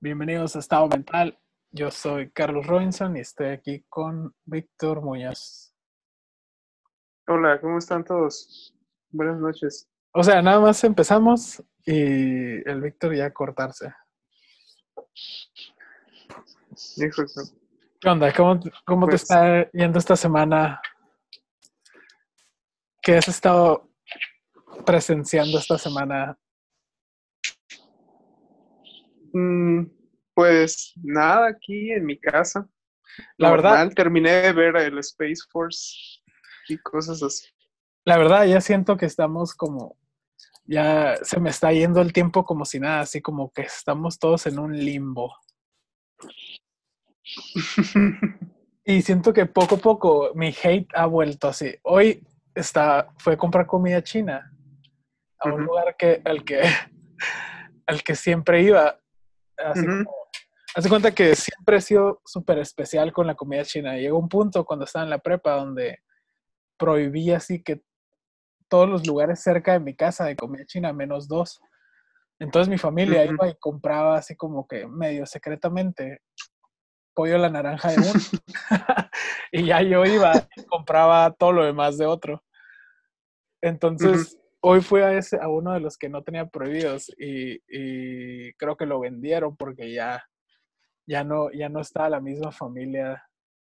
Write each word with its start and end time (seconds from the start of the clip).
Bienvenidos 0.00 0.54
a 0.56 0.60
Estado 0.60 0.88
Mental. 0.88 1.38
Yo 1.70 1.90
soy 1.90 2.30
Carlos 2.30 2.66
Robinson 2.66 3.16
y 3.16 3.20
estoy 3.20 3.48
aquí 3.48 3.84
con 3.88 4.34
Víctor 4.44 5.02
Muñoz. 5.02 5.74
Hola, 7.26 7.60
¿cómo 7.60 7.78
están 7.78 8.04
todos? 8.04 8.74
Buenas 9.10 9.38
noches. 9.38 9.88
O 10.12 10.22
sea, 10.22 10.40
nada 10.40 10.60
más 10.60 10.82
empezamos 10.84 11.62
y 11.84 12.68
el 12.68 12.80
Víctor 12.80 13.14
ya 13.14 13.26
a 13.26 13.32
cortarse. 13.32 13.92
Exacto. 16.96 17.42
¿Qué 18.00 18.08
onda? 18.08 18.32
¿Cómo, 18.32 18.60
cómo 18.86 19.06
te 19.06 19.10
Pues- 19.10 19.22
está 19.22 19.70
yendo 19.72 19.98
esta 19.98 20.16
semana? 20.16 20.80
¿Qué 23.02 23.16
has 23.16 23.28
estado 23.28 23.90
presenciando 24.86 25.58
esta 25.58 25.76
semana? 25.76 26.38
Mm, 29.38 29.86
pues 30.34 30.92
nada, 31.02 31.48
aquí 31.48 31.92
en 31.92 32.04
mi 32.06 32.18
casa. 32.18 32.68
La 33.36 33.50
verdad- 33.50 33.92
terminé 33.94 34.30
de 34.30 34.52
ver 34.52 34.76
el 34.76 34.98
Space 34.98 35.42
Force 35.50 36.20
y 36.68 36.78
cosas 36.78 37.22
así. 37.22 37.46
La 38.04 38.18
verdad, 38.18 38.44
ya 38.46 38.60
siento 38.60 38.96
que 38.96 39.06
estamos 39.06 39.54
como, 39.54 39.96
ya 40.64 41.16
se 41.22 41.40
me 41.40 41.50
está 41.50 41.72
yendo 41.72 42.00
el 42.00 42.12
tiempo 42.12 42.44
como 42.44 42.64
si 42.64 42.80
nada, 42.80 43.00
así 43.00 43.20
como 43.20 43.52
que 43.52 43.62
estamos 43.62 44.18
todos 44.18 44.46
en 44.46 44.58
un 44.58 44.76
limbo. 44.76 45.34
Y 48.84 49.02
siento 49.02 49.34
que 49.34 49.44
poco 49.44 49.74
a 49.74 49.78
poco 49.78 50.30
mi 50.34 50.48
hate 50.48 50.88
ha 50.94 51.04
vuelto 51.04 51.48
así. 51.48 51.74
Hoy 51.82 52.26
está, 52.54 53.08
fue 53.18 53.34
a 53.34 53.36
comprar 53.36 53.66
comida 53.66 54.02
china 54.02 54.50
a 55.40 55.48
un 55.52 55.64
lugar 55.66 55.94
que, 55.98 56.22
al 56.24 56.42
que, 56.42 56.62
al 57.86 58.02
que 58.02 58.14
siempre 58.14 58.62
iba. 58.62 58.98
Así 59.58 59.86
como, 59.86 60.16
hace 60.74 60.88
cuenta 60.88 61.14
que 61.14 61.34
siempre 61.34 61.78
he 61.78 61.80
sido 61.80 62.20
súper 62.24 62.58
especial 62.58 63.12
con 63.12 63.26
la 63.26 63.34
comida 63.34 63.64
china. 63.64 63.96
Llegó 63.96 64.18
un 64.18 64.28
punto 64.28 64.64
cuando 64.64 64.84
estaba 64.84 65.04
en 65.04 65.10
la 65.10 65.18
prepa 65.18 65.56
donde 65.56 65.98
prohibí 66.76 67.32
así 67.32 67.62
que 67.62 67.82
todos 68.68 68.88
los 68.88 69.06
lugares 69.06 69.42
cerca 69.42 69.72
de 69.72 69.80
mi 69.80 69.96
casa 69.96 70.24
de 70.24 70.36
comida 70.36 70.64
china, 70.66 70.92
menos 70.92 71.26
dos. 71.26 71.60
Entonces 72.38 72.68
mi 72.68 72.78
familia 72.78 73.24
iba 73.24 73.48
y 73.48 73.56
compraba 73.58 74.16
así 74.16 74.36
como 74.36 74.66
que 74.68 74.86
medio 74.86 75.26
secretamente 75.26 76.22
pollo 77.14 77.34
a 77.34 77.38
la 77.38 77.50
naranja 77.50 77.90
de 77.90 77.96
uno. 77.98 78.12
y 79.52 79.64
ya 79.66 79.82
yo 79.82 80.04
iba 80.04 80.32
y 80.54 80.64
compraba 80.66 81.32
todo 81.32 81.50
lo 81.50 81.64
demás 81.64 81.98
de 81.98 82.06
otro. 82.06 82.44
Entonces, 83.60 84.38
hoy 84.60 84.80
fui 84.80 85.00
a, 85.00 85.16
ese, 85.16 85.38
a 85.40 85.48
uno 85.48 85.72
de 85.72 85.80
los 85.80 85.96
que 85.96 86.08
no 86.08 86.22
tenía 86.22 86.46
prohibidos 86.46 87.10
y, 87.18 87.62
y 87.68 88.52
creo 88.54 88.76
que 88.76 88.86
lo 88.86 89.00
vendieron 89.00 89.56
porque 89.56 89.92
ya, 89.92 90.22
ya, 91.06 91.24
no, 91.24 91.50
ya 91.52 91.68
no 91.68 91.80
está 91.80 92.08
la 92.08 92.20
misma 92.20 92.52
familia. 92.52 93.24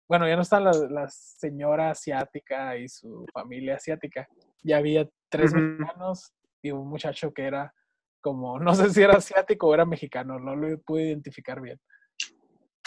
Bueno, 0.09 0.29
ya 0.29 0.37
no 0.37 0.43
está 0.43 0.61
la, 0.61 0.73
la 0.91 1.09
señora 1.09 1.91
asiática 1.91 2.77
y 2.77 2.89
su 2.89 3.25
familia 3.33 3.77
asiática. 3.77 4.29
Ya 4.63 4.77
había 4.77 5.09
tres 5.29 5.53
Ujú. 5.53 5.63
mexicanos 5.63 6.35
y 6.61 6.71
un 6.71 6.89
muchacho 6.89 7.33
que 7.33 7.45
era 7.45 7.75
como, 8.21 8.61
no 8.61 8.75
sé 8.75 8.91
si 8.91 9.03
era 9.03 9.17
asiático 9.17 9.67
o 9.67 9.75
era 9.75 9.85
mexicano, 9.85 10.39
no 10.39 10.55
lo 10.55 10.79
pude 10.83 11.09
identificar 11.09 11.61
bien. 11.61 11.81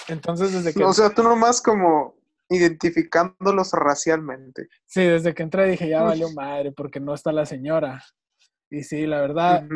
Entonces, 0.07 0.53
desde 0.53 0.73
que... 0.73 0.83
O 0.85 0.93
sea, 0.93 1.09
tú 1.09 1.23
nomás 1.23 1.61
como 1.61 2.15
identificándolos 2.49 3.71
racialmente. 3.73 4.67
Sí, 4.85 5.03
desde 5.03 5.33
que 5.33 5.43
entré 5.43 5.67
dije, 5.67 5.89
ya 5.89 6.03
valió 6.03 6.31
madre, 6.31 6.71
porque 6.71 6.99
no 6.99 7.13
está 7.13 7.31
la 7.31 7.45
señora. 7.45 8.03
Y 8.69 8.83
sí, 8.83 9.05
la 9.05 9.21
verdad, 9.21 9.67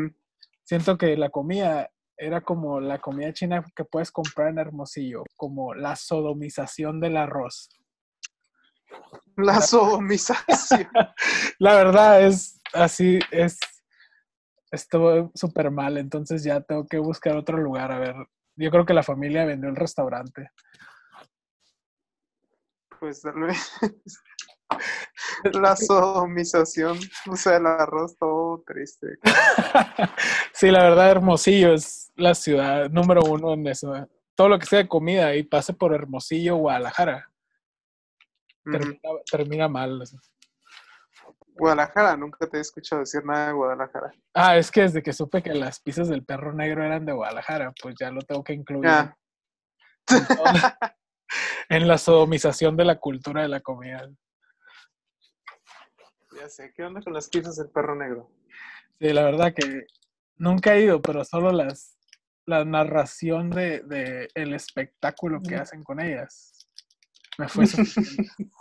siento 0.63 0.97
que 0.97 1.17
la 1.17 1.29
comida 1.29 1.89
era 2.17 2.41
como 2.41 2.81
la 2.81 2.99
comida 2.99 3.33
china 3.33 3.63
que 3.75 3.85
puedes 3.85 4.11
comprar 4.11 4.49
en 4.49 4.59
Hermosillo, 4.59 5.23
como 5.35 5.73
la 5.73 5.95
sodomización 5.95 6.99
del 6.99 7.17
arroz. 7.17 7.69
La 9.37 9.61
sodomización. 9.61 10.89
La 11.59 11.75
verdad 11.75 12.21
es 12.21 12.59
así, 12.73 13.19
es, 13.31 13.57
estuvo 14.71 15.31
súper 15.33 15.71
mal, 15.71 15.97
entonces 15.97 16.43
ya 16.43 16.59
tengo 16.61 16.85
que 16.87 16.97
buscar 16.97 17.37
otro 17.37 17.57
lugar. 17.57 17.91
A 17.91 17.99
ver, 17.99 18.15
yo 18.55 18.69
creo 18.69 18.85
que 18.85 18.93
la 18.93 19.03
familia 19.03 19.45
vendió 19.45 19.69
el 19.69 19.75
restaurante. 19.75 20.51
Pues 22.99 23.21
tal 23.21 23.39
vez. 23.41 23.71
La 25.53 25.75
sodomización. 25.75 26.99
O 27.29 27.35
sea, 27.35 27.57
el 27.57 27.65
arroz 27.65 28.17
todo 28.17 28.61
triste. 28.65 29.17
sí, 30.53 30.69
la 30.69 30.83
verdad, 30.83 31.11
Hermosillo 31.11 31.73
es 31.73 32.11
la 32.15 32.35
ciudad 32.35 32.89
número 32.89 33.21
uno 33.23 33.53
en 33.53 33.65
eso. 33.67 33.93
Todo 34.35 34.49
lo 34.49 34.59
que 34.59 34.65
sea 34.65 34.79
de 34.79 34.87
comida 34.87 35.35
y 35.35 35.43
pase 35.43 35.73
por 35.73 35.93
Hermosillo, 35.93 36.55
Guadalajara, 36.57 37.29
termina, 38.63 38.99
termina 39.29 39.67
mal. 39.67 40.03
Guadalajara, 41.57 42.15
nunca 42.15 42.47
te 42.47 42.57
he 42.57 42.61
escuchado 42.61 43.01
decir 43.01 43.25
nada 43.25 43.47
de 43.47 43.53
Guadalajara. 43.53 44.11
Ah, 44.33 44.55
es 44.57 44.71
que 44.71 44.81
desde 44.81 45.01
que 45.03 45.11
supe 45.13 45.41
que 45.43 45.53
las 45.53 45.79
pizzas 45.81 46.07
del 46.07 46.23
perro 46.23 46.53
negro 46.53 46.83
eran 46.85 47.05
de 47.05 47.11
Guadalajara, 47.13 47.73
pues 47.81 47.95
ya 47.99 48.11
lo 48.11 48.21
tengo 48.21 48.43
que 48.43 48.53
incluir 48.53 48.87
Ah, 48.89 49.17
en, 50.09 50.27
todo- 50.27 50.91
en 51.69 51.87
la 51.87 51.97
sodomización 51.97 52.75
de 52.77 52.85
la 52.85 52.99
cultura 52.99 53.41
de 53.41 53.47
la 53.49 53.61
comida. 53.61 54.09
ya 56.35 56.49
sé, 56.49 56.73
¿qué 56.75 56.83
onda 56.83 57.01
con 57.01 57.13
las 57.13 57.29
pizzas 57.29 57.55
del 57.57 57.69
perro 57.69 57.95
negro? 57.95 58.31
Sí, 58.99 59.13
la 59.13 59.23
verdad 59.23 59.53
que 59.53 59.87
nunca 60.37 60.75
he 60.75 60.83
ido, 60.83 61.01
pero 61.01 61.23
solo 61.23 61.51
las 61.51 61.95
la 62.45 62.65
narración 62.65 63.51
de, 63.51 63.81
de 63.81 64.29
el 64.33 64.55
espectáculo 64.55 65.39
que 65.41 65.53
Ujú. 65.53 65.61
hacen 65.61 65.83
con 65.83 65.99
ellas 65.99 66.59
me 67.39 67.47
fue. 67.47 67.65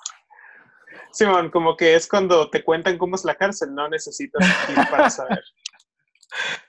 Simón, 1.12 1.50
como 1.50 1.76
que 1.76 1.94
es 1.96 2.08
cuando 2.08 2.48
te 2.48 2.62
cuentan 2.62 2.96
cómo 2.96 3.16
es 3.16 3.24
la 3.24 3.34
cárcel, 3.34 3.74
no 3.74 3.88
necesitas 3.88 4.44
ir 4.68 4.78
para 4.88 5.10
saber. 5.10 5.42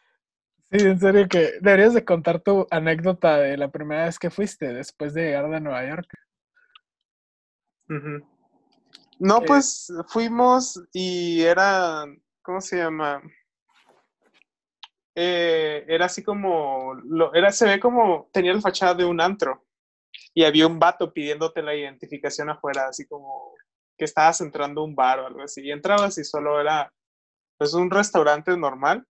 Sí, 0.72 0.85
en 0.85 1.00
serio 1.00 1.28
que 1.28 1.53
deberías 1.62 1.94
de 1.96 2.06
contar 2.06 2.41
tu 2.41 2.68
anécdota 2.69 3.38
de 3.38 3.57
la 3.57 3.69
primera 3.72 4.06
vez 4.06 4.19
que 4.19 4.30
fuiste 4.30 4.72
después 4.72 5.13
de 5.13 5.24
llegar 5.24 5.50
de 5.50 5.59
Nueva 5.59 5.88
York. 5.88 6.07
No, 9.19 9.38
Eh. 9.40 9.44
pues 9.47 9.91
fuimos 10.09 10.79
y 10.94 11.41
era, 11.41 12.06
¿cómo 12.44 12.62
se 12.62 12.78
llama? 12.78 13.22
Eh, 15.16 15.85
era 15.88 16.06
así 16.06 16.24
como, 16.24 16.94
lo, 17.03 17.34
era, 17.34 17.52
se 17.52 17.66
ve 17.66 17.79
como, 17.79 18.29
tenía 18.31 18.53
la 18.53 18.62
fachada 18.62 18.94
de 18.94 19.06
un 19.06 19.19
antro 19.19 19.66
y 20.35 20.44
había 20.44 20.68
un 20.68 20.79
vato 20.79 21.12
pidiéndote 21.12 21.63
la 21.63 21.75
identificación 21.75 22.50
afuera, 22.52 22.88
así 22.90 23.08
como 23.08 23.53
que 23.97 24.06
estabas 24.06 24.40
entrando 24.41 24.81
a 24.81 24.85
un 24.85 24.96
bar 24.96 25.19
o 25.19 25.28
algo 25.28 25.41
así. 25.41 25.62
Y 25.66 25.72
entrabas 25.72 26.18
y 26.19 26.24
solo 26.24 26.62
era, 26.62 26.94
pues, 27.58 27.74
un 27.74 27.90
restaurante 27.90 28.56
normal, 28.56 29.06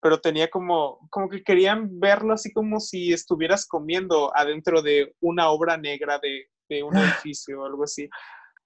pero 0.00 0.20
tenía 0.20 0.48
como, 0.48 1.08
como 1.10 1.28
que 1.28 1.42
querían 1.42 1.98
verlo 1.98 2.34
así 2.34 2.52
como 2.52 2.80
si 2.80 3.12
estuvieras 3.12 3.66
comiendo 3.66 4.34
adentro 4.36 4.82
de 4.82 5.14
una 5.20 5.50
obra 5.50 5.76
negra 5.76 6.18
de, 6.18 6.48
de 6.68 6.82
un 6.82 6.92
edificio 7.32 7.60
o 7.60 7.66
algo 7.66 7.84
así. 7.84 8.08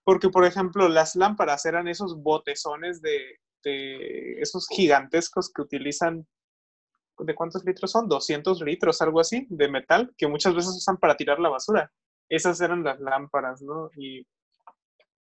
Porque, 0.05 0.29
por 0.29 0.45
ejemplo, 0.45 0.89
las 0.89 1.15
lámparas 1.15 1.65
eran 1.65 1.89
esos 1.89 2.21
botezones 2.21 3.01
de, 3.01 3.39
de 3.65 4.41
esos 4.41 4.67
gigantescos 4.69 5.51
que 5.55 5.63
utilizan, 5.63 6.27
¿de 7.19 7.35
cuántos 7.35 7.65
litros 7.65 7.91
son? 7.91 8.09
200 8.09 8.61
litros, 8.63 9.01
algo 9.01 9.21
así, 9.21 9.47
de 9.49 9.69
metal, 9.69 10.13
que 10.19 10.27
muchas 10.27 10.55
veces 10.55 10.75
usan 10.77 10.97
para 10.97 11.17
tirar 11.17 11.39
la 11.39 11.51
basura. 11.51 11.91
Esas 12.29 12.61
eran 12.61 12.83
las 12.83 12.99
lámparas, 13.01 13.63
¿no? 13.63 13.91
Y 13.97 14.27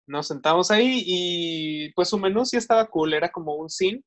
nos 0.06 0.28
sentamos 0.28 0.70
ahí 0.70 1.02
y 1.06 1.92
pues 1.92 2.08
su 2.08 2.18
menú 2.18 2.44
sí 2.44 2.56
estaba 2.56 2.86
cool, 2.88 3.14
era 3.14 3.30
como 3.30 3.54
un 3.54 3.68
scene. 3.68 4.02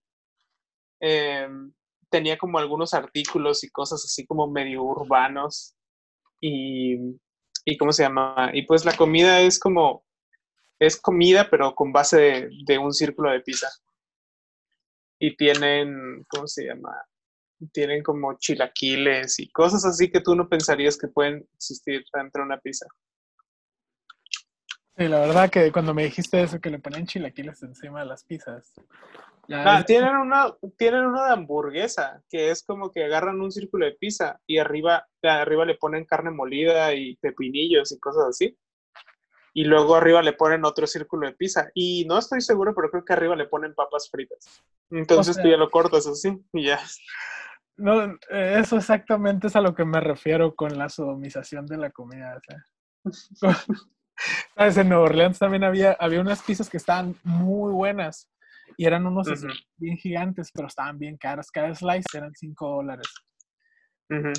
Em, 1.00 1.72
tenía 2.15 2.38
como 2.38 2.59
algunos 2.59 2.94
artículos 2.94 3.65
y 3.65 3.69
cosas 3.69 4.01
así 4.06 4.25
como 4.25 4.47
medio 4.47 4.83
urbanos. 4.83 5.75
Y, 6.39 6.95
y 7.65 7.77
¿cómo 7.77 7.91
se 7.91 8.03
llama? 8.03 8.51
Y 8.53 8.62
pues 8.62 8.85
la 8.85 8.95
comida 8.95 9.41
es 9.41 9.59
como, 9.59 10.06
es 10.79 10.95
comida 10.95 11.50
pero 11.50 11.75
con 11.75 11.91
base 11.91 12.17
de, 12.17 12.50
de 12.65 12.77
un 12.77 12.94
círculo 12.94 13.31
de 13.31 13.41
pizza. 13.41 13.67
Y 15.19 15.35
tienen, 15.35 16.23
¿cómo 16.29 16.47
se 16.47 16.67
llama? 16.67 16.94
Tienen 17.73 18.01
como 18.01 18.38
chilaquiles 18.38 19.38
y 19.39 19.51
cosas 19.51 19.83
así 19.83 20.09
que 20.09 20.21
tú 20.21 20.35
no 20.35 20.47
pensarías 20.47 20.97
que 20.97 21.09
pueden 21.09 21.45
existir 21.56 22.06
dentro 22.13 22.44
de 22.44 22.45
una 22.45 22.61
pizza. 22.61 22.85
Sí, 24.97 25.07
la 25.09 25.19
verdad 25.19 25.50
que 25.50 25.71
cuando 25.71 25.94
me 25.94 26.06
dijiste 26.06 26.42
eso, 26.42 26.59
que 26.62 26.69
le 26.69 26.80
ponían 26.80 27.06
chilaquiles 27.06 27.62
encima 27.63 28.00
de 28.00 28.06
las 28.06 28.24
pizzas. 28.24 28.74
ya 29.47 29.62
Ah, 29.63 29.80
es- 29.80 29.86
tienen 29.86 30.15
una, 30.15 30.56
tienen 30.77 31.06
una 31.06 31.25
de 31.25 31.33
hamburguesa, 31.33 32.24
que 32.30 32.50
es 32.50 32.63
como 32.63 32.92
que 32.92 33.03
agarran 33.03 33.42
un 33.42 33.51
círculo 33.51 33.86
de 33.86 33.92
pizza 33.94 34.39
y 34.47 34.57
arriba, 34.57 35.06
de 35.21 35.30
arriba 35.30 35.65
le 35.65 35.75
ponen 35.75 36.06
carne 36.06 36.31
molida 36.31 36.94
y 36.94 37.15
pepinillos 37.18 37.92
y 37.92 38.00
cosas 38.00 38.25
así. 38.30 38.57
Y 39.53 39.63
luego 39.65 39.95
arriba 39.95 40.21
le 40.21 40.33
ponen 40.33 40.65
otro 40.65 40.86
círculo 40.88 41.27
de 41.27 41.33
pizza. 41.33 41.69
Y 41.74 42.06
no 42.06 42.18
estoy 42.18 42.42
seguro, 42.42 42.74
pero 42.75 42.89
creo 42.89 43.06
que 43.06 43.13
arriba 43.13 43.36
le 43.36 43.47
ponen 43.47 43.74
papas 43.74 44.09
fritas. 44.09 44.63
Entonces 44.92 45.36
sea- 45.36 45.44
tú 45.44 45.50
ya 45.50 45.57
lo 45.57 45.69
cortas 45.69 46.07
así 46.07 46.38
y 46.53 46.65
ya. 46.68 46.80
No, 47.77 48.03
eh, 48.30 48.57
eso 48.59 48.77
exactamente 48.77 49.47
es 49.47 49.56
a 49.56 49.62
lo 49.62 49.75
que 49.75 49.83
me 49.86 50.00
refiero 50.00 50.56
con 50.56 50.77
la 50.77 50.88
sodomización 50.89 51.65
de 51.68 51.77
la 51.77 51.89
comida. 51.92 52.38
O 52.38 52.42
sea. 52.42 52.63
¿Sabes? 54.56 54.77
En 54.77 54.89
Nueva 54.89 55.06
Orleans 55.06 55.39
también 55.39 55.63
había, 55.63 55.94
había 55.94 56.21
unas 56.21 56.41
pizzas 56.41 56.69
que 56.69 56.77
estaban 56.77 57.15
muy 57.23 57.71
buenas 57.71 58.29
y 58.77 58.85
eran 58.85 59.06
unos 59.06 59.27
bien 59.77 59.97
gigantes, 59.97 60.51
pero 60.53 60.67
estaban 60.67 60.97
bien 60.97 61.17
caras. 61.17 61.51
Cada 61.51 61.73
slice 61.73 62.17
eran 62.17 62.33
5 62.33 62.69
dólares. 62.69 63.07
Ujú. 64.09 64.33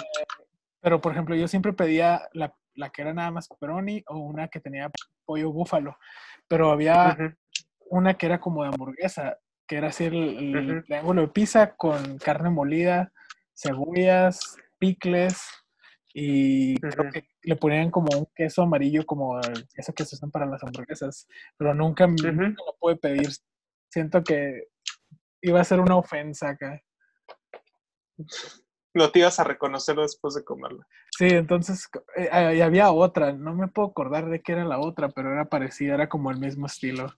Pero, 0.81 1.01
por 1.01 1.13
ejemplo, 1.13 1.35
yo 1.35 1.49
siempre 1.49 1.73
pedía 1.73 2.29
la, 2.33 2.55
la 2.75 2.91
que 2.91 3.03
era 3.03 3.15
nada 3.15 3.31
más 3.31 3.49
pepperoni 3.49 4.03
o 4.09 4.19
una 4.19 4.49
que 4.49 4.61
tenía 4.61 4.91
pollo 5.25 5.53
búfalo. 5.53 5.97
Pero 6.49 6.71
había 6.71 7.17
una 7.91 8.15
que 8.15 8.27
era 8.27 8.41
como 8.41 8.63
de 8.63 8.69
hamburguesa, 8.69 9.39
que 9.67 9.77
era 9.77 9.89
así 9.89 10.05
el, 10.05 10.57
el 10.57 10.85
triángulo 10.85 11.23
de 11.23 11.29
pizza 11.29 11.75
con 11.75 12.19
carne 12.19 12.51
molida, 12.51 13.13
cebollas, 13.55 14.57
picles 14.79 15.43
y 16.19 16.81
creo 16.81 17.11
que 17.13 17.29
le 17.43 17.57
ponían 17.57 17.91
como 17.91 18.09
un 18.19 18.27
queso 18.35 18.63
amarillo, 18.63 19.05
como 19.05 19.39
queso 19.75 19.93
que 19.93 20.07
se 20.07 20.17
usan 20.17 20.31
para 20.31 20.47
las 20.47 20.65
hamburguesas. 20.65 21.29
Pero 21.59 21.75
nunca, 21.75 22.07
nunca 22.07 22.31
Ujú. 22.31 22.65
lo 22.67 22.77
pude 22.81 22.97
pedir. 22.97 23.29
Siento 23.91 24.25
que 24.25 24.69
iba 25.43 25.61
a 25.61 25.65
ser 25.65 25.79
una 25.79 25.99
ofensa 25.99 26.49
acá. 26.49 26.83
No 28.95 29.11
te 29.11 29.19
ibas 29.19 29.39
a 29.41 29.45
reconocer 29.45 29.95
después 29.97 30.33
de 30.33 30.43
comerla. 30.43 30.87
Sí, 31.19 31.27
entonces, 31.27 31.87
eh, 32.17 32.31
ah, 32.33 32.49
había 32.65 32.91
otra, 32.93 33.35
no 33.35 33.55
me 33.55 33.69
puedo 33.69 33.89
acordar 33.89 34.31
de 34.31 34.41
qué 34.41 34.53
era 34.53 34.65
la 34.65 34.79
otra, 34.79 35.11
pero 35.11 35.31
era 35.31 35.45
parecida, 35.45 35.93
era 35.93 36.09
como 36.09 36.31
el 36.31 36.39
mismo 36.39 36.65
estilo. 36.65 37.15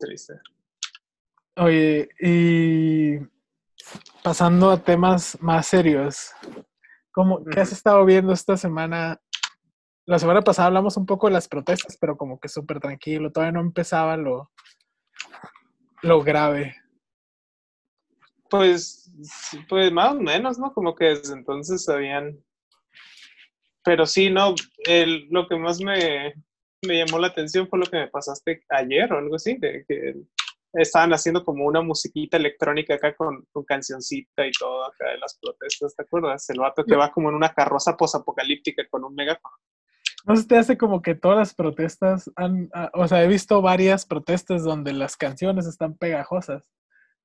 Triste. 0.00 0.34
Oye, 1.54 2.08
y 2.18 3.18
pasando 4.22 4.70
a 4.70 4.82
temas 4.82 5.40
más 5.40 5.66
serios, 5.66 6.30
¿cómo, 7.12 7.44
¿qué 7.44 7.60
has 7.60 7.72
estado 7.72 8.04
viendo 8.04 8.32
esta 8.32 8.56
semana? 8.56 9.20
La 10.06 10.18
semana 10.18 10.42
pasada 10.42 10.68
hablamos 10.68 10.96
un 10.96 11.06
poco 11.06 11.26
de 11.26 11.34
las 11.34 11.48
protestas, 11.48 11.96
pero 12.00 12.16
como 12.16 12.38
que 12.40 12.48
súper 12.48 12.80
tranquilo, 12.80 13.30
todavía 13.30 13.52
no 13.52 13.60
empezaba 13.60 14.16
lo, 14.16 14.50
lo 16.02 16.22
grave. 16.22 16.76
Pues, 18.48 19.12
pues 19.68 19.92
más 19.92 20.12
o 20.12 20.20
menos, 20.20 20.58
¿no? 20.58 20.72
Como 20.72 20.94
que 20.94 21.06
desde 21.06 21.34
entonces 21.34 21.88
habían... 21.88 22.42
Pero 23.84 24.04
sí, 24.04 24.28
no, 24.28 24.54
el, 24.86 25.28
lo 25.30 25.48
que 25.48 25.56
más 25.56 25.80
me, 25.80 26.34
me 26.82 26.98
llamó 26.98 27.18
la 27.18 27.28
atención 27.28 27.68
fue 27.68 27.78
lo 27.78 27.86
que 27.86 27.98
me 27.98 28.08
pasaste 28.08 28.64
ayer 28.68 29.12
o 29.12 29.18
algo 29.18 29.36
así, 29.36 29.56
de 29.56 29.84
que 29.86 30.14
estaban 30.72 31.12
haciendo 31.12 31.44
como 31.44 31.64
una 31.66 31.82
musiquita 31.82 32.36
electrónica 32.36 32.94
acá 32.94 33.14
con, 33.16 33.44
con 33.52 33.64
cancioncita 33.64 34.46
y 34.46 34.52
todo 34.52 34.84
acá 34.84 35.08
de 35.10 35.18
las 35.18 35.38
protestas, 35.40 35.94
¿te 35.96 36.02
acuerdas? 36.02 36.48
El 36.50 36.60
vato 36.60 36.84
que 36.84 36.96
va 36.96 37.10
como 37.10 37.28
en 37.28 37.34
una 37.34 37.52
carroza 37.52 37.96
posapocalíptica 37.96 38.86
con 38.88 39.04
un 39.04 39.14
megáfono. 39.14 39.54
¿No 40.26 40.36
se 40.36 40.46
te 40.46 40.58
hace 40.58 40.76
como 40.76 41.00
que 41.00 41.14
todas 41.14 41.38
las 41.38 41.54
protestas 41.54 42.30
han, 42.36 42.68
ah, 42.74 42.90
o 42.94 43.08
sea, 43.08 43.24
he 43.24 43.28
visto 43.28 43.62
varias 43.62 44.04
protestas 44.04 44.62
donde 44.62 44.92
las 44.92 45.16
canciones 45.16 45.66
están 45.66 45.96
pegajosas? 45.96 46.70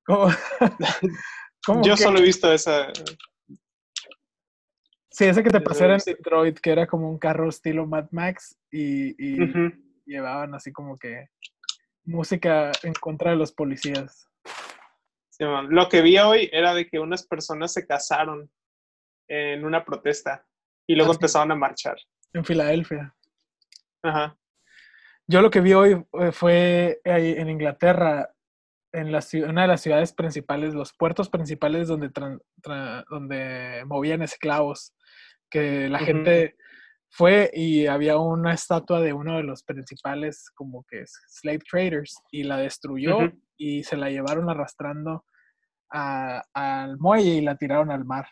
Como, 0.06 0.28
como 1.66 1.84
Yo 1.84 1.96
que- 1.96 2.04
solo 2.04 2.20
he 2.20 2.24
visto 2.24 2.52
esa... 2.52 2.88
Sí, 5.10 5.26
ese 5.26 5.44
que 5.44 5.50
te 5.50 5.58
Eso 5.58 5.64
pasé 5.66 5.86
era 5.86 5.94
en. 5.96 6.02
Detroit, 6.06 6.60
que 6.60 6.72
era 6.72 6.88
como 6.88 7.10
un 7.10 7.18
carro 7.18 7.48
estilo 7.48 7.86
Mad 7.88 8.08
Max 8.12 8.58
y, 8.70 9.12
y 9.18 9.38
llevaban 10.06 10.54
así 10.56 10.74
como 10.74 10.98
que 10.98 11.30
música 12.06 12.72
en 12.84 12.94
contra 12.94 13.32
de 13.32 13.38
los 13.38 13.52
policías. 13.52 14.30
Sí. 15.30 15.44
Lo 15.70 15.90
que 15.90 16.02
vi 16.02 16.18
hoy 16.18 16.50
era 16.54 16.74
de 16.74 16.88
que 16.88 17.00
unas 17.00 17.26
personas 17.26 17.74
se 17.74 17.86
casaron 17.86 18.50
en 19.28 19.66
una 19.66 19.84
protesta 19.84 20.46
y 20.88 20.96
luego 20.96 21.12
Ah, 21.12 21.14
sí. 21.14 21.18
empezaron 21.18 21.52
a 21.52 21.56
marchar. 21.56 21.98
En 22.34 22.46
Filadelfia. 22.46 23.16
Ajá. 24.04 24.38
Yo 25.28 25.42
lo 25.42 25.50
que 25.50 25.62
vi 25.62 25.74
hoy 25.74 26.06
eh, 26.20 26.32
fue 26.32 27.02
ahí 27.04 27.32
en 27.32 27.50
Inglaterra, 27.50 28.32
en 28.94 29.12
la, 29.12 29.20
una 29.50 29.64
de 29.64 29.68
las 29.68 29.82
ciudades 29.82 30.14
principales, 30.14 30.74
los 30.74 30.94
puertos 30.94 31.30
principales 31.30 31.88
donde, 31.88 32.12
donde 33.10 33.84
movían 33.88 34.22
esclavos, 34.22 34.94
que 35.50 35.90
la 35.90 36.00
gente 36.00 36.56
fue 37.18 37.50
y 37.54 37.88
había 37.88 38.18
una 38.18 38.54
estatua 38.54 39.00
de 39.00 39.14
uno 39.14 39.38
de 39.38 39.44
los 39.44 39.64
principales 39.64 40.50
como 40.54 40.84
que 40.90 41.02
es 41.04 41.14
slave 41.30 41.60
traders 41.70 42.14
y 42.30 42.44
la 42.44 42.58
destruyó 42.58 43.20
y 43.58 43.84
se 43.84 43.96
la 43.96 44.10
llevaron 44.10 44.50
arrastrando 44.50 45.24
a- 45.94 46.44
al 46.54 46.98
muelle 46.98 47.36
y 47.36 47.42
la 47.42 47.56
tiraron 47.56 47.90
al 47.90 48.04
mar. 48.04 48.28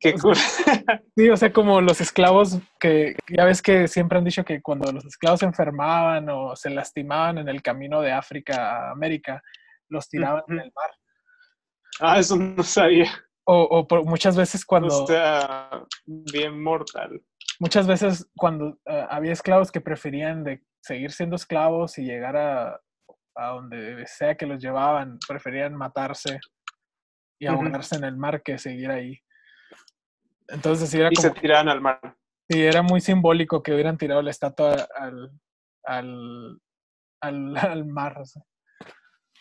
Qué 0.00 0.14
cool. 0.14 0.34
Sí, 1.16 1.30
o 1.30 1.36
sea, 1.36 1.52
como 1.52 1.80
los 1.80 2.00
esclavos 2.00 2.58
que 2.80 3.14
ya 3.28 3.44
ves 3.44 3.62
que 3.62 3.86
siempre 3.86 4.18
han 4.18 4.24
dicho 4.24 4.44
que 4.44 4.60
cuando 4.60 4.90
los 4.90 5.04
esclavos 5.04 5.38
se 5.40 5.46
enfermaban 5.46 6.28
o 6.28 6.56
se 6.56 6.68
lastimaban 6.70 7.38
en 7.38 7.48
el 7.48 7.62
camino 7.62 8.00
de 8.00 8.10
África 8.10 8.88
a 8.88 8.90
América, 8.90 9.40
los 9.88 10.08
tiraban 10.08 10.42
en 10.48 10.56
Ujú. 10.56 10.64
el 10.64 10.72
mar. 10.74 10.90
ah, 12.00 12.18
eso 12.18 12.36
no 12.36 12.62
sabía. 12.64 13.08
O, 13.46 13.62
o 13.62 13.86
por 13.86 14.04
muchas 14.04 14.36
veces 14.36 14.64
cuando 14.64 15.06
sea, 15.06 15.68
bien 16.06 16.62
mortal. 16.62 17.20
muchas 17.60 17.86
veces 17.86 18.26
cuando 18.36 18.78
eh, 18.86 19.06
había 19.10 19.32
esclavos 19.32 19.70
que 19.70 19.82
preferían 19.82 20.44
de 20.44 20.62
seguir 20.82 21.12
siendo 21.12 21.36
esclavos 21.36 21.98
y 21.98 22.04
llegar 22.04 22.36
a, 22.36 22.80
a 23.36 23.46
donde 23.48 24.06
sea 24.06 24.34
que 24.36 24.46
los 24.46 24.62
llevaban, 24.62 25.18
preferían 25.28 25.74
matarse 25.74 26.40
y 27.38 27.46
ahogarse 27.46 27.96
en 27.96 28.04
el 28.04 28.16
mar 28.16 28.42
que 28.42 28.56
seguir 28.58 28.90
ahí. 28.90 29.18
Entonces 30.48 30.88
sí 30.90 30.98
era 31.00 31.10
Y 31.10 31.16
se 31.16 31.30
tiraban 31.30 31.68
al 31.68 31.80
mar. 31.80 32.00
sí, 32.50 32.62
era 32.62 32.82
muy 32.82 33.00
simbólico 33.00 33.62
que 33.62 33.72
hubieran 33.74 33.98
tirado 33.98 34.22
la 34.22 34.30
estatua 34.30 34.86
al, 34.96 35.30
al, 35.84 36.60
al, 37.20 37.56
al 37.58 37.84
mar. 37.86 38.18
o 38.20 38.24
sea. 38.24 38.42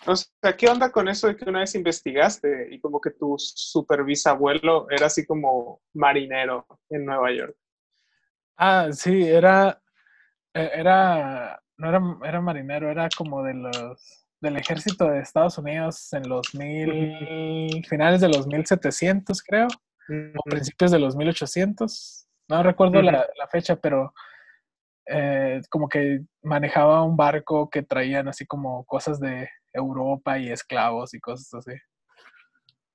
O 0.05 0.15
sea, 0.15 0.57
¿qué 0.57 0.67
onda 0.67 0.91
con 0.91 1.07
eso 1.07 1.27
de 1.27 1.35
que 1.35 1.49
una 1.49 1.61
vez 1.61 1.75
investigaste 1.75 2.67
y 2.71 2.79
como 2.79 2.99
que 2.99 3.11
tu 3.11 3.35
superbisabuelo 3.37 4.87
era 4.89 5.07
así 5.07 5.25
como 5.25 5.81
marinero 5.93 6.65
en 6.89 7.05
Nueva 7.05 7.31
York? 7.31 7.55
Ah, 8.57 8.89
sí, 8.91 9.23
era, 9.23 9.81
eh, 10.53 10.71
era, 10.75 11.61
no 11.77 11.89
era, 11.89 12.01
era 12.25 12.41
marinero, 12.41 12.89
era 12.89 13.07
como 13.15 13.43
de 13.43 13.53
los, 13.53 14.27
del 14.41 14.57
ejército 14.57 15.09
de 15.09 15.19
Estados 15.19 15.57
Unidos 15.57 16.11
en 16.13 16.27
los 16.27 16.53
mil, 16.53 17.85
finales 17.87 18.19
de 18.21 18.27
los 18.27 18.45
1700, 18.45 19.41
creo, 19.41 19.67
o 19.67 20.49
principios 20.49 20.91
de 20.91 20.99
los 20.99 21.15
1800. 21.15 22.27
No 22.49 22.61
recuerdo 22.61 23.01
la, 23.01 23.25
la 23.37 23.47
fecha, 23.47 23.77
pero 23.77 24.13
eh, 25.05 25.61
como 25.69 25.89
que 25.89 26.21
manejaba 26.41 27.03
un 27.03 27.17
barco 27.17 27.69
que 27.69 27.83
traían 27.83 28.27
así 28.27 28.45
como 28.45 28.85
cosas 28.85 29.19
de 29.19 29.49
Europa 29.73 30.39
y 30.39 30.49
esclavos 30.49 31.13
y 31.13 31.19
cosas 31.19 31.53
así. 31.53 31.77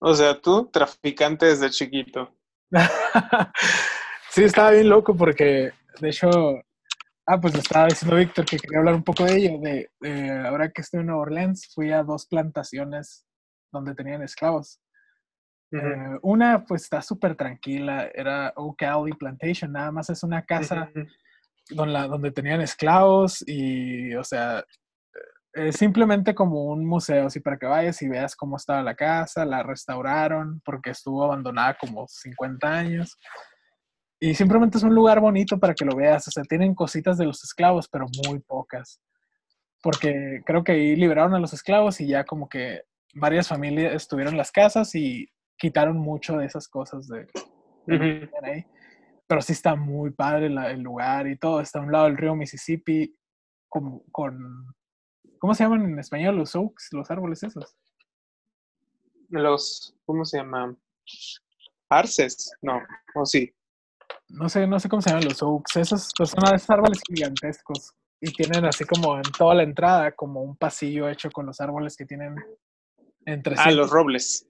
O 0.01 0.15
sea, 0.15 0.41
tú, 0.41 0.71
traficante 0.71 1.47
desde 1.47 1.71
chiquito. 1.71 2.33
sí, 4.31 4.45
estaba 4.45 4.71
bien 4.71 4.89
loco 4.89 5.17
porque, 5.17 5.73
de 6.01 6.09
hecho, 6.09 6.29
ah, 7.27 7.41
pues 7.41 7.55
le 7.55 7.61
estaba 7.61 7.87
diciendo 7.87 8.17
Víctor 8.17 8.45
que 8.45 8.59
quería 8.59 8.79
hablar 8.79 8.95
un 8.95 9.03
poco 9.03 9.25
de 9.25 9.37
ello. 9.37 9.59
De, 9.59 9.91
ahora 10.47 10.71
que 10.71 10.83
estoy 10.83 11.01
en 11.01 11.07
Nueva 11.07 11.23
Orleans, 11.23 11.69
fui 11.75 11.91
a 11.91 12.05
dos 12.05 12.27
plantaciones 12.27 13.27
donde 13.73 13.95
tenían 13.95 14.23
esclavos. 14.23 14.81
Ujú. 15.73 15.85
Eh, 15.85 16.19
una, 16.23 16.65
pues 16.65 16.85
está 16.85 17.03
súper 17.03 17.35
tranquila, 17.35 18.09
era 18.15 18.53
Oak 18.57 18.83
Alley 18.85 19.13
Plantation, 19.15 19.73
nada 19.73 19.91
más 19.91 20.09
es 20.09 20.23
una 20.23 20.43
casa 20.43 20.91
Ujú. 20.95 21.07
Donde, 21.71 22.31
tenían 22.31 22.61
esclavos 22.61 23.45
y, 23.47 24.15
o 24.15 24.25
sea, 24.25 24.65
eh, 25.55 25.73
simplemente 25.73 26.35
como 26.35 26.67
un 26.67 26.85
museo, 26.87 27.27
así 27.27 27.41
para 27.41 27.59
que 27.59 27.67
vayas 27.67 28.01
y 28.03 28.09
veas 28.09 28.37
cómo 28.37 28.57
estaba 28.57 28.83
la 28.83 28.95
casa, 28.95 29.45
la 29.45 29.63
restauraron 29.63 30.61
porque 30.65 30.91
estuvo 30.91 31.25
abandonada 31.25 31.77
como 31.81 32.07
50 32.07 32.69
años. 32.69 33.19
Y 34.21 34.35
simplemente 34.35 34.79
es 34.79 34.85
un 34.85 34.95
lugar 34.95 35.21
bonito 35.21 35.59
para 35.59 35.75
que 35.75 35.85
lo 35.85 35.97
veas, 35.97 36.27
o 36.29 36.31
sea, 36.31 36.43
tienen 36.45 36.75
cositas 36.75 37.19
de 37.19 37.27
los 37.27 37.43
esclavos, 37.45 37.89
pero 37.89 38.07
muy 38.27 38.41
pocas. 38.41 39.01
Porque 39.83 40.43
creo 40.45 40.65
que 40.65 40.73
ahí 40.73 40.97
liberaron 40.97 41.35
a 41.35 41.39
los 41.39 41.53
esclavos 41.53 42.01
y 42.01 42.09
ya 42.09 42.25
como 42.25 42.49
que 42.49 42.83
varias 43.15 43.49
familias 43.49 43.95
estuvieron 43.95 44.35
en 44.35 44.39
las 44.39 44.51
casas 44.51 44.95
y 44.95 45.29
quitaron 45.57 45.97
mucho 45.97 46.37
de 46.37 46.47
esas 46.47 46.69
cosas 46.69 47.09
de, 47.09 47.27
ahí. 48.43 48.65
Pero 49.29 49.41
sí 49.43 49.53
está 49.53 49.77
muy 49.77 50.11
padre 50.11 50.49
la- 50.51 50.71
el 50.71 50.81
lugar 50.81 51.29
y 51.29 51.37
todo. 51.39 51.61
Está 51.61 51.79
a 51.79 51.83
un 51.83 51.93
lado 51.93 52.07
del 52.07 52.17
río 52.17 52.35
Mississippi 52.35 53.15
con, 53.69 54.01
con 54.11 54.75
¿cómo 55.39 55.55
se 55.55 55.63
llaman 55.65 55.85
en 55.85 55.99
español 55.99 56.37
los 56.37 56.57
oaks, 56.57 56.89
los 56.93 57.11
árboles 57.11 57.43
esos? 57.43 57.77
Los, 59.29 59.95
¿cómo 60.07 60.25
se 60.25 60.39
llama? 60.39 60.75
Arces, 61.91 62.51
no, 62.63 62.81
o 63.15 63.27
sí. 63.27 63.53
No 64.31 64.49
sé, 64.49 64.67
no 64.67 64.81
sé 64.81 64.89
cómo 64.89 65.03
se 65.03 65.11
llaman 65.11 65.27
los 65.27 65.43
oaks. 65.43 65.77
Esos 65.77 66.11
pues, 66.17 66.31
son 66.31 66.45
esos 66.55 66.71
árboles 66.71 67.01
gigantescos 67.07 67.93
y 68.21 68.33
tienen 68.33 68.65
así 68.65 68.85
como 68.85 69.17
en 69.17 69.23
toda 69.37 69.55
la 69.55 69.63
entrada 69.63 70.13
como 70.13 70.43
un 70.43 70.57
pasillo 70.57 71.09
hecho 71.09 71.31
con 71.31 71.45
los 71.47 71.61
árboles 71.61 71.97
que 71.97 72.07
tienen 72.07 72.35
Entre 73.27 73.55
Ah, 73.59 73.71
los 73.71 73.91
robles. 73.91 74.48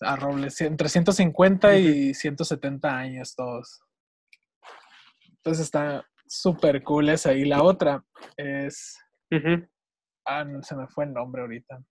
A 0.00 0.16
robles, 0.16 0.60
entre 0.60 0.88
150 0.88 1.76
y 1.76 2.14
170 2.14 2.96
años 2.96 3.34
todos. 3.34 3.80
Entonces 5.28 5.64
está 5.64 6.06
súper 6.26 6.82
cool 6.82 7.08
esa. 7.08 7.32
Y 7.32 7.44
la 7.44 7.62
otra 7.62 8.04
es. 8.36 8.98
Ah, 10.26 10.44
no, 10.44 10.62
se 10.62 10.74
me 10.76 10.86
fue 10.88 11.04
el 11.04 11.12
nombre 11.12 11.42
ahorita. 11.42 11.82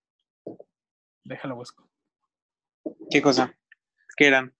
Déjalo 1.24 1.56
busco. 1.56 1.88
¿Qué 3.10 3.22
cosa? 3.22 3.52
¿Qué 4.16 4.28
eran? 4.28 4.54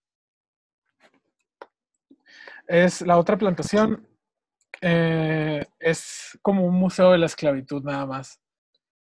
Es 2.67 3.03
la 3.03 3.19
otra 3.19 3.37
plantación. 3.37 4.09
eh, 4.83 5.65
es 5.79 6.38
como 6.43 6.65
un 6.67 6.75
museo 6.75 7.12
de 7.12 7.19
la 7.19 7.26
esclavitud 7.26 7.83
nada 7.85 8.07
más. 8.07 8.41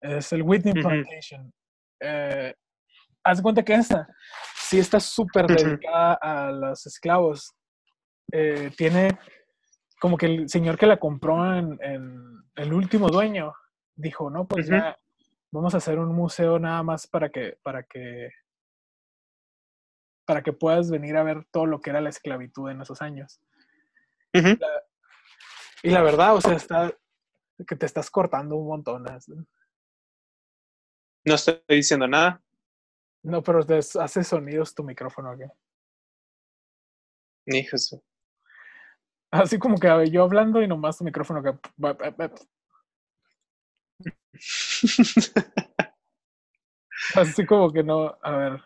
Es 0.00 0.32
el 0.32 0.42
Whitney. 0.42 0.74
Plantation. 0.74 1.52
Eh, 2.00 2.54
haz 3.30 3.42
cuenta 3.42 3.62
que 3.62 3.74
esta 3.74 4.08
sí 4.54 4.78
está 4.78 4.98
súper 5.00 5.46
dedicada 5.64 6.14
a 6.14 6.50
los 6.50 6.86
esclavos. 6.86 7.52
Eh, 8.32 8.70
tiene 8.76 9.18
como 10.00 10.16
que 10.16 10.26
el 10.26 10.48
señor 10.48 10.78
que 10.78 10.86
la 10.86 10.98
compró 10.98 11.54
en, 11.56 11.78
en- 11.82 12.38
el 12.56 12.72
último 12.72 13.08
dueño 13.08 13.52
dijo, 13.94 14.30
no, 14.30 14.46
pues 14.46 14.66
ya 14.78 14.98
vamos 15.52 15.74
a 15.74 15.78
hacer 15.78 15.98
un 15.98 16.14
museo 16.14 16.58
nada 16.58 16.82
más 16.82 17.06
para 17.06 17.28
que, 17.30 17.58
para 17.62 17.82
que, 17.84 18.30
para 20.26 20.42
que 20.42 20.52
puedas 20.52 20.90
venir 20.90 21.16
a 21.16 21.22
ver 21.22 21.44
todo 21.50 21.66
lo 21.66 21.80
que 21.80 21.90
era 21.90 22.00
la 22.00 22.10
esclavitud 22.10 22.68
en 22.70 22.82
esos 22.82 23.00
años. 23.00 23.40
Y 25.82 25.90
la 25.90 26.02
verdad, 26.02 26.34
o 26.34 26.40
sea, 26.40 26.54
está 26.54 26.92
que 27.66 27.76
te 27.76 27.86
estás 27.86 28.10
cortando 28.10 28.56
un 28.56 28.68
montón. 28.68 29.04
No 31.24 31.34
estoy 31.34 31.60
diciendo 31.68 32.06
nada. 32.06 32.42
No, 33.28 33.42
pero 33.42 33.60
hace 33.60 34.24
sonidos 34.24 34.74
tu 34.74 34.82
micrófono 34.82 35.30
aquí. 35.30 35.44
Hijo 37.44 37.76
Así 39.30 39.58
como 39.58 39.76
que 39.76 40.10
yo 40.10 40.22
hablando 40.22 40.62
y 40.62 40.66
nomás 40.66 40.96
tu 40.96 41.04
micrófono 41.04 41.42
que... 41.42 41.52
Así 47.14 47.44
como 47.44 47.70
que 47.70 47.82
no... 47.82 48.16
A 48.22 48.30
ver. 48.30 48.62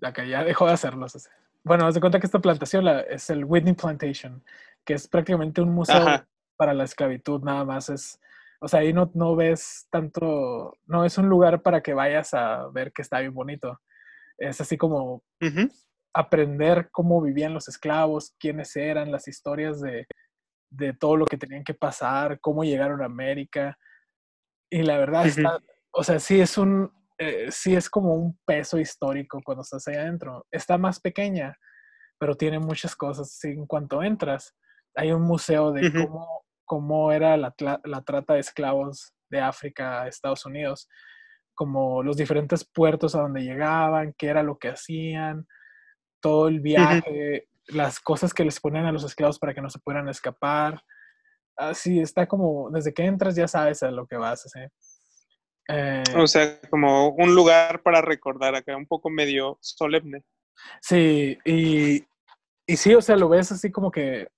Acá 0.00 0.24
ya 0.24 0.42
dejó 0.42 0.66
de 0.66 0.72
hacerlos. 0.72 1.14
así. 1.16 1.28
Bueno, 1.62 1.86
haz 1.86 1.92
de 1.94 2.00
cuenta 2.00 2.18
que 2.18 2.24
esta 2.26 2.38
plantación 2.40 2.86
la- 2.86 3.02
es 3.02 3.28
el 3.28 3.44
Whitney 3.44 3.74
Plantation, 3.74 4.42
que 4.86 4.94
es 4.94 5.06
prácticamente 5.06 5.60
un 5.60 5.74
museo 5.74 5.96
Ajá. 5.98 6.26
para 6.56 6.72
la 6.72 6.84
esclavitud, 6.84 7.42
nada 7.42 7.66
más. 7.66 7.90
Es, 7.90 8.18
o 8.62 8.68
sea, 8.68 8.80
ahí 8.80 8.92
no, 8.92 9.10
no 9.14 9.34
ves 9.34 9.88
tanto, 9.90 10.78
no 10.86 11.04
es 11.04 11.18
un 11.18 11.28
lugar 11.28 11.62
para 11.62 11.82
que 11.82 11.94
vayas 11.94 12.32
a 12.32 12.68
ver 12.68 12.92
que 12.92 13.02
está 13.02 13.18
bien 13.18 13.34
bonito. 13.34 13.80
Es 14.38 14.60
así 14.60 14.76
como 14.76 15.24
aprender 16.14 16.88
cómo 16.92 17.20
vivían 17.20 17.54
los 17.54 17.66
esclavos, 17.66 18.36
quiénes 18.38 18.76
eran, 18.76 19.10
las 19.10 19.26
historias 19.26 19.80
de, 19.80 20.06
de 20.70 20.92
todo 20.92 21.16
lo 21.16 21.26
que 21.26 21.36
tenían 21.36 21.64
que 21.64 21.74
pasar, 21.74 22.38
cómo 22.38 22.62
llegaron 22.62 23.02
a 23.02 23.06
América. 23.06 23.76
Y 24.70 24.82
la 24.82 24.96
verdad 24.96 25.26
está, 25.26 25.58
o 25.90 26.04
sea, 26.04 26.20
sí 26.20 26.40
es 26.40 26.56
un, 26.56 26.88
eh, 27.18 27.48
sí 27.50 27.74
es 27.74 27.90
como 27.90 28.14
un 28.14 28.38
peso 28.46 28.78
histórico 28.78 29.40
cuando 29.44 29.62
estás 29.62 29.88
ahí 29.88 29.96
adentro. 29.96 30.46
Está 30.52 30.78
más 30.78 31.00
pequeña, 31.00 31.56
pero 32.16 32.36
tiene 32.36 32.60
muchas 32.60 32.94
cosas. 32.94 33.36
Sí, 33.40 33.48
en 33.48 33.66
cuanto 33.66 34.04
entras, 34.04 34.54
hay 34.94 35.10
un 35.10 35.22
museo 35.22 35.72
de 35.72 35.90
cómo, 35.92 36.44
cómo 36.72 37.12
era 37.12 37.36
la, 37.36 37.54
la 37.84 38.00
trata 38.02 38.32
de 38.32 38.40
esclavos 38.40 39.12
de 39.28 39.38
África 39.38 40.00
a 40.00 40.08
Estados 40.08 40.46
Unidos, 40.46 40.88
como 41.54 42.02
los 42.02 42.16
diferentes 42.16 42.64
puertos 42.64 43.14
a 43.14 43.20
donde 43.20 43.42
llegaban, 43.42 44.14
qué 44.16 44.28
era 44.28 44.42
lo 44.42 44.56
que 44.56 44.68
hacían, 44.68 45.46
todo 46.22 46.48
el 46.48 46.60
viaje, 46.60 47.46
las 47.66 48.00
cosas 48.00 48.32
que 48.32 48.42
les 48.42 48.58
ponían 48.58 48.86
a 48.86 48.92
los 48.92 49.04
esclavos 49.04 49.38
para 49.38 49.52
que 49.52 49.60
no 49.60 49.68
se 49.68 49.80
pudieran 49.80 50.08
escapar. 50.08 50.82
Así 51.58 52.00
está 52.00 52.26
como, 52.26 52.70
desde 52.70 52.94
que 52.94 53.04
entras 53.04 53.36
ya 53.36 53.46
sabes 53.46 53.82
a 53.82 53.90
lo 53.90 54.06
que 54.06 54.16
vas. 54.16 54.50
Eh, 55.68 56.02
O 56.16 56.26
sea, 56.26 56.58
como 56.70 57.10
un 57.10 57.34
lugar 57.34 57.82
para 57.82 58.00
recordar 58.00 58.54
acá, 58.54 58.74
un 58.78 58.86
poco 58.86 59.10
medio 59.10 59.58
solemne. 59.60 60.22
Sí, 60.80 61.36
y, 61.44 62.02
y 62.66 62.76
sí, 62.78 62.94
o 62.94 63.02
sea, 63.02 63.16
lo 63.16 63.28
ves 63.28 63.52
así 63.52 63.70
como 63.70 63.90
que 63.90 64.28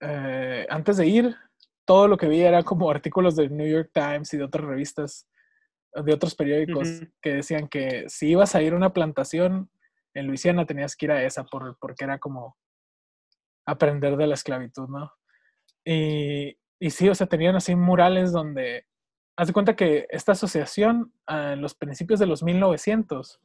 eh, 0.00 0.66
antes 0.68 0.96
de 0.96 1.06
ir, 1.06 1.36
todo 1.84 2.08
lo 2.08 2.16
que 2.16 2.28
vi 2.28 2.40
era 2.42 2.62
como 2.62 2.90
artículos 2.90 3.36
del 3.36 3.56
New 3.56 3.68
York 3.68 3.90
Times 3.92 4.32
y 4.34 4.38
de 4.38 4.44
otras 4.44 4.64
revistas, 4.64 5.28
de 5.94 6.12
otros 6.12 6.34
periódicos, 6.34 7.02
que 7.20 7.34
decían 7.34 7.68
que 7.68 8.04
si 8.08 8.30
ibas 8.30 8.54
a 8.54 8.62
ir 8.62 8.72
a 8.72 8.76
una 8.76 8.92
plantación 8.92 9.70
en 10.14 10.26
Luisiana 10.26 10.66
tenías 10.66 10.96
que 10.96 11.06
ir 11.06 11.12
a 11.12 11.24
esa 11.24 11.44
por, 11.44 11.76
porque 11.78 12.04
era 12.04 12.18
como 12.18 12.56
aprender 13.66 14.16
de 14.16 14.26
la 14.26 14.34
esclavitud, 14.34 14.88
¿no? 14.88 15.12
Y, 15.84 16.56
y 16.80 16.90
sí, 16.90 17.08
o 17.08 17.14
sea, 17.14 17.26
tenían 17.26 17.56
así 17.56 17.74
murales 17.74 18.32
donde, 18.32 18.86
haz 19.36 19.48
de 19.48 19.52
cuenta 19.52 19.76
que 19.76 20.06
esta 20.10 20.32
asociación 20.32 21.12
ah, 21.26 21.52
en 21.52 21.62
los 21.62 21.74
principios 21.74 22.20
de 22.20 22.26
los 22.26 22.42
1900 22.42 23.40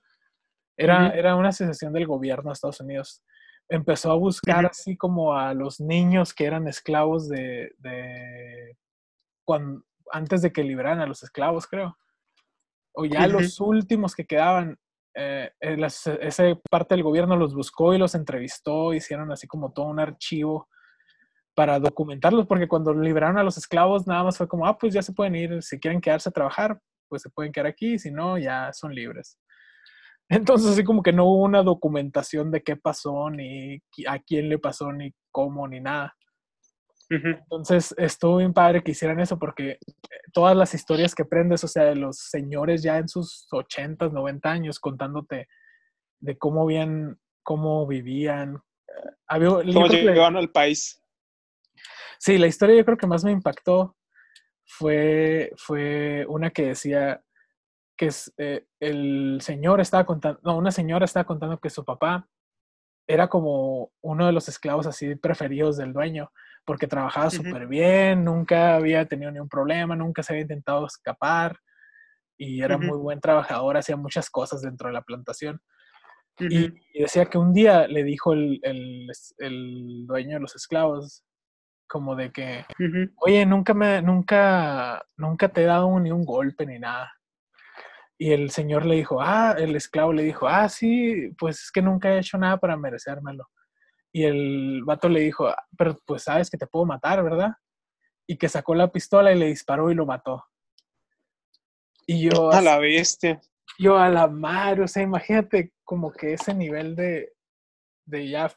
era, 0.77 1.09
era 1.09 1.35
una 1.35 1.49
asociación 1.49 1.93
del 1.93 2.05
gobierno 2.05 2.49
de 2.49 2.53
Estados 2.53 2.81
Unidos. 2.81 3.23
Empezó 3.69 4.11
a 4.11 4.15
buscar 4.15 4.65
así 4.65 4.95
como 4.95 5.33
a 5.33 5.53
los 5.53 5.79
niños 5.79 6.33
que 6.33 6.45
eran 6.45 6.67
esclavos 6.67 7.27
de, 7.27 7.73
de 7.79 8.77
cuan- 9.45 9.83
antes 10.11 10.41
de 10.41 10.51
que 10.53 10.63
liberaran 10.63 11.01
a 11.01 11.05
los 11.07 11.23
esclavos, 11.23 11.67
creo. 11.67 11.97
O 12.93 13.05
ya 13.05 13.27
los 13.27 13.59
últimos 13.59 14.15
que 14.15 14.25
quedaban. 14.25 14.77
eh, 15.15 15.51
eh, 15.59 15.77
esa 16.21 16.43
parte 16.69 16.93
del 16.95 17.03
gobierno 17.03 17.35
los 17.35 17.53
buscó 17.53 17.93
y 17.93 17.97
los 17.97 18.15
entrevistó, 18.15 18.93
hicieron 18.93 19.31
así 19.31 19.47
como 19.47 19.71
todo 19.73 19.87
un 19.87 19.99
archivo 19.99 20.67
para 21.55 21.79
documentarlos, 21.79 22.45
porque 22.45 22.67
cuando 22.67 22.93
liberaron 22.93 23.37
a 23.39 23.43
los 23.43 23.57
esclavos 23.57 24.05
nada 24.05 24.23
más 24.23 24.37
fue 24.37 24.47
como, 24.47 24.67
ah, 24.67 24.77
pues 24.77 24.93
ya 24.93 25.01
se 25.01 25.11
pueden 25.13 25.35
ir, 25.35 25.63
si 25.63 25.79
quieren 25.79 25.99
quedarse 25.99 26.29
a 26.29 26.31
trabajar, 26.31 26.79
pues 27.09 27.23
se 27.23 27.31
pueden 27.31 27.51
quedar 27.51 27.65
aquí, 27.65 27.97
si 27.97 28.11
no, 28.11 28.37
ya 28.37 28.71
son 28.73 28.93
libres. 28.93 29.39
Entonces, 30.29 30.71
así 30.71 30.83
como 30.83 31.01
que 31.01 31.13
no 31.13 31.25
hubo 31.25 31.43
una 31.43 31.63
documentación 31.63 32.51
de 32.51 32.61
qué 32.61 32.75
pasó, 32.75 33.29
ni 33.29 33.81
a 34.07 34.19
quién 34.19 34.49
le 34.49 34.59
pasó, 34.59 34.91
ni 34.91 35.13
cómo, 35.31 35.67
ni 35.67 35.79
nada. 35.79 36.15
Entonces, 37.09 37.95
estuvo 37.97 38.37
bien 38.37 38.53
padre 38.53 38.83
que 38.83 38.91
hicieran 38.91 39.21
eso, 39.21 39.39
porque 39.39 39.71
eh, 39.71 39.79
todas 40.33 40.57
las 40.57 40.73
historias 40.73 41.15
que 41.15 41.23
aprendes, 41.23 41.63
o 41.63 41.67
sea, 41.69 41.85
de 41.85 41.95
los 41.95 42.17
señores 42.17 42.83
ya 42.83 42.97
en 42.97 43.07
sus 43.07 43.47
80, 43.51 44.09
90 44.09 44.51
años, 44.51 44.79
contándote 44.79 45.47
de 46.19 46.37
cómo 46.37 46.65
bien, 46.65 47.17
cómo 47.43 47.87
vivían. 47.87 48.55
eh, 48.89 49.09
había, 49.27 49.49
¿Cómo 49.49 49.87
creo 49.87 50.13
que- 50.13 50.19
al 50.21 50.51
país? 50.51 51.01
Sí, 52.19 52.37
la 52.37 52.47
historia 52.47 52.75
yo 52.75 52.83
creo 52.83 52.97
que 52.97 53.07
más 53.07 53.23
me 53.23 53.31
impactó 53.31 53.95
fue, 54.65 55.53
fue 55.55 56.25
una 56.27 56.49
que 56.49 56.67
decía 56.67 57.23
que 57.97 58.07
es, 58.07 58.33
eh, 58.37 58.65
el 58.79 59.39
señor 59.41 59.81
estaba 59.81 60.05
contando, 60.05 60.39
no, 60.43 60.57
una 60.57 60.71
señora 60.71 61.05
estaba 61.05 61.25
contando 61.25 61.59
que 61.59 61.69
su 61.69 61.83
papá 61.83 62.27
era 63.07 63.27
como 63.27 63.91
uno 64.01 64.25
de 64.25 64.33
los 64.33 64.47
esclavos 64.49 64.85
así 64.85 65.15
preferidos 65.15 65.77
del 65.77 65.93
dueño, 65.93 66.31
porque 66.65 66.87
trabajaba 66.87 67.27
Ujú. 67.27 67.37
súper 67.37 67.67
bien, 67.67 68.23
nunca 68.23 68.75
había 68.75 69.05
tenido 69.07 69.31
ni 69.31 69.39
un 69.39 69.49
problema, 69.49 69.95
nunca 69.95 70.21
se 70.23 70.33
había 70.33 70.41
intentado 70.43 70.85
escapar 70.85 71.57
y 72.37 72.61
era 72.61 72.77
muy 72.77 72.97
buen 72.97 73.19
trabajador, 73.19 73.77
hacía 73.77 73.95
muchas 73.97 74.29
cosas 74.29 74.61
dentro 74.61 74.87
de 74.89 74.93
la 74.93 75.01
plantación. 75.01 75.59
Y, 76.39 77.01
decía 77.01 77.25
que 77.25 77.37
un 77.39 77.51
día 77.53 77.87
le 77.87 78.03
dijo 78.03 78.33
el, 78.33 78.59
el- 78.61 79.07
el 79.39 80.05
dueño 80.05 80.35
de 80.35 80.39
los 80.41 80.55
esclavos, 80.55 81.23
como 81.87 82.15
de 82.15 82.31
que, 82.31 82.63
oye, 83.15 83.45
nunca 83.45 83.73
me, 83.73 84.01
nunca, 84.03 85.03
nunca 85.15 85.49
te 85.49 85.63
he 85.63 85.65
dado 85.65 85.99
ni 85.99 86.11
un 86.11 86.25
golpe 86.25 86.65
ni 86.67 86.77
nada. 86.77 87.11
Y 88.19 88.31
el 88.31 88.49
señor 88.49 88.85
le 88.85 88.95
dijo, 88.95 89.21
ah, 89.21 89.55
el 89.57 89.75
esclavo 89.75 90.11
le 90.11 90.23
dijo, 90.23 90.47
ah, 90.47 90.67
sí, 90.69 91.31
pues 91.37 91.63
es 91.63 91.71
que 91.71 91.81
nunca 91.83 92.09
he 92.13 92.19
hecho 92.19 92.37
nada 92.37 92.57
para 92.57 92.75
merecérmelo. 92.75 93.47
Y 94.11 94.23
el 94.23 94.81
vato 94.83 95.07
le 95.09 95.19
dijo, 95.19 95.47
"Ah, 95.47 95.63
pero 95.77 95.95
pues 96.05 96.23
sabes 96.23 96.49
que 96.49 96.57
te 96.57 96.65
puedo 96.65 96.85
matar, 96.85 97.23
¿verdad? 97.23 97.51
Y 98.25 98.37
que 98.37 98.49
sacó 98.49 98.73
la 98.73 98.91
pistola 98.91 99.31
y 99.31 99.37
le 99.37 99.47
disparó 99.47 99.91
y 99.91 99.95
lo 99.95 100.05
mató. 100.07 100.43
Y 102.07 102.29
yo, 102.29 102.51
A 102.51 102.61
la 102.61 102.79
bestia. 102.79 103.39
yo 103.77 103.97
a 103.97 104.09
la 104.09 104.27
madre, 104.27 104.83
o 104.83 104.87
sea, 104.87 105.03
imagínate 105.03 105.73
como 105.83 106.11
que 106.11 106.33
ese 106.33 106.53
nivel 106.53 106.95
de, 106.95 107.33
de 108.05 108.29
ya 108.29 108.51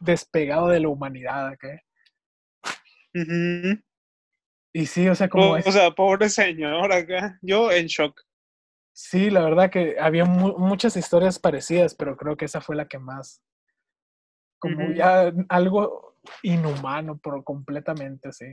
despegado 0.00 0.68
de 0.68 0.80
la 0.80 0.88
humanidad, 0.88 1.52
¿ok? 1.54 1.64
Ujú. 3.14 3.82
Y 4.74 4.86
sí, 4.86 5.08
o 5.08 5.14
sea, 5.14 5.28
como 5.28 5.52
O, 5.52 5.56
es, 5.56 5.66
o 5.66 5.72
sea, 5.72 5.90
pobre 5.90 6.28
señor 6.28 6.92
acá. 6.92 7.38
Yo 7.42 7.70
en 7.70 7.86
shock. 7.86 8.20
sí, 8.94 9.30
la 9.30 9.42
verdad 9.42 9.70
que 9.70 9.96
había 10.00 10.24
mu- 10.24 10.56
muchas 10.58 10.96
historias 10.96 11.38
parecidas, 11.38 11.94
pero 11.94 12.16
creo 12.16 12.36
que 12.36 12.46
esa 12.46 12.60
fue 12.60 12.76
la 12.76 12.86
que 12.88 12.98
más, 12.98 13.42
como 14.58 14.92
ya 14.92 15.32
algo 15.48 16.16
inhumano, 16.42 17.18
pero 17.22 17.42
completamente, 17.42 18.32
sí. 18.32 18.46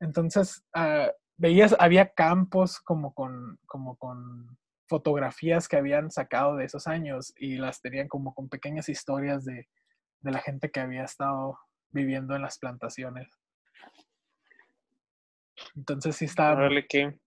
Entonces, 0.00 0.64
ah, 0.74 1.10
veías, 1.36 1.76
había 1.78 2.08
campos 2.12 2.80
como 2.80 3.12
con, 3.14 3.58
como 3.66 3.96
con 3.96 4.56
fotografías 4.88 5.68
que 5.68 5.76
habían 5.76 6.10
sacado 6.10 6.56
de 6.56 6.64
esos 6.64 6.86
años 6.86 7.32
y 7.36 7.56
las 7.56 7.80
tenían 7.80 8.08
como 8.08 8.34
con 8.34 8.48
pequeñas 8.48 8.88
historias 8.88 9.44
de, 9.44 9.68
de 10.20 10.30
la 10.30 10.40
gente 10.40 10.70
que 10.70 10.80
había 10.80 11.04
estado 11.04 11.58
viviendo 11.90 12.34
en 12.34 12.42
las 12.42 12.58
plantaciones. 12.58 13.28
Entonces 15.76 16.16
sí 16.16 16.24
está... 16.26 16.52
Órale, 16.52 16.86
qué, 16.86 17.18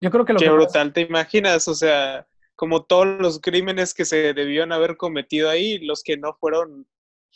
Yo 0.00 0.10
creo 0.10 0.24
que 0.24 0.32
lo 0.32 0.38
qué 0.38 0.46
que 0.46 0.50
brutal, 0.50 0.92
¿te 0.92 1.02
imaginas? 1.02 1.68
O 1.68 1.74
sea, 1.74 2.26
como 2.54 2.84
todos 2.84 3.06
los 3.20 3.40
crímenes 3.40 3.94
que 3.94 4.04
se 4.04 4.34
debían 4.34 4.72
haber 4.72 4.96
cometido 4.96 5.50
ahí, 5.50 5.78
los 5.78 6.02
que 6.02 6.16
no 6.16 6.34
fueron, 6.34 6.86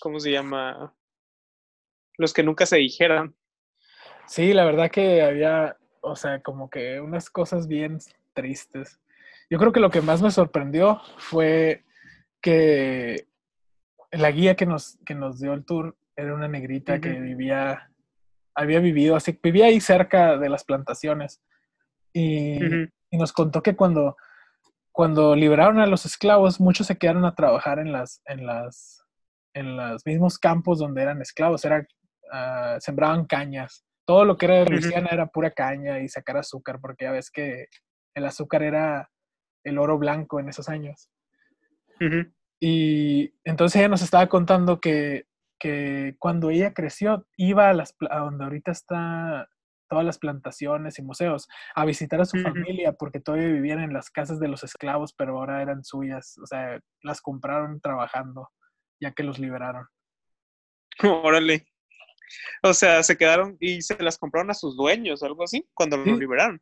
¿cómo 0.01 0.21
se 0.21 0.31
llama? 0.31 0.95
Los 2.17 2.33
que 2.33 2.43
nunca 2.43 2.67
se 2.67 2.77
dijeron. 2.77 3.37
Sí, 4.27 4.53
la 4.53 4.65
verdad 4.65 4.91
que 4.91 5.23
había, 5.23 5.77
o 6.01 6.17
sea, 6.17 6.43
como 6.43 6.71
que 6.71 7.01
unas 7.01 7.31
cosas 7.31 7.69
bien 7.69 7.99
tristes. 8.35 9.01
Yo 9.49 9.59
creo 9.59 9.73
que 9.73 9.81
lo 9.81 9.91
que 9.91 10.01
más 10.01 10.23
me 10.23 10.31
sorprendió 10.31 11.01
fue 11.19 11.85
que 12.41 13.29
la 14.11 14.31
guía 14.31 14.57
que 14.57 14.67
nos, 14.67 14.99
que 15.05 15.15
nos 15.15 15.41
dio 15.41 15.53
el 15.53 15.65
tour 15.65 15.97
era 16.17 16.35
una 16.35 16.49
negrita 16.49 17.01
que 17.01 17.11
vivía, 17.11 17.91
había 18.57 18.81
vivido 18.81 19.15
así, 19.15 19.39
vivía 19.43 19.67
ahí 19.67 19.81
cerca 19.81 20.39
de 20.39 20.49
las 20.49 20.65
plantaciones. 20.65 21.41
Y, 22.13 22.59
nos 23.13 23.33
contó 23.33 23.63
que 23.63 23.77
cuando, 23.77 24.17
cuando 24.93 25.35
liberaron 25.37 25.79
a 25.79 25.87
los 25.87 26.05
esclavos, 26.05 26.61
muchos 26.61 26.87
se 26.87 26.99
quedaron 26.99 27.25
a 27.25 27.35
trabajar 27.35 27.79
en 27.79 27.93
las, 27.93 28.21
en 28.27 28.45
las, 28.45 29.05
en 29.55 29.77
los 29.77 30.05
mismos 30.05 30.39
campos 30.39 30.79
donde 30.79 31.01
eran 31.01 31.23
esclavos, 31.23 31.65
era, 31.65 31.87
ah, 32.31 32.77
sembraban 32.81 33.25
cañas. 33.25 33.85
Todo 34.05 34.27
lo 34.27 34.37
que 34.37 34.47
era 34.47 34.57
de. 34.57 34.67
Luisiana 34.67 35.09
era 35.11 35.27
pura 35.27 35.51
caña 35.51 36.01
y 36.01 36.09
sacar 36.09 36.37
azúcar, 36.37 36.79
porque 36.81 37.07
ya 37.07 37.13
ves 37.13 37.31
que 37.31 37.69
el 38.15 38.27
azúcar 38.27 38.63
era 38.63 39.11
el 39.65 39.79
oro 39.79 39.99
blanco 39.99 40.39
en 40.39 40.49
esos 40.49 40.69
años. 40.69 41.09
Y 42.61 43.33
entonces 43.45 43.77
ella 43.79 43.89
nos 43.89 44.03
estaba 44.03 44.27
contando 44.29 44.81
que, 44.81 45.27
que 45.59 46.17
cuando 46.19 46.51
ella 46.51 46.75
creció, 46.75 47.27
iba 47.37 47.69
a, 47.69 47.73
las, 47.75 47.95
a 48.11 48.19
donde 48.19 48.45
ahorita 48.45 48.71
está 48.73 49.49
todas 49.89 50.05
las 50.05 50.19
plantaciones 50.19 50.99
y 50.99 51.03
museos, 51.03 51.49
a 51.75 51.85
visitar 51.85 52.21
a 52.21 52.25
su 52.25 52.39
familia, 52.41 52.93
porque 52.95 53.21
todavía 53.21 53.47
vivían 53.47 53.79
en 53.81 53.93
las 53.93 54.11
casas 54.11 54.41
de 54.41 54.49
los 54.49 54.65
esclavos, 54.65 55.13
pero 55.15 55.39
ahora 55.39 55.63
eran 55.63 55.85
suyas, 55.85 56.37
o 56.43 56.47
sea, 56.47 56.81
las 57.03 57.21
compraron 57.21 57.81
trabajando, 57.81 58.51
ya 59.01 59.13
que 59.13 59.23
los 59.23 59.39
liberaron. 59.39 59.87
Órale. 61.23 61.67
O 62.65 62.75
sea, 62.75 63.03
se 63.05 63.17
quedaron 63.17 63.57
y 63.61 63.81
se 63.83 64.03
las 64.03 64.19
compraron 64.19 64.51
a 64.51 64.55
sus 64.55 64.77
dueños, 64.77 65.23
algo 65.23 65.45
así, 65.45 65.69
cuando 65.73 66.03
Sí. 66.03 66.11
los 66.11 66.19
liberaron. 66.19 66.61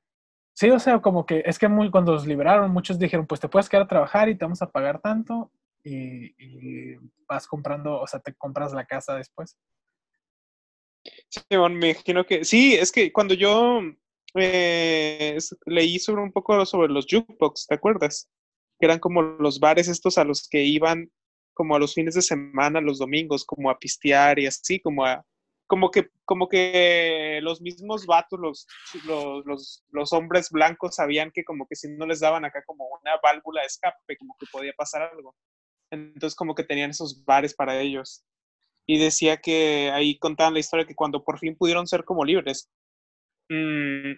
Sí, 0.53 0.71
o 0.71 0.79
sea, 0.79 1.01
como 1.01 1.25
que 1.27 1.43
es 1.47 1.59
que 1.59 1.67
muy, 1.69 1.91
cuando 1.91 2.13
los 2.13 2.27
liberaron, 2.27 2.71
muchos 2.71 2.99
dijeron, 2.99 3.27
pues 3.27 3.41
te 3.41 3.49
puedes 3.49 3.69
quedar 3.69 3.85
a 3.85 3.89
trabajar 3.89 4.29
y 4.29 4.37
te 4.37 4.45
vamos 4.45 4.63
a 4.63 4.71
pagar 4.71 5.01
tanto 5.01 5.51
y, 5.85 6.97
vas 7.29 7.47
comprando, 7.47 8.01
o 8.01 8.07
sea, 8.07 8.21
te 8.21 8.35
compras 8.35 8.73
la 8.73 8.87
casa 8.87 9.15
después. 9.15 9.59
Sí, 11.29 11.41
me 11.51 11.57
imagino 11.57 12.25
que 12.25 12.45
sí, 12.45 12.75
es 12.75 12.91
que 12.91 13.13
cuando 13.13 13.35
yo 13.35 13.81
eh, 14.35 15.39
leí 15.67 15.99
sobre 15.99 16.23
un 16.23 16.33
poco 16.33 16.65
sobre 16.65 16.93
los 16.93 17.07
jukebox, 17.09 17.67
¿te 17.67 17.75
acuerdas? 17.75 18.31
Que 18.79 18.87
eran 18.87 18.99
como 18.99 19.23
los 19.23 19.61
bares 19.61 19.89
estos 19.89 20.17
a 20.19 20.25
los 20.25 20.49
que 20.49 20.63
iban 20.63 21.11
como 21.53 21.77
a 21.77 21.79
los 21.79 21.95
fines 21.95 22.15
de 22.15 22.23
semana, 22.23 22.81
los 22.81 22.99
domingos, 22.99 23.45
como 23.45 23.71
a 23.71 23.79
pistear 23.79 24.39
y 24.39 24.47
así, 24.47 24.81
como 24.81 25.05
a 25.05 25.25
como 25.67 25.91
que 25.91 26.09
como 26.25 26.49
que 26.49 27.41
los 27.43 27.61
mismos 27.61 28.07
vatos, 28.07 28.39
los 28.39 28.67
los, 29.07 29.47
los, 29.47 29.85
los 29.91 30.13
hombres 30.13 30.51
blancos 30.51 30.97
sabían 30.97 31.31
que 31.33 31.45
como 31.45 31.67
que 31.67 31.77
si 31.77 31.89
no 31.89 32.07
les 32.07 32.21
daban 32.21 32.45
acá 32.45 32.63
como 32.67 32.87
una 33.01 33.13
válvula 33.23 33.63
de 33.63 33.69
escape, 33.69 34.17
como 34.19 34.37
que 34.39 34.47
podía 34.51 34.73
pasar 34.77 35.03
algo. 35.03 35.35
Entonces 35.91 36.35
como 36.35 36.55
que 36.55 36.65
tenían 36.65 36.91
esos 36.91 37.25
bares 37.25 37.55
para 37.55 37.81
ellos 37.81 38.25
y 38.87 38.99
decía 38.99 39.39
que 39.39 39.91
ahí 39.93 40.19
contaban 40.19 40.55
la 40.55 40.61
historia 40.61 40.87
que 40.87 40.95
cuando 40.95 41.25
por 41.25 41.39
fin 41.39 41.57
pudieron 41.57 41.87
ser 41.87 42.05
como 42.05 42.25
libres, 42.25 42.71
mm, 43.49 44.13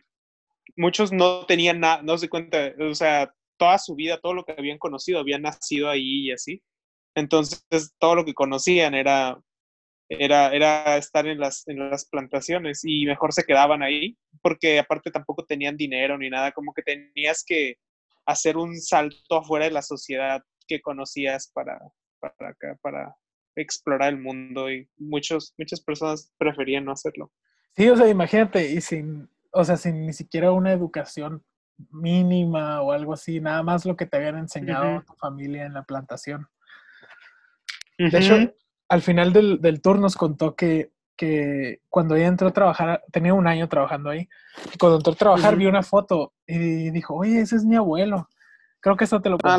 muchos 0.76 1.12
no 1.12 1.46
tenían 1.46 1.80
nada, 1.80 2.02
no 2.02 2.18
se 2.18 2.28
cuenta, 2.28 2.72
o 2.80 2.94
sea, 2.94 3.32
toda 3.58 3.78
su 3.78 3.94
vida, 3.94 4.20
todo 4.20 4.34
lo 4.34 4.44
que 4.44 4.52
habían 4.52 4.78
conocido, 4.78 5.20
habían 5.20 5.42
nacido 5.42 5.88
ahí 5.90 6.28
y 6.28 6.32
así. 6.32 6.62
Entonces, 7.14 7.64
todo 7.98 8.14
lo 8.16 8.24
que 8.24 8.34
conocían 8.34 8.94
era, 8.94 9.40
era, 10.08 10.52
era 10.54 10.96
estar 10.98 11.26
en 11.26 11.40
las, 11.40 11.66
en 11.68 11.90
las 11.90 12.06
plantaciones 12.06 12.82
y 12.84 13.06
mejor 13.06 13.32
se 13.32 13.44
quedaban 13.44 13.82
ahí, 13.82 14.16
porque 14.42 14.78
aparte 14.78 15.10
tampoco 15.10 15.44
tenían 15.44 15.76
dinero 15.76 16.18
ni 16.18 16.30
nada, 16.30 16.52
como 16.52 16.72
que 16.74 16.82
tenías 16.82 17.44
que 17.46 17.76
hacer 18.26 18.56
un 18.56 18.76
salto 18.80 19.36
afuera 19.36 19.66
de 19.66 19.70
la 19.70 19.82
sociedad 19.82 20.42
que 20.66 20.80
conocías 20.80 21.50
para, 21.52 21.80
para 22.20 22.50
acá, 22.50 22.78
para 22.82 23.16
explorar 23.56 24.10
el 24.12 24.20
mundo 24.20 24.70
y 24.70 24.88
muchos, 24.98 25.54
muchas 25.58 25.80
personas 25.80 26.32
preferían 26.38 26.84
no 26.84 26.92
hacerlo. 26.92 27.32
Sí, 27.76 27.88
o 27.88 27.96
sea, 27.96 28.08
imagínate, 28.08 28.70
y 28.70 28.80
sin, 28.80 29.28
o 29.50 29.64
sea, 29.64 29.76
sin 29.76 30.06
ni 30.06 30.12
siquiera 30.12 30.52
una 30.52 30.72
educación 30.72 31.44
mínima 31.90 32.80
o 32.82 32.92
algo 32.92 33.12
así, 33.12 33.40
nada 33.40 33.62
más 33.62 33.84
lo 33.84 33.96
que 33.96 34.06
te 34.06 34.16
habían 34.16 34.38
enseñado 34.38 34.96
Ujú. 34.96 35.04
tu 35.06 35.14
familia 35.14 35.66
en 35.66 35.74
la 35.74 35.84
plantación. 35.84 36.48
De 37.98 38.18
hecho, 38.18 38.36
al 38.88 39.02
final 39.02 39.32
del, 39.32 39.60
del 39.60 39.80
tour 39.80 39.98
nos 39.98 40.16
contó 40.16 40.54
que, 40.54 40.92
que 41.16 41.80
cuando 41.88 42.14
ella 42.14 42.28
entró 42.28 42.48
a 42.48 42.52
trabajar, 42.52 43.02
tenía 43.10 43.34
un 43.34 43.46
año 43.46 43.68
trabajando 43.68 44.10
ahí, 44.10 44.28
y 44.72 44.78
cuando 44.78 44.98
entró 44.98 45.12
a 45.12 45.16
trabajar 45.16 45.54
Ujú. 45.54 45.60
vio 45.60 45.68
una 45.68 45.82
foto 45.82 46.34
y 46.46 46.90
dijo, 46.90 47.14
oye, 47.14 47.40
ese 47.40 47.56
es 47.56 47.64
mi 47.64 47.76
abuelo. 47.76 48.28
Creo 48.86 48.96
que 48.96 49.02
eso 49.02 49.20
te 49.20 49.28
lo 49.28 49.36
Ah, 49.42 49.58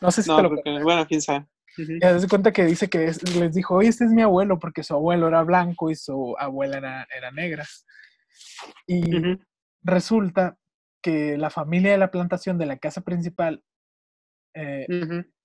No 0.00 0.10
sé 0.10 0.22
si 0.24 0.28
no, 0.30 0.36
te 0.36 0.42
lo 0.42 0.48
creo 0.50 0.62
que- 0.64 0.70
conté. 0.72 0.82
bueno, 0.82 1.06
quién 1.06 1.22
sabe. 1.22 1.46
Ujú. 1.78 1.92
Y 2.00 2.04
haz 2.04 2.22
de 2.22 2.26
cuenta 2.28 2.52
que 2.52 2.64
dice 2.64 2.90
que 2.90 3.04
es- 3.04 3.22
les 3.36 3.54
dijo, 3.54 3.76
oye, 3.76 3.88
este 3.88 4.04
es 4.04 4.10
mi 4.10 4.20
abuelo, 4.20 4.58
porque 4.58 4.82
su 4.82 4.94
abuelo 4.94 5.28
era 5.28 5.44
blanco 5.44 5.92
y 5.92 5.94
su 5.94 6.34
abuela 6.36 6.78
era, 6.78 7.06
era 7.16 7.30
negra. 7.30 7.64
Y 8.88 9.38
resulta 9.84 10.56
que 11.00 11.38
la 11.38 11.50
familia 11.50 11.92
de 11.92 11.98
la 11.98 12.10
plantación 12.10 12.58
de 12.58 12.66
la 12.66 12.78
casa 12.78 13.02
principal, 13.02 13.62
eh, 14.54 14.86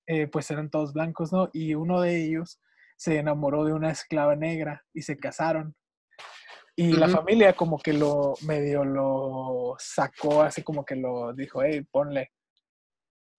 eh, 0.07 0.25
pues 0.25 0.49
eran 0.49 0.71
todos 0.71 0.91
blancos, 0.91 1.31
¿no? 1.31 1.51
Y 1.53 1.75
uno 1.75 2.01
de 2.01 2.25
ellos 2.25 2.59
se 2.97 3.19
enamoró 3.19 3.63
de 3.63 3.73
una 3.73 3.91
esclava 3.91 4.35
negra 4.35 4.83
y 4.91 5.03
se 5.03 5.17
casaron. 5.17 5.75
Y 6.75 6.93
la 6.93 7.07
familia 7.09 7.53
como 7.53 7.77
que 7.77 7.93
lo 7.93 8.33
medio 8.41 8.83
lo 8.83 9.75
sacó, 9.77 10.41
así 10.41 10.63
como 10.63 10.83
que 10.83 10.95
lo 10.95 11.31
dijo, 11.33 11.61
hey, 11.61 11.85
ponle. 11.91 12.31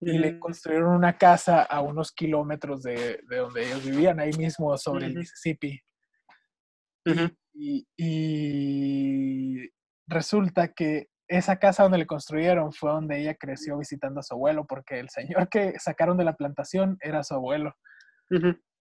Y 0.00 0.18
le 0.18 0.38
construyeron 0.38 0.94
una 0.94 1.16
casa 1.16 1.62
a 1.62 1.80
unos 1.80 2.12
kilómetros 2.12 2.82
de, 2.82 3.20
de 3.28 3.36
donde 3.38 3.64
ellos 3.66 3.84
vivían, 3.84 4.20
ahí 4.20 4.32
mismo 4.38 4.76
sobre 4.76 5.06
el. 5.06 5.12
Mississippi. 5.20 5.80
Y- 7.54 7.86
y, 7.96 9.56
y 9.56 9.70
resulta 10.06 10.68
que 10.74 11.08
esa 11.28 11.58
casa 11.58 11.82
donde 11.84 11.98
le 11.98 12.06
construyeron 12.06 12.72
fue 12.72 12.90
donde 12.90 13.18
ella 13.20 13.34
creció 13.34 13.78
visitando 13.78 14.20
a 14.20 14.22
su 14.22 14.34
abuelo, 14.34 14.66
porque 14.66 14.98
el 15.00 15.08
señor 15.08 15.48
que 15.48 15.78
sacaron 15.78 16.16
de 16.18 16.24
la 16.24 16.36
plantación 16.36 16.98
era 17.00 17.24
su 17.24 17.34
abuelo, 17.34 17.74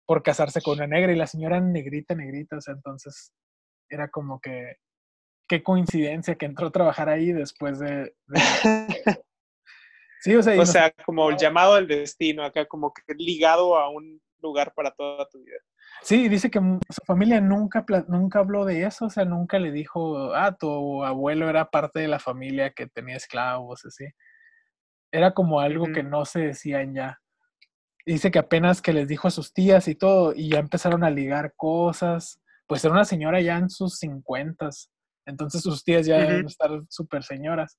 por 0.07 0.23
casarse 0.23 0.61
con 0.61 0.77
una 0.77 0.87
negra, 0.87 1.11
y 1.11 1.15
la 1.17 1.27
señora 1.27 1.59
negrita, 1.59 2.15
negrita, 2.15 2.57
o 2.57 2.61
sea, 2.61 2.73
entonces 2.73 3.33
era 3.89 4.07
como 4.09 4.39
que, 4.39 4.77
qué 5.49 5.61
coincidencia 5.61 6.35
que 6.35 6.45
entró 6.45 6.67
a 6.67 6.71
trabajar 6.71 7.09
ahí 7.09 7.31
después 7.33 7.79
de... 7.79 8.15
de- 8.27 8.41
sí, 10.21 10.35
o 10.35 10.41
sea, 10.41 10.59
O 10.59 10.65
sea, 10.65 10.91
como 11.05 11.29
el 11.29 11.37
llamado 11.37 11.75
del 11.75 11.87
destino, 11.87 12.43
acá 12.43 12.65
como 12.65 12.93
que 12.93 13.13
ligado 13.15 13.77
a 13.77 13.89
un 13.89 14.21
lugar 14.41 14.73
para 14.73 14.91
toda 14.91 15.27
tu 15.29 15.43
vida. 15.43 15.57
Sí, 16.01 16.29
dice 16.29 16.49
que 16.49 16.59
su 16.59 17.01
familia 17.05 17.41
nunca, 17.41 17.85
nunca 18.07 18.39
habló 18.39 18.65
de 18.65 18.83
eso, 18.83 19.05
o 19.05 19.09
sea, 19.09 19.25
nunca 19.25 19.59
le 19.59 19.71
dijo, 19.71 20.33
ah, 20.33 20.55
tu 20.57 21.03
abuelo 21.03 21.49
era 21.49 21.69
parte 21.69 21.99
de 21.99 22.07
la 22.07 22.19
familia 22.19 22.71
que 22.71 22.87
tenía 22.87 23.17
esclavos, 23.17 23.85
así. 23.85 24.05
Era 25.11 25.33
como 25.33 25.59
algo 25.59 25.87
que 25.93 26.03
no 26.03 26.25
se 26.25 26.39
decían 26.39 26.95
ya. 26.95 27.19
Dice 28.05 28.31
que 28.31 28.39
apenas 28.39 28.81
que 28.81 28.93
les 28.93 29.07
dijo 29.07 29.27
a 29.27 29.31
sus 29.31 29.53
tías 29.53 29.87
y 29.87 29.95
todo, 29.95 30.33
y 30.33 30.49
ya 30.49 30.59
empezaron 30.59 31.03
a 31.03 31.11
ligar 31.11 31.53
cosas. 31.55 32.41
Pues 32.65 32.83
era 32.83 32.93
una 32.93 33.05
señora 33.05 33.41
ya 33.41 33.57
en 33.57 33.69
sus 33.69 33.99
cincuentas, 33.99 34.89
entonces 35.25 35.61
sus 35.61 35.83
tías 35.83 36.05
ya 36.05 36.17
deben 36.17 36.47
estar 36.47 36.71
súper 36.89 37.23
señoras. 37.23 37.77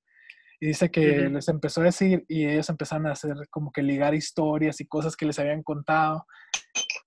Y 0.62 0.66
dice 0.68 0.92
que 0.92 1.28
les 1.28 1.48
empezó 1.48 1.80
a 1.80 1.86
decir 1.86 2.24
y 2.28 2.46
ellos 2.46 2.68
empezaron 2.68 3.08
a 3.08 3.12
hacer 3.14 3.34
como 3.50 3.72
que 3.72 3.82
ligar 3.82 4.14
historias 4.14 4.80
y 4.80 4.86
cosas 4.86 5.16
que 5.16 5.26
les 5.26 5.36
habían 5.40 5.64
contado 5.64 6.24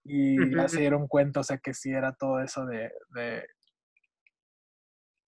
y 0.03 0.53
ya 0.53 0.63
Ujú. 0.63 0.67
se 0.67 0.81
dieron 0.81 1.07
cuenta, 1.07 1.39
o 1.39 1.43
sea, 1.43 1.57
que 1.59 1.73
sí 1.73 1.89
era 1.89 2.11
todo 2.11 2.41
eso 2.41 2.65
de, 2.65 2.91
de, 3.11 3.47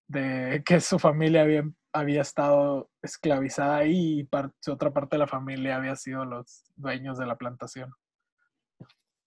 de 0.08 0.62
que 0.62 0.78
su 0.82 0.98
familia 0.98 1.40
había, 1.40 1.64
había 1.94 2.20
estado 2.20 2.90
esclavizada 3.00 3.78
ahí 3.78 4.20
y 4.20 4.24
par- 4.24 4.52
otra 4.66 4.92
parte 4.92 5.16
de 5.16 5.20
la 5.20 5.26
familia 5.26 5.76
había 5.76 5.96
sido 5.96 6.26
los 6.26 6.64
dueños 6.76 7.16
de 7.16 7.24
la 7.24 7.38
plantación. 7.38 7.94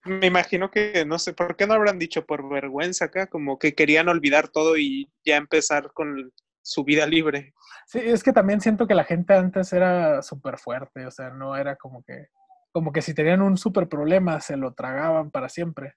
Me 0.05 0.27
imagino 0.27 0.69
que, 0.69 1.05
no 1.07 1.17
sé, 1.17 1.33
¿por 1.33 1.55
qué 1.55 1.65
no 1.65 1.73
habrán 1.73 1.97
dicho 1.97 2.23
por 2.27 2.47
vergüenza 2.47 3.05
acá? 3.05 3.25
Como 3.25 3.57
que 3.57 3.73
querían 3.73 4.09
olvidar 4.09 4.49
todo 4.49 4.77
y 4.77 5.11
ya 5.25 5.37
empezar 5.37 5.91
con 5.91 6.31
su 6.61 6.83
vida 6.83 7.05
libre. 7.05 7.53
Sí, 7.85 7.99
es 7.99 8.23
que 8.23 8.33
también 8.33 8.61
siento 8.61 8.87
que 8.87 8.95
la 8.95 9.03
gente 9.03 9.33
antes 9.33 9.73
era 9.73 10.21
súper 10.21 10.57
fuerte, 10.57 11.05
o 11.05 11.11
sea, 11.11 11.29
no 11.29 11.55
era 11.55 11.75
como 11.75 12.03
que, 12.03 12.27
como 12.71 12.91
que 12.91 13.01
si 13.01 13.13
tenían 13.13 13.41
un 13.41 13.57
súper 13.57 13.87
problema 13.87 14.39
se 14.41 14.57
lo 14.57 14.73
tragaban 14.73 15.31
para 15.31 15.49
siempre. 15.49 15.95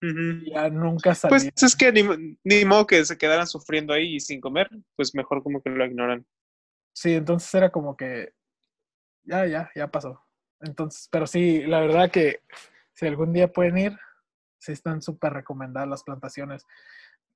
Ya 0.00 0.70
nunca 0.70 1.14
salían. 1.14 1.50
Pues 1.52 1.62
es 1.62 1.74
que 1.74 1.90
ni, 1.90 2.36
ni, 2.44 2.64
modo 2.64 2.86
que 2.86 3.04
se 3.04 3.18
quedaran 3.18 3.48
sufriendo 3.48 3.92
ahí 3.92 4.20
sin 4.20 4.40
comer, 4.40 4.70
pues 4.94 5.14
mejor 5.14 5.42
como 5.42 5.60
que 5.60 5.70
lo 5.70 5.84
ignoran. 5.84 6.24
Sí, 6.94 7.14
entonces 7.14 7.52
era 7.52 7.70
como 7.70 7.96
que 7.96 8.32
ya, 9.24 9.46
ya, 9.46 9.70
ya 9.74 9.88
pasó. 9.88 10.24
Entonces, 10.60 11.08
pero 11.10 11.26
sí, 11.26 11.62
la 11.62 11.80
verdad 11.80 12.10
que 12.10 12.42
si 12.94 13.06
algún 13.06 13.32
día 13.32 13.52
pueden 13.52 13.78
ir, 13.78 13.98
sí 14.58 14.72
están 14.72 15.02
súper 15.02 15.32
recomendadas 15.32 15.88
las 15.88 16.04
plantaciones. 16.04 16.64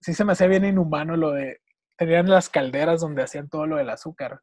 Sí 0.01 0.14
se 0.14 0.25
me 0.25 0.33
hacía 0.33 0.48
bien 0.48 0.64
inhumano 0.64 1.16
lo 1.16 1.33
de, 1.33 1.61
tenían 2.04 2.28
las 2.28 2.48
calderas 2.48 3.00
donde 3.00 3.22
hacían 3.22 3.48
todo 3.48 3.66
lo 3.66 3.76
del 3.76 3.90
azúcar. 3.90 4.40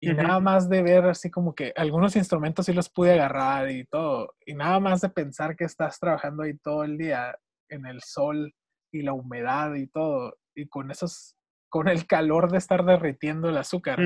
Y 0.00 0.12
nada 0.14 0.40
más 0.40 0.68
de 0.68 0.82
ver 0.82 1.04
así 1.04 1.30
como 1.30 1.54
que 1.54 1.72
algunos 1.76 2.16
instrumentos 2.16 2.66
sí 2.66 2.72
los 2.72 2.88
pude 2.88 3.12
agarrar 3.12 3.70
y 3.70 3.84
todo. 3.84 4.34
Y 4.44 4.54
nada 4.54 4.80
más 4.80 5.00
de 5.00 5.08
pensar 5.08 5.54
que 5.54 5.62
estás 5.62 6.00
trabajando 6.00 6.42
ahí 6.42 6.58
todo 6.58 6.82
el 6.82 6.98
día 6.98 7.38
en 7.68 7.86
el 7.86 8.02
sol 8.02 8.52
y 8.90 9.02
la 9.02 9.12
humedad 9.12 9.74
y 9.74 9.86
todo. 9.86 10.36
Y 10.56 10.66
con 10.66 10.90
esos, 10.90 11.36
con 11.68 11.86
el 11.86 12.06
calor 12.08 12.50
de 12.50 12.58
estar 12.58 12.84
derritiendo 12.84 13.48
el 13.48 13.56
azúcar. 13.56 14.00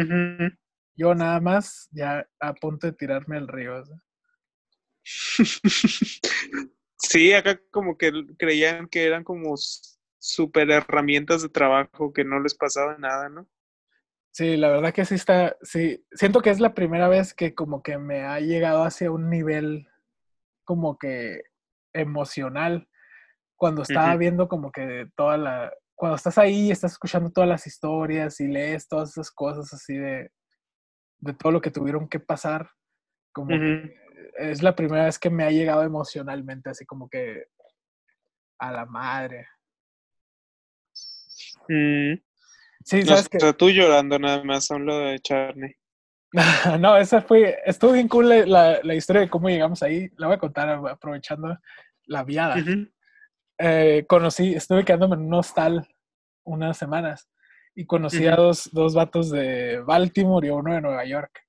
Yo 0.94 1.14
nada 1.14 1.40
más 1.40 1.88
ya 1.92 2.26
a 2.40 2.52
punto 2.52 2.86
de 2.86 2.92
tirarme 2.92 3.38
al 3.38 3.48
río. 3.48 3.82
Sí, 6.98 7.32
acá 7.34 7.60
como 7.70 7.96
que 7.96 8.10
creían 8.38 8.88
que 8.88 9.04
eran 9.04 9.22
como 9.22 9.54
super 10.18 10.70
herramientas 10.70 11.42
de 11.42 11.48
trabajo 11.48 12.12
que 12.12 12.24
no 12.24 12.40
les 12.40 12.54
pasaba 12.54 12.96
nada, 12.98 13.28
¿no? 13.28 13.46
Sí, 14.32 14.56
la 14.56 14.68
verdad 14.68 14.92
que 14.92 15.04
sí 15.04 15.14
está, 15.14 15.56
sí, 15.62 16.04
siento 16.12 16.42
que 16.42 16.50
es 16.50 16.60
la 16.60 16.74
primera 16.74 17.08
vez 17.08 17.32
que 17.32 17.54
como 17.54 17.82
que 17.82 17.96
me 17.96 18.22
ha 18.22 18.38
llegado 18.40 18.84
hacia 18.84 19.10
un 19.10 19.30
nivel 19.30 19.88
como 20.64 20.98
que 20.98 21.42
emocional 21.94 22.88
cuando 23.56 23.82
estaba 23.82 24.14
viendo 24.16 24.48
como 24.48 24.70
que 24.70 25.06
toda 25.16 25.38
la, 25.38 25.72
cuando 25.94 26.16
estás 26.16 26.36
ahí, 26.36 26.70
estás 26.70 26.92
escuchando 26.92 27.30
todas 27.30 27.48
las 27.48 27.66
historias 27.66 28.38
y 28.40 28.48
lees 28.48 28.86
todas 28.86 29.10
esas 29.10 29.30
cosas 29.30 29.72
así 29.72 29.96
de, 29.96 30.30
de 31.18 31.32
todo 31.32 31.52
lo 31.52 31.60
que 31.62 31.70
tuvieron 31.70 32.06
que 32.08 32.20
pasar, 32.20 32.70
como 33.32 33.56
es 34.38 34.62
la 34.62 34.76
primera 34.76 35.06
vez 35.06 35.18
que 35.18 35.30
me 35.30 35.44
ha 35.44 35.50
llegado 35.50 35.82
emocionalmente, 35.82 36.70
así 36.70 36.84
como 36.84 37.08
que 37.08 37.46
a 38.58 38.70
la 38.70 38.84
madre. 38.84 39.46
Mm. 41.68 42.14
Sí, 42.84 43.02
sabes 43.02 43.28
que... 43.28 43.52
tú 43.54 43.70
llorando 43.70 44.18
nada 44.18 44.44
más 44.44 44.70
a 44.70 44.78
lo 44.78 44.98
de 44.98 45.18
Charney. 45.18 45.74
no, 46.80 46.96
esa 46.96 47.22
fue, 47.22 47.58
estuvo 47.64 47.92
bien 47.92 48.08
cool 48.08 48.28
la, 48.28 48.80
la, 48.82 48.94
historia 48.94 49.22
de 49.22 49.30
cómo 49.30 49.48
llegamos 49.48 49.82
ahí. 49.82 50.10
La 50.16 50.26
voy 50.26 50.36
a 50.36 50.38
contar 50.38 50.68
aprovechando 50.68 51.56
la 52.06 52.24
viada. 52.24 52.56
Eh, 53.58 54.04
conocí, 54.06 54.54
estuve 54.54 54.84
quedándome 54.84 55.16
en 55.16 55.22
un 55.22 55.34
hostal 55.34 55.88
unas 56.44 56.76
semanas 56.76 57.28
y 57.74 57.86
conocí 57.86 58.26
a 58.26 58.36
dos, 58.36 58.70
dos 58.72 58.94
vatos 58.94 59.30
de 59.30 59.80
Baltimore 59.80 60.46
y 60.46 60.50
uno 60.50 60.74
de 60.74 60.80
Nueva 60.80 61.04
York. 61.04 61.40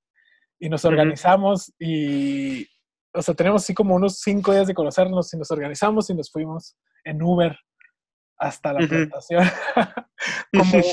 Y 0.59 0.69
nos 0.69 0.85
organizamos 0.85 1.73
y, 1.79 2.67
o 3.13 3.21
sea, 3.21 3.33
tenemos 3.35 3.63
así 3.63 3.73
como 3.73 3.95
unos 3.95 4.19
cinco 4.19 4.53
días 4.53 4.67
de 4.67 4.73
conocernos 4.73 5.33
y 5.33 5.37
nos 5.37 5.51
organizamos 5.51 6.09
y 6.09 6.15
nos 6.15 6.31
fuimos 6.31 6.75
en 7.03 7.21
Uber 7.21 7.57
hasta 8.37 8.73
la 8.73 8.87
plantación. 8.87 9.43
como 10.53 10.83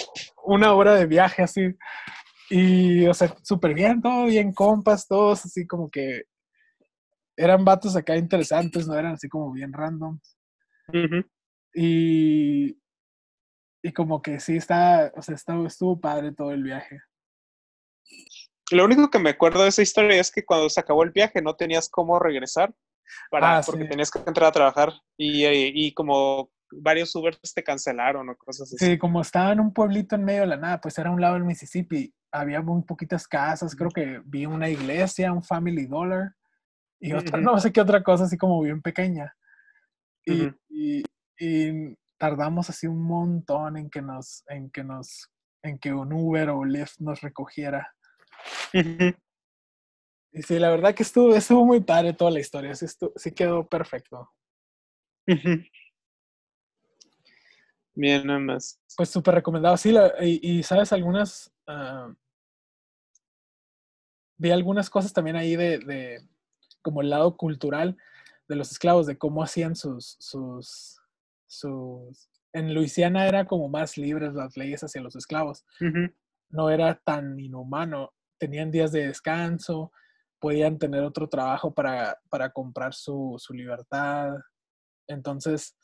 una 0.44 0.72
hora 0.72 0.94
de 0.94 1.07
viaje 1.07 1.42
así. 1.42 1.74
Y, 2.50 3.07
o 3.07 3.14
sea, 3.14 3.35
súper 3.42 3.74
bien, 3.74 4.02
todo 4.02 4.26
bien, 4.26 4.52
compas, 4.52 5.07
todos 5.07 5.44
así 5.46 5.66
como 5.66 5.90
que 5.90 6.24
eran 7.37 7.64
vatos 7.64 7.96
acá 7.96 8.16
interesantes, 8.16 8.87
no 8.87 8.94
eran 8.94 9.14
así 9.14 9.28
como 9.28 9.52
bien 9.52 9.72
random. 9.72 10.18
Y, 11.74 12.78
y 13.83 13.92
como 13.92 14.22
que 14.22 14.38
sí 14.40 14.57
está, 14.57 15.12
o 15.16 15.22
sea, 15.22 15.35
estuvo, 15.35 15.66
estuvo 15.66 16.00
padre 16.00 16.33
todo 16.33 16.52
el 16.52 16.62
viaje. 16.62 17.00
Lo 18.70 18.85
único 18.85 19.11
que 19.11 19.18
me 19.18 19.30
acuerdo 19.30 19.62
de 19.62 19.68
esa 19.68 19.83
historia 19.83 20.20
es 20.20 20.30
que 20.30 20.44
cuando 20.44 20.68
se 20.68 20.80
acabó 20.80 21.02
el 21.02 21.11
viaje 21.11 21.42
no 21.42 21.54
tenías 21.54 21.88
cómo 21.88 22.18
regresar 22.18 22.74
para, 23.30 23.59
ah, 23.59 23.62
porque 23.64 23.85
tenías 23.85 24.11
que 24.11 24.18
entrar 24.20 24.48
a 24.48 24.52
trabajar 24.52 24.92
y, 25.16 25.44
y, 25.44 25.92
como 25.92 26.50
varios 26.81 27.15
Ubers 27.15 27.39
te 27.55 27.63
cancelaron 27.63 28.29
o 28.29 28.37
cosas 28.37 28.73
así. 28.73 28.85
Sí, 28.85 28.99
como 28.99 29.21
estaba 29.21 29.53
en 29.53 29.61
un 29.61 29.73
pueblito 29.73 30.15
en 30.15 30.25
medio 30.25 30.43
de 30.43 30.47
la 30.49 30.57
nada, 30.57 30.81
pues 30.81 30.99
era 30.99 31.11
un 31.11 31.21
lado 31.21 31.35
del 31.35 31.45
Mississippi, 31.45 32.13
había 32.33 32.61
muy 32.61 32.83
poquitas 32.83 33.29
casas, 33.29 33.77
creo 33.77 33.91
que 33.91 34.21
vi 34.25 34.47
una 34.47 34.69
iglesia, 34.69 35.33
un 35.33 35.43
Family 35.43 35.87
Dollar 35.87 36.35
y 37.01 37.13
otra, 37.13 37.39
no 37.41 37.59
sé 37.59 37.73
qué 37.73 37.81
otra 37.81 38.03
cosa 38.03 38.25
así 38.25 38.37
como 38.37 38.61
bien 38.63 38.83
pequeña. 38.83 39.35
Y, 40.27 40.51
y, 40.69 41.03
tardamos 42.17 42.71
así 42.71 42.87
un 42.87 43.03
montón 43.03 43.77
en 43.77 43.91
que 43.91 44.01
nos, 44.01 44.43
en 44.49 44.71
que 44.71 44.83
nos, 44.83 45.31
en 45.63 45.79
que 45.79 45.93
un 45.93 46.13
Uber 46.13 46.49
o 46.51 46.65
Lyft 46.65 47.01
nos 47.01 47.21
recogiera. 47.21 47.93
Y 48.73 50.43
sí, 50.43 50.59
la 50.59 50.71
verdad 50.71 50.95
que 50.95 51.03
estuvo, 51.03 51.35
estuvo 51.35 51.65
muy 51.65 51.81
padre 51.81 52.15
toda 52.15 52.31
la 52.31 52.41
historia, 52.41 52.75
sí, 52.75 52.87
sí 53.17 53.33
quedó 53.33 53.69
perfecto. 53.69 54.31
Bien, 57.94 58.26
nada 58.26 58.40
más. 58.40 58.80
Pues 58.96 59.09
súper 59.09 59.35
recomendado. 59.35 59.76
Sí, 59.76 59.94
y, 60.20 60.62
sabes, 60.62 60.92
algunas. 60.92 61.52
Ah, 61.66 62.12
vi 64.37 64.50
algunas 64.50 64.90
cosas 64.90 65.12
también 65.12 65.37
ahí 65.37 65.57
de, 65.57 65.78
de, 65.78 66.28
como 66.83 67.00
el 67.00 67.11
lado 67.11 67.37
cultural 67.37 67.96
de 68.48 68.57
los 68.57 68.72
esclavos, 68.72 69.07
de 69.07 69.16
cómo 69.16 69.42
hacían 69.42 69.76
sus, 69.76 70.16
sus, 70.18 71.00
sus. 71.46 72.28
En 72.52 72.74
Luisiana 72.74 73.26
era 73.26 73.46
como 73.46 73.68
más 73.68 73.96
libres 73.96 74.35
las 74.35 74.57
leyes 74.57 74.83
hacia 74.85 75.00
los 75.00 75.16
esclavos. 75.16 75.64
No 76.50 76.70
era 76.70 77.00
tan 77.04 77.38
inhumano. 77.40 78.12
Tenían 78.38 78.70
días 78.70 78.92
de 78.92 79.09
descanso, 79.09 79.92
podían 80.38 80.78
tener 80.78 81.02
otro 81.02 81.28
trabajo 81.28 81.72
para, 81.74 82.18
para 82.28 82.50
comprar 82.50 82.94
su, 82.94 83.35
su 83.38 83.54
libertad. 83.54 84.35
Entonces, 85.09 85.76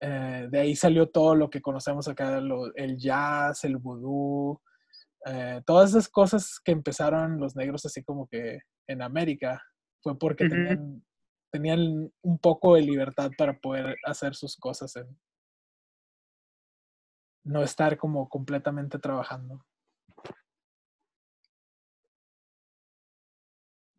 eh, 0.00 0.48
de 0.50 0.58
ahí 0.58 0.74
salió 0.74 1.10
todo 1.10 1.34
lo 1.34 1.50
que 1.50 1.60
conocemos 1.60 2.08
acá, 2.08 2.38
el 2.74 2.96
jazz, 2.96 3.64
el 3.64 3.76
vudú, 3.76 4.60
eh, 5.26 5.60
todas 5.66 5.90
esas 5.90 6.08
cosas 6.08 6.58
que 6.64 6.72
empezaron 6.72 7.38
los 7.38 7.54
negros 7.54 7.84
así 7.84 8.02
como 8.02 8.26
que 8.26 8.60
en 8.86 9.02
América, 9.02 9.62
fue 10.02 10.18
porque 10.18 10.48
tenían, 10.48 11.04
tenían 11.52 12.10
un 12.22 12.38
poco 12.38 12.74
de 12.74 12.82
libertad 12.82 13.30
para 13.36 13.58
poder 13.58 13.96
hacer 14.04 14.34
sus 14.34 14.56
cosas, 14.56 14.96
en, 14.96 15.20
no 17.44 17.62
estar 17.62 17.98
como 17.98 18.26
completamente 18.28 18.98
trabajando. 18.98 19.62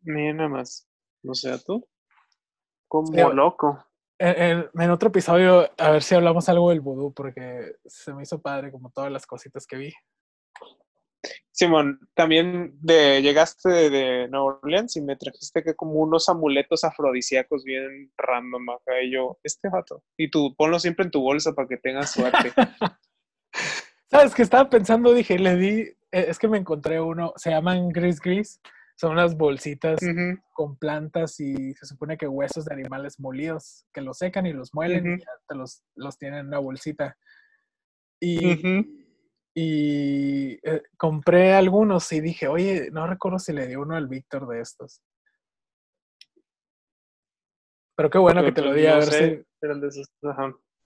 Mira 0.00 0.34
nada 0.34 0.48
más, 0.48 0.88
no 1.22 1.34
sea 1.34 1.58
tú, 1.58 1.88
como 2.88 3.32
loco 3.32 3.86
en, 4.24 4.90
otro 4.90 5.08
episodio, 5.08 5.68
a 5.78 5.90
ver 5.90 6.02
si 6.02 6.14
hablamos 6.14 6.48
algo 6.48 6.70
del 6.70 6.80
vudú, 6.80 7.12
porque 7.12 7.74
se 7.84 8.14
me 8.14 8.22
hizo 8.22 8.40
padre 8.40 8.70
como 8.70 8.90
todas 8.90 9.10
las 9.10 9.26
cositas 9.26 9.66
que 9.66 9.76
vi. 9.76 9.92
Simón, 11.50 12.00
también 12.14 12.72
de, 12.80 13.20
llegaste 13.20 13.90
de, 13.90 14.28
Nueva 14.28 14.58
Orleans 14.62 14.96
y 14.96 15.02
me 15.02 15.16
trajiste 15.16 15.62
que 15.62 15.74
como 15.74 15.94
unos 15.94 16.28
amuletos 16.28 16.84
afrodisíacos 16.84 17.64
bien 17.64 18.12
random 18.16 18.70
acá 18.70 19.02
y 19.02 19.12
yo, 19.12 19.38
este 19.42 19.68
vato. 19.68 20.02
Y 20.16 20.30
tú, 20.30 20.54
ponlo 20.56 20.78
siempre 20.78 21.04
en 21.04 21.10
tu 21.10 21.20
bolsa 21.20 21.52
para 21.52 21.68
que 21.68 21.76
tengas 21.76 22.12
suerte. 22.12 22.52
¿Sabes 24.10 24.34
que 24.34 24.42
estaba 24.42 24.70
pensando? 24.70 25.12
Dije, 25.12 25.38
le 25.38 25.56
di, 25.56 25.80
eh, 25.80 26.26
es 26.28 26.38
que 26.38 26.48
me 26.48 26.58
encontré 26.58 27.00
uno, 27.00 27.32
se 27.36 27.50
llaman 27.50 27.88
Gris 27.88 28.20
Gris, 28.20 28.60
son 29.02 29.14
unas 29.14 29.36
bolsitas 29.36 29.98
con 30.52 30.76
plantas 30.76 31.40
y 31.40 31.74
se 31.74 31.86
supone 31.86 32.16
que 32.16 32.28
huesos 32.28 32.66
de 32.66 32.72
animales 32.72 33.18
molidos, 33.18 33.84
que 33.92 34.00
los 34.00 34.18
secan 34.18 34.46
y 34.46 34.52
los 34.52 34.72
muelen 34.74 35.14
y 35.14 35.18
ya 35.18 35.30
te 35.48 35.56
los, 35.56 35.82
los 35.96 36.16
tienen 36.16 36.38
en 36.38 36.46
una 36.46 36.60
bolsita. 36.60 37.18
Y, 38.20 38.62
y 39.56 40.52
eh, 40.62 40.84
compré 40.96 41.52
algunos 41.52 42.12
y 42.12 42.20
dije, 42.20 42.46
oye, 42.46 42.90
no 42.92 43.08
recuerdo 43.08 43.40
si 43.40 43.52
le 43.52 43.66
di 43.66 43.74
uno 43.74 43.96
al 43.96 44.06
Víctor 44.06 44.46
de 44.46 44.60
estos. 44.60 45.02
Pero 47.96 48.08
qué 48.08 48.18
bueno 48.18 48.44
que 48.44 48.52
te 48.52 48.62
lo 48.62 48.68
pues, 48.68 48.82
di 48.82 48.86
a 48.86 48.94
ver 48.98 49.04
si... 49.04 49.44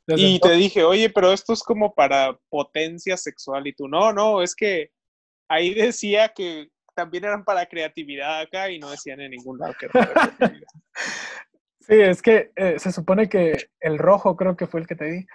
Y 0.06 0.40
te 0.40 0.52
dije, 0.52 0.84
oye, 0.84 1.10
pero 1.10 1.34
esto 1.34 1.52
es 1.52 1.62
como 1.62 1.94
para 1.94 2.34
potencia 2.48 3.18
sexual. 3.18 3.66
Y 3.66 3.74
tú, 3.74 3.88
no, 3.88 4.10
no, 4.14 4.40
es 4.40 4.54
que 4.54 4.90
ahí 5.50 5.74
decía 5.74 6.30
que 6.30 6.70
también 6.96 7.24
eran 7.24 7.44
para 7.44 7.66
creatividad 7.66 8.40
acá 8.40 8.70
y 8.70 8.78
no 8.78 8.90
decían 8.90 9.20
en 9.20 9.30
ningún 9.30 9.58
lado 9.58 9.74
que 9.78 9.86
era 9.86 9.92
para 9.92 10.36
creatividad. 10.36 10.68
Sí, 11.80 12.00
es 12.00 12.20
que 12.20 12.50
eh, 12.56 12.78
se 12.80 12.90
supone 12.90 13.28
que 13.28 13.68
el 13.78 13.98
rojo, 13.98 14.36
creo 14.36 14.56
que 14.56 14.66
fue 14.66 14.80
el 14.80 14.88
que 14.88 14.96
te 14.96 15.04
di, 15.04 15.26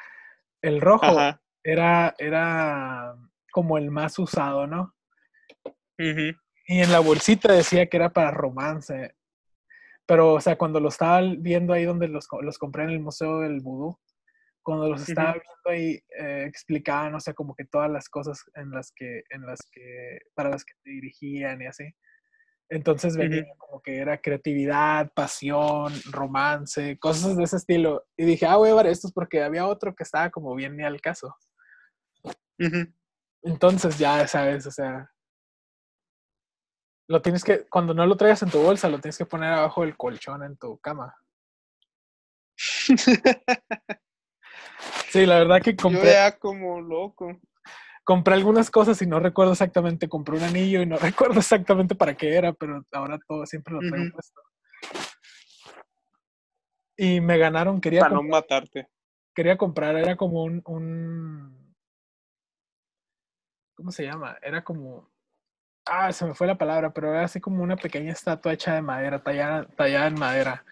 el 0.61 0.81
rojo 0.81 1.15
era, 1.63 2.13
era 2.17 3.15
como 3.51 3.77
el 3.77 3.89
más 3.89 4.19
usado, 4.19 4.67
¿no? 4.67 4.93
Y 5.97 6.79
en 6.81 6.91
la 6.91 6.99
bolsita 6.99 7.53
decía 7.53 7.87
que 7.87 7.97
era 7.97 8.09
para 8.09 8.31
romance. 8.31 9.15
Pero, 10.05 10.33
o 10.33 10.41
sea, 10.41 10.57
cuando 10.57 10.79
lo 10.79 10.89
estaba 10.89 11.21
viendo 11.37 11.73
ahí 11.73 11.85
donde 11.85 12.07
los, 12.07 12.27
los 12.41 12.57
compré 12.57 12.83
en 12.83 12.89
el 12.89 12.99
Museo 12.99 13.39
del 13.39 13.61
Vudú, 13.61 13.99
cuando 14.63 14.89
los 14.89 15.07
estaba 15.07 15.33
viendo 15.33 15.69
ahí, 15.69 16.03
eh, 16.17 16.45
explicaban, 16.47 17.15
o 17.15 17.19
sea, 17.19 17.33
como 17.33 17.55
que 17.55 17.65
todas 17.65 17.89
las 17.89 18.09
cosas 18.09 18.43
en 18.55 18.71
las 18.71 18.91
que, 18.95 19.23
en 19.29 19.45
las 19.45 19.59
que, 19.71 20.19
para 20.33 20.49
las 20.49 20.63
que 20.63 20.73
te 20.83 20.91
dirigían 20.91 21.61
y 21.61 21.67
así. 21.67 21.85
Entonces 22.69 23.17
venía 23.17 23.45
como 23.57 23.81
que 23.81 23.97
era 23.97 24.21
creatividad, 24.21 25.11
pasión, 25.13 25.91
romance, 26.09 26.97
cosas 26.99 27.35
de 27.35 27.43
ese 27.43 27.57
estilo. 27.57 28.05
Y 28.15 28.23
dije, 28.23 28.45
ah, 28.45 28.55
voy 28.55 28.69
a 28.69 28.75
ver 28.75 28.87
estos 28.87 29.11
porque 29.11 29.43
había 29.43 29.67
otro 29.67 29.93
que 29.93 30.03
estaba 30.03 30.29
como 30.29 30.55
bien 30.55 30.77
ni 30.77 30.83
al 30.83 31.01
caso. 31.01 31.35
Entonces 33.43 33.97
ya 33.97 34.25
sabes, 34.25 34.65
o 34.67 34.71
sea, 34.71 35.11
lo 37.09 37.21
tienes 37.21 37.43
que, 37.43 37.67
cuando 37.67 37.93
no 37.93 38.05
lo 38.05 38.15
traigas 38.15 38.41
en 38.43 38.51
tu 38.51 38.61
bolsa, 38.61 38.87
lo 38.87 38.99
tienes 38.99 39.17
que 39.17 39.25
poner 39.25 39.51
abajo 39.51 39.81
del 39.81 39.97
colchón 39.97 40.43
en 40.43 40.55
tu 40.55 40.77
cama. 40.77 41.13
sí, 45.11 45.25
la 45.25 45.39
verdad 45.39 45.61
que 45.61 45.75
compré. 45.75 46.01
Yo 46.01 46.11
ya 46.11 46.37
como 46.37 46.81
loco 46.81 47.39
compré 48.03 48.33
algunas 48.33 48.69
cosas 48.69 49.01
y 49.01 49.07
no 49.07 49.19
recuerdo 49.19 49.53
exactamente, 49.53 50.09
compré 50.09 50.37
un 50.37 50.43
anillo 50.43 50.81
y 50.81 50.85
no 50.85 50.97
recuerdo 51.29 51.39
exactamente 51.39 51.95
para 51.95 52.15
qué 52.15 52.35
era, 52.35 52.53
pero 52.53 52.85
ahora 52.91 53.19
todo 53.27 53.45
siempre 53.45 53.73
lo 53.73 53.79
traigo 53.79 54.13
puesto. 54.13 54.41
Y 56.97 57.21
me 57.21 57.37
ganaron, 57.37 57.81
quería 57.81 58.01
Para 58.01 58.15
no 58.15 58.23
matarte. 58.23 58.87
Quería 59.33 59.57
comprar, 59.57 59.95
era 59.95 60.15
como 60.17 60.43
un, 60.43 60.61
un, 60.65 61.73
¿Cómo 63.75 63.91
se 63.91 64.03
llama? 64.03 64.37
Era 64.41 64.63
como... 64.63 65.09
Ah, 65.85 66.11
se 66.11 66.25
me 66.25 66.35
fue 66.35 66.45
la 66.45 66.57
palabra, 66.57 66.93
pero 66.93 67.09
era 67.09 67.23
así 67.23 67.39
como 67.39 67.63
una 67.63 67.75
pequeña 67.75 68.11
estatua 68.11 68.53
hecha 68.53 68.75
de 68.75 68.81
madera, 68.81 69.23
tallada, 69.23 69.65
tallada 69.69 70.07
en 70.07 70.13
madera. 70.13 70.65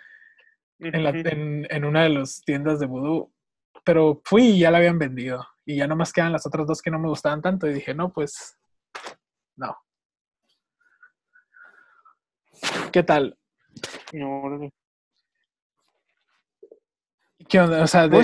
en, 0.77 1.03
la, 1.03 1.09
en, 1.09 1.67
en, 1.69 1.85
una 1.85 2.03
de 2.03 2.09
las 2.09 2.41
tiendas 2.41 2.79
de 2.79 2.85
vudú. 2.85 3.33
Pero 3.89 4.21
fui 4.23 4.49
y 4.49 4.59
ya 4.59 4.69
la 4.69 4.77
habían 4.77 4.99
vendido 4.99 5.47
y 5.65 5.77
ya 5.77 5.87
nomás 5.87 6.13
quedan 6.13 6.31
las 6.31 6.45
otras 6.45 6.67
dos 6.67 6.79
que 6.79 6.91
no 6.91 6.99
me 6.99 7.09
gustaban 7.09 7.41
tanto 7.41 7.65
y 7.65 7.73
dije, 7.73 7.95
no, 7.95 8.13
pues 8.13 8.55
no. 9.55 9.75
¿Qué 12.93 13.01
tal? 13.01 13.35
No, 14.13 14.69
¿Qué 17.47 17.59
onda? 17.59 17.81
O 17.81 17.87
sea, 17.87 18.07
de... 18.07 18.23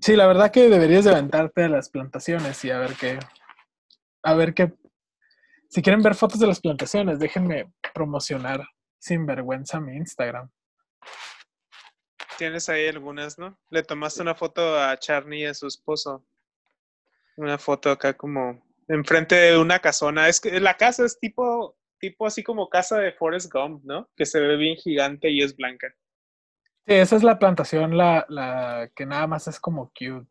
Sí, 0.00 0.16
la 0.16 0.26
verdad 0.26 0.50
que 0.50 0.68
deberías 0.68 1.06
de 1.06 1.12
aventarte 1.12 1.62
de 1.62 1.70
las 1.70 1.88
plantaciones 1.88 2.62
y 2.66 2.70
a 2.70 2.78
ver 2.78 2.92
qué. 3.00 3.18
A 4.22 4.34
ver 4.34 4.52
qué. 4.52 4.74
Si 5.70 5.80
quieren 5.80 6.02
ver 6.02 6.14
fotos 6.14 6.40
de 6.40 6.46
las 6.46 6.60
plantaciones, 6.60 7.18
déjenme 7.18 7.72
promocionar 7.94 8.68
sin 8.98 9.24
vergüenza 9.24 9.80
mi 9.80 9.96
Instagram. 9.96 10.50
Tienes 12.38 12.70
ahí 12.70 12.86
algunas, 12.86 13.38
¿no? 13.38 13.58
Le 13.68 13.82
tomaste 13.82 14.22
una 14.22 14.34
foto 14.34 14.78
a 14.78 14.96
Charney 14.96 15.42
y 15.42 15.46
a 15.46 15.52
su 15.52 15.66
esposo 15.66 16.24
una 17.38 17.58
foto 17.58 17.90
acá 17.90 18.14
como 18.14 18.62
enfrente 18.88 19.34
de 19.34 19.58
una 19.58 19.78
casona. 19.78 20.28
Es 20.28 20.40
que 20.40 20.60
la 20.60 20.76
casa 20.76 21.04
es 21.04 21.18
tipo, 21.18 21.76
tipo 21.98 22.26
así 22.26 22.42
como 22.42 22.68
casa 22.68 22.98
de 22.98 23.12
Forrest 23.12 23.52
Gump, 23.52 23.84
¿no? 23.84 24.08
Que 24.16 24.26
se 24.26 24.40
ve 24.40 24.56
bien 24.56 24.76
gigante 24.76 25.30
y 25.30 25.42
es 25.42 25.56
blanca. 25.56 25.88
Sí, 26.86 26.94
esa 26.94 27.16
es 27.16 27.22
la 27.22 27.38
plantación, 27.38 27.96
la, 27.96 28.24
la 28.28 28.90
que 28.94 29.06
nada 29.06 29.26
más 29.26 29.46
es 29.46 29.60
como 29.60 29.90
cute. 29.90 30.26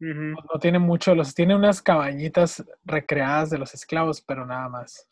no, 0.00 0.60
tiene 0.60 0.78
mucho, 0.78 1.14
los, 1.14 1.34
tiene 1.34 1.56
unas 1.56 1.82
cabañitas 1.82 2.64
recreadas 2.84 3.50
de 3.50 3.58
los 3.58 3.74
esclavos, 3.74 4.20
pero 4.20 4.46
nada 4.46 4.68
más. 4.68 5.08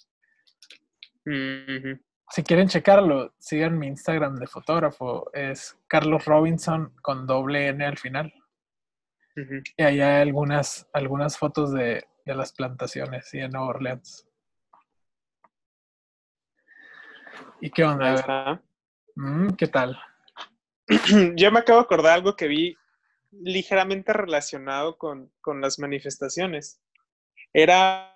Si 2.28 2.42
quieren 2.42 2.68
checarlo, 2.68 3.34
sigan 3.38 3.78
mi 3.78 3.86
Instagram 3.86 4.36
de 4.36 4.48
fotógrafo, 4.48 5.30
es 5.32 5.78
Carlos 5.86 6.24
Robinson 6.24 6.92
con 7.00 7.26
doble 7.26 7.68
N 7.68 7.84
al 7.84 7.98
final. 7.98 8.32
Y 9.76 9.82
ahí 9.82 10.00
hay 10.00 10.22
algunas, 10.22 10.88
algunas 10.92 11.38
fotos 11.38 11.72
de, 11.72 12.06
las 12.24 12.52
plantaciones 12.52 13.32
y 13.34 13.38
en 13.38 13.52
Nueva 13.52 13.68
Orleans. 13.68 14.26
¿Y 17.60 17.70
qué 17.70 17.84
onda? 17.84 18.60
Mm, 19.14 19.50
¿Qué 19.50 19.68
tal? 19.68 19.96
Yo 21.36 21.52
me 21.52 21.60
acabo 21.60 21.78
de 21.78 21.84
acordar 21.84 22.14
algo 22.14 22.34
que 22.34 22.48
vi 22.48 22.76
ligeramente 23.30 24.12
relacionado 24.12 24.98
con, 24.98 25.30
con 25.40 25.60
las 25.60 25.78
manifestaciones. 25.78 26.80
Era 27.52 28.12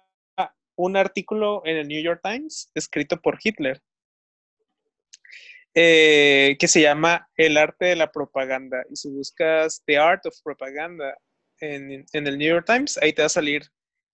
un 0.75 0.97
artículo 0.97 1.63
en 1.65 1.77
el 1.77 1.87
New 1.87 2.03
York 2.03 2.21
Times 2.25 2.73
escrito 2.75 3.21
por 3.21 3.39
Hitler 3.43 3.81
eh, 5.75 6.57
que 6.59 6.69
se 6.69 6.83
llama 6.83 7.29
El 7.37 7.57
arte 7.57 7.87
de 7.87 7.97
la 7.97 8.11
propaganda. 8.11 8.85
Y 8.91 8.97
si 8.97 9.11
buscas 9.11 9.83
The 9.87 9.99
Art 9.99 10.27
of 10.27 10.35
Propaganda 10.43 11.17
en, 11.61 12.05
el 12.13 12.39
New 12.39 12.49
York 12.49 12.67
Times, 12.67 12.99
ahí 12.99 13.13
te 13.13 13.23
va 13.23 13.27
a 13.27 13.31
salir 13.31 13.63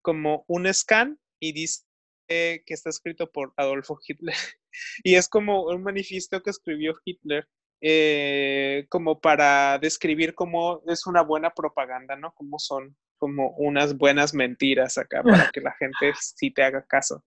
como 0.02 0.44
un 0.48 0.72
scan 0.72 1.18
y 1.40 1.52
dice 1.52 1.84
que 2.28 2.62
está 2.68 2.90
escrito 2.90 3.30
por 3.30 3.52
Adolfo 3.56 3.98
Hitler. 4.06 4.34
y 5.04 5.14
es 5.14 5.28
como 5.28 5.64
un 5.64 5.82
manifiesto 5.82 6.42
que 6.42 6.50
escribió 6.50 6.96
Hitler 7.04 7.46
eh, 7.80 8.86
como 8.88 9.20
para 9.20 9.78
describir 9.78 10.34
cómo 10.34 10.82
es 10.86 11.06
una 11.06 11.22
buena 11.22 11.50
propaganda, 11.50 12.16
¿no? 12.16 12.32
Cómo 12.34 12.58
son 12.58 12.96
como 13.18 13.50
unas 13.56 13.96
buenas 13.96 14.34
mentiras 14.34 14.98
acá 14.98 15.22
para 15.22 15.50
que 15.50 15.60
la 15.60 15.72
gente 15.78 16.12
sí 16.20 16.50
te 16.50 16.62
haga 16.62 16.84
caso. 16.86 17.24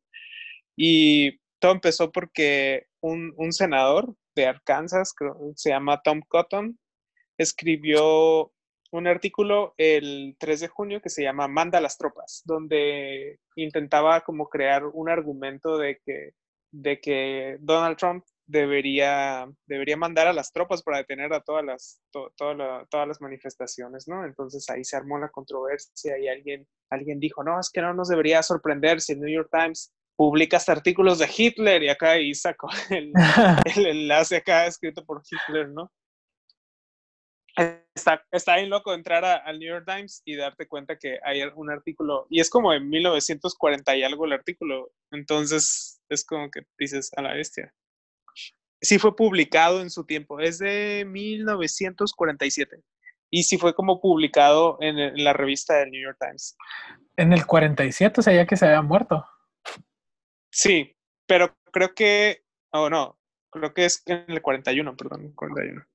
Y 0.75 1.39
todo 1.59 1.73
empezó 1.73 2.11
porque 2.11 2.87
un, 3.01 3.53
senador 3.53 4.13
de 4.35 4.45
Arkansas, 4.47 5.13
se 5.55 5.69
llama 5.69 6.01
Tom 6.03 6.21
Cotton, 6.27 6.77
escribió 7.37 8.51
un 8.91 9.07
artículo 9.07 9.73
el 9.77 10.35
3 10.39 10.61
de 10.61 10.67
junio 10.67 11.01
que 11.01 11.09
se 11.09 11.23
llama 11.23 11.47
Manda 11.47 11.77
a 11.77 11.81
las 11.81 11.97
tropas, 11.97 12.41
donde 12.45 13.39
intentaba 13.55 14.21
como 14.21 14.49
crear 14.49 14.85
un 14.85 15.09
argumento 15.09 15.77
de 15.77 15.99
que, 16.03 16.31
de 16.71 16.99
que 16.99 17.57
Donald 17.59 17.97
Trump 17.97 18.23
debería, 18.47 19.47
debería 19.67 19.95
mandar 19.95 20.27
a 20.27 20.33
las 20.33 20.51
tropas 20.51 20.81
para 20.81 20.97
detener 20.97 21.31
a 21.33 21.41
todas 21.41 21.63
las, 21.63 22.01
todas 22.11 23.07
las 23.07 23.21
manifestaciones, 23.21 24.07
¿no? 24.07 24.25
Entonces 24.25 24.67
ahí 24.69 24.83
se 24.83 24.97
armó 24.97 25.19
la 25.19 25.29
controversia 25.29 26.17
y 26.17 26.27
alguien, 26.27 26.67
alguien 26.89 27.19
dijo, 27.19 27.43
no, 27.43 27.59
es 27.59 27.69
que 27.69 27.81
no 27.81 27.93
nos 27.93 28.09
debería 28.09 28.41
sorprender 28.41 29.01
si 29.01 29.13
el 29.13 29.19
New 29.19 29.31
York 29.31 29.49
Times 29.51 29.93
publicas 30.19 30.67
artículos 30.67 31.17
de 31.17 31.29
Hitler 31.33 31.81
y 31.81 31.87
acá 31.87 32.19
y 32.19 32.35
sacó 32.35 32.67
el, 32.89 33.13
enlace 33.85 34.35
acá 34.35 34.65
escrito 34.65 35.05
por 35.05 35.21
Hitler, 35.23 35.69
¿no? 35.69 35.89
Está, 37.95 38.21
está 38.29 38.57
bien 38.57 38.69
loco 38.69 38.93
entrar 38.93 39.23
al 39.23 39.59
New 39.59 39.69
York 39.69 39.85
Times 39.87 40.21
y 40.25 40.35
darte 40.35 40.67
cuenta 40.67 40.97
que 40.97 41.19
hay 41.23 41.41
un 41.55 41.71
artículo, 41.71 42.27
y 42.29 42.41
es 42.41 42.49
como 42.49 42.73
en 42.73 42.89
1940 42.89 43.95
y 43.95 44.03
algo 44.03 44.25
el 44.25 44.33
artículo, 44.33 44.91
entonces 45.09 46.01
es 46.09 46.25
como 46.25 46.51
que 46.51 46.63
dices 46.77 47.11
a 47.15 47.21
la 47.21 47.33
bestia. 47.33 47.73
Sí 48.81 48.99
fue 48.99 49.15
publicado 49.15 49.79
en 49.79 49.89
su 49.89 50.05
tiempo, 50.05 50.41
es 50.41 50.59
de 50.59 51.05
1947, 51.07 52.81
y 53.29 53.43
sí 53.43 53.57
fue 53.57 53.73
como 53.73 54.01
publicado 54.01 54.77
en, 54.81 54.99
en 54.99 55.23
la 55.23 55.31
revista 55.31 55.75
del 55.77 55.91
New 55.91 56.03
York 56.03 56.17
Times. 56.19 56.57
En 57.15 57.31
el 57.31 57.45
47, 57.45 58.19
o 58.19 58.23
sea, 58.23 58.33
ya 58.33 58.45
que 58.45 58.57
se 58.57 58.65
había 58.65 58.81
muerto. 58.81 59.25
Sí, 60.61 60.93
pero 61.25 61.55
creo 61.71 61.93
que, 61.95 62.41
oh 62.73 62.89
no, 62.89 63.17
creo 63.49 63.73
que 63.73 63.85
es 63.85 64.03
en 64.07 64.25
el 64.27 64.41
41, 64.41 64.97
perdón, 64.97 65.31
41. 65.31 65.85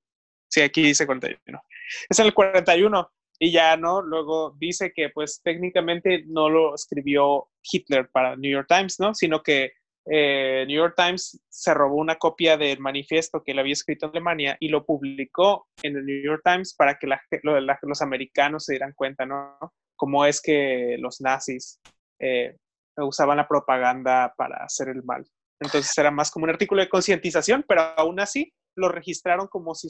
Sí, 0.49 0.63
aquí 0.63 0.83
dice 0.83 1.05
41. 1.05 1.63
Es 2.09 2.19
en 2.19 2.25
el 2.25 2.33
41 2.33 3.13
y 3.39 3.53
ya, 3.53 3.77
¿no? 3.77 4.01
Luego 4.01 4.57
dice 4.59 4.95
que 4.95 5.11
pues 5.11 5.43
técnicamente 5.43 6.25
no 6.29 6.49
lo 6.49 6.75
escribió 6.75 7.51
Hitler 7.63 8.09
para 8.09 8.37
New 8.37 8.51
York 8.51 8.67
Times, 8.67 8.99
¿no? 8.99 9.15
Sino 9.15 9.43
que 9.43 9.75
eh, 10.07 10.65
New 10.67 10.79
York 10.79 10.95
Times 10.97 11.39
se 11.47 11.75
robó 11.75 11.97
una 11.97 12.17
copia 12.17 12.57
del 12.57 12.81
manifiesto 12.81 13.43
que 13.43 13.53
él 13.53 13.59
había 13.59 13.75
escrito 13.75 14.07
en 14.07 14.13
Alemania 14.13 14.57
y 14.61 14.69
lo 14.69 14.87
publicó 14.87 15.69
en 15.83 15.97
el 15.97 16.07
New 16.07 16.23
York 16.25 16.41
Times 16.43 16.73
para 16.73 16.99
que 16.99 17.07
los 17.07 18.01
americanos 18.01 18.65
se 18.65 18.73
dieran 18.73 18.95
cuenta, 18.95 19.27
¿no? 19.27 19.59
Cómo 19.95 20.25
es 20.25 20.41
que 20.41 20.97
los 20.99 21.21
nazis 21.21 21.83
eh, 22.19 22.57
usaban 22.97 23.37
la 23.37 23.49
propaganda 23.49 24.35
para 24.37 24.65
hacer 24.65 24.89
el 24.89 25.03
mal. 25.03 25.27
Entonces 25.61 25.97
era 25.97 26.11
más 26.11 26.31
como 26.31 26.45
un 26.45 26.51
artículo 26.51 26.83
de 26.83 26.89
concientización, 26.89 27.65
pero 27.67 27.83
aún 27.97 28.21
así 28.21 28.53
lo 28.77 28.89
registraron 28.89 29.47
como 29.49 29.75
si, 29.75 29.89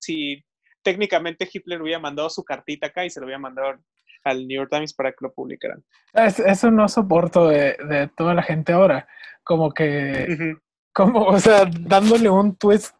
si 0.00 0.44
técnicamente 0.82 1.48
Hitler 1.50 1.82
hubiera 1.82 1.98
mandado 1.98 2.30
su 2.30 2.44
cartita 2.44 2.88
acá 2.88 3.04
y 3.04 3.10
se 3.10 3.20
lo 3.20 3.26
había 3.26 3.38
mandado 3.38 3.78
al 4.24 4.46
New 4.46 4.56
York 4.56 4.70
Times 4.70 4.94
para 4.94 5.10
que 5.10 5.18
lo 5.20 5.32
publicaran. 5.32 5.82
eso 6.14 6.70
no 6.70 6.88
soporto 6.88 7.48
de, 7.48 8.10
toda 8.16 8.34
la 8.34 8.42
gente 8.42 8.72
ahora, 8.72 9.06
como 9.42 9.72
que, 9.72 10.56
como, 10.92 11.24
o 11.24 11.38
sea, 11.38 11.68
dándole 11.80 12.30
un 12.30 12.56
twist 12.56 12.94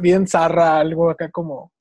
bien 0.00 0.26
zarra, 0.26 0.78
algo 0.78 1.10
acá 1.10 1.30
como... 1.30 1.72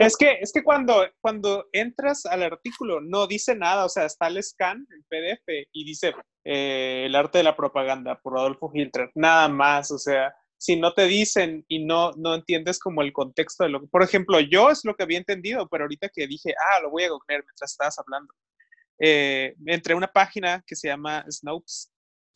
es 0.00 0.16
que, 0.16 0.38
es 0.40 0.52
que 0.52 0.62
cuando, 0.62 1.06
cuando 1.20 1.66
entras 1.72 2.26
al 2.26 2.42
artículo 2.42 3.00
no 3.00 3.26
dice 3.26 3.54
nada, 3.54 3.84
o 3.84 3.88
sea, 3.88 4.04
está 4.04 4.28
el 4.28 4.42
scan, 4.42 4.86
el 4.90 5.04
PDF, 5.04 5.66
y 5.72 5.84
dice 5.84 6.14
eh, 6.44 7.04
el 7.06 7.14
arte 7.14 7.38
de 7.38 7.44
la 7.44 7.56
propaganda 7.56 8.20
por 8.20 8.38
Adolfo 8.38 8.70
Hitler, 8.72 9.10
nada 9.14 9.48
más, 9.48 9.90
o 9.90 9.98
sea, 9.98 10.34
si 10.58 10.76
no 10.76 10.92
te 10.92 11.06
dicen 11.06 11.64
y 11.68 11.84
no, 11.84 12.10
no 12.16 12.34
entiendes 12.34 12.78
como 12.78 13.02
el 13.02 13.12
contexto 13.12 13.64
de 13.64 13.70
lo 13.70 13.80
que, 13.80 13.86
por 13.86 14.02
ejemplo, 14.02 14.40
yo 14.40 14.70
es 14.70 14.84
lo 14.84 14.94
que 14.94 15.04
había 15.04 15.18
entendido, 15.18 15.68
pero 15.68 15.84
ahorita 15.84 16.08
que 16.08 16.26
dije, 16.26 16.54
ah, 16.70 16.80
lo 16.80 16.90
voy 16.90 17.04
a 17.04 17.10
googlear 17.10 17.44
mientras 17.44 17.70
estabas 17.70 17.98
hablando, 17.98 18.34
eh, 18.98 19.54
entré 19.66 19.94
una 19.94 20.12
página 20.12 20.62
que 20.66 20.74
se 20.74 20.88
llama 20.88 21.24
Snopes 21.30 21.92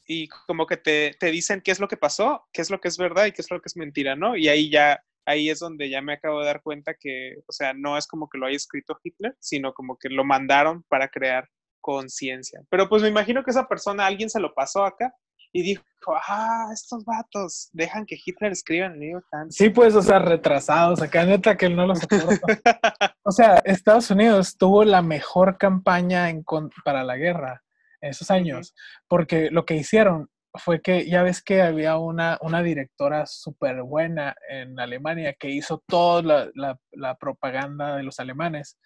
y 0.06 0.28
como 0.28 0.66
que 0.66 0.76
te, 0.76 1.16
te, 1.18 1.30
dicen 1.30 1.60
qué 1.60 1.72
es 1.72 1.80
lo 1.80 1.88
que 1.88 1.96
pasó, 1.96 2.46
qué 2.52 2.62
es 2.62 2.70
lo 2.70 2.80
que 2.80 2.88
es 2.88 2.96
verdad 2.96 3.26
y 3.26 3.32
qué 3.32 3.42
es 3.42 3.50
lo 3.50 3.60
que 3.60 3.66
es 3.66 3.76
mentira, 3.76 4.14
¿no? 4.14 4.36
Y 4.36 4.48
ahí 4.48 4.70
ya, 4.70 5.02
ahí 5.26 5.50
es 5.50 5.58
donde 5.58 5.88
ya 5.88 6.02
me 6.02 6.14
acabo 6.14 6.40
de 6.40 6.46
dar 6.46 6.62
cuenta 6.62 6.94
que, 6.94 7.36
o 7.46 7.52
sea, 7.52 7.72
no 7.74 7.96
es 7.96 8.06
como 8.06 8.28
que 8.28 8.38
lo 8.38 8.46
haya 8.46 8.56
escrito 8.56 8.98
Hitler, 9.02 9.36
sino 9.40 9.72
como 9.72 9.96
que 9.96 10.08
lo 10.08 10.24
mandaron 10.24 10.82
para 10.88 11.08
crear 11.08 11.48
conciencia. 11.80 12.62
Pero 12.70 12.88
pues 12.88 13.02
me 13.02 13.08
imagino 13.08 13.44
que 13.44 13.50
esa 13.50 13.68
persona, 13.68 14.06
alguien 14.06 14.30
se 14.30 14.40
lo 14.40 14.54
pasó 14.54 14.84
acá 14.84 15.14
y 15.52 15.62
dijo, 15.62 15.82
ah, 16.28 16.70
estos 16.72 17.04
vatos 17.04 17.68
dejan 17.72 18.06
que 18.06 18.18
Hitler 18.24 18.52
escriba 18.52 18.86
en 18.86 19.02
el 19.02 19.22
Times. 19.30 19.54
Sí, 19.54 19.68
pues, 19.68 19.94
o 19.94 20.00
sea, 20.00 20.18
retrasados, 20.18 21.02
acá 21.02 21.24
neta 21.26 21.56
que 21.56 21.66
él 21.66 21.76
no 21.76 21.86
lo 21.86 21.94
soporta. 21.94 22.46
o 23.22 23.30
sea, 23.30 23.56
Estados 23.64 24.10
Unidos 24.10 24.56
tuvo 24.56 24.84
la 24.84 25.02
mejor 25.02 25.58
campaña 25.58 26.30
en, 26.30 26.42
para 26.84 27.04
la 27.04 27.16
guerra 27.16 27.62
en 28.00 28.10
esos 28.10 28.30
años, 28.30 28.74
porque 29.08 29.50
lo 29.50 29.66
que 29.66 29.76
hicieron 29.76 30.30
fue 30.54 30.80
que 30.82 31.08
ya 31.08 31.22
ves 31.22 31.42
que 31.42 31.62
había 31.62 31.96
una, 31.96 32.38
una 32.42 32.62
directora 32.62 33.26
súper 33.26 33.82
buena 33.82 34.34
en 34.48 34.78
Alemania 34.78 35.34
que 35.38 35.48
hizo 35.50 35.82
toda 35.86 36.22
la, 36.22 36.50
la, 36.54 36.78
la 36.92 37.16
propaganda 37.16 37.96
de 37.96 38.02
los 38.02 38.20
alemanes. 38.20 38.78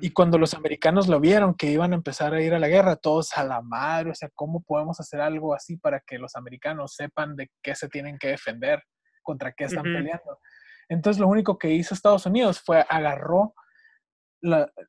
Y 0.00 0.12
cuando 0.12 0.38
los 0.38 0.54
americanos 0.54 1.08
lo 1.08 1.20
vieron 1.20 1.54
que 1.54 1.70
iban 1.70 1.92
a 1.92 1.96
empezar 1.96 2.32
a 2.32 2.40
ir 2.40 2.54
a 2.54 2.58
la 2.58 2.68
guerra, 2.68 2.96
todos 2.96 3.36
a 3.36 3.44
la 3.44 3.60
madre, 3.60 4.10
o 4.10 4.14
sea, 4.14 4.30
¿cómo 4.34 4.62
podemos 4.62 4.98
hacer 4.98 5.20
algo 5.20 5.54
así 5.54 5.76
para 5.76 6.00
que 6.00 6.18
los 6.18 6.36
americanos 6.36 6.94
sepan 6.94 7.36
de 7.36 7.50
qué 7.62 7.74
se 7.74 7.88
tienen 7.90 8.16
que 8.18 8.28
defender, 8.28 8.82
contra 9.22 9.52
qué 9.52 9.64
están 9.64 9.82
peleando? 9.82 10.40
Entonces 10.88 11.20
lo 11.20 11.28
único 11.28 11.58
que 11.58 11.70
hizo 11.70 11.94
Estados 11.94 12.24
Unidos 12.24 12.60
fue 12.60 12.84
agarró 12.88 13.54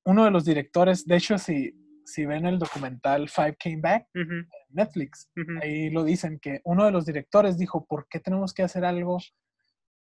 uno 0.05 0.25
de 0.25 0.31
los 0.31 0.45
directores, 0.45 1.05
de 1.05 1.15
hecho, 1.15 1.37
si, 1.37 1.73
si 2.05 2.25
ven 2.25 2.45
el 2.45 2.59
documental 2.59 3.27
Five 3.29 3.57
Came 3.57 3.81
Back 3.81 4.07
en 4.13 4.47
Netflix, 4.69 5.29
ahí 5.61 5.89
lo 5.89 6.03
dicen 6.03 6.39
que 6.39 6.61
uno 6.63 6.85
de 6.85 6.91
los 6.91 7.05
directores 7.05 7.57
dijo, 7.57 7.85
¿por 7.85 8.07
qué 8.07 8.19
tenemos 8.19 8.53
que 8.53 8.63
hacer 8.63 8.85
algo 8.85 9.17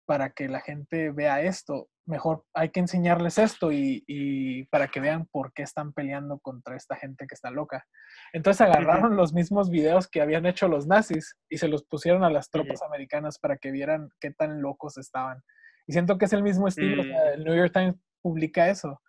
para 0.06 0.30
que 0.30 0.48
la 0.48 0.62
gente 0.62 1.12
vea 1.12 1.42
esto? 1.42 1.90
mejor 2.08 2.46
hay 2.54 2.70
que 2.70 2.80
enseñarles 2.80 3.38
esto 3.38 3.72
y, 3.72 4.68
para 4.72 4.88
que 4.88 5.00
vean 5.00 5.28
por 5.28 5.54
qué 5.54 5.64
están 5.64 5.94
peleando 5.94 6.40
contra 6.40 6.76
esta 6.76 6.96
gente 6.96 7.28
que 7.28 7.36
está 7.36 7.52
loca. 7.52 7.86
Entonces 8.34 8.62
agarraron 8.62 9.16
los 9.16 9.34
mismos 9.34 9.70
videos 9.70 10.08
que 10.08 10.22
habían 10.22 10.46
hecho 10.46 10.68
los 10.68 10.88
nazis 10.88 11.36
y 11.50 11.58
se 11.58 11.68
los 11.68 11.84
pusieron 11.86 12.24
a 12.24 12.32
las 12.32 12.50
tropas 12.50 12.82
americanas 12.82 13.38
para 13.40 13.58
que 13.58 13.72
vieran 13.72 14.10
qué 14.20 14.32
tan 14.32 14.62
locos 14.62 14.98
estaban. 14.98 15.42
Y 15.86 15.94
siento 15.94 16.18
que 16.18 16.26
es 16.26 16.34
el 16.34 16.44
mismo 16.44 16.68
estilo, 16.68 17.04
mm. 17.04 17.12
el 17.36 17.44
New 17.44 17.56
York 17.56 17.74
Times 17.74 17.96
publica 18.22 18.70
eso, 18.70 19.02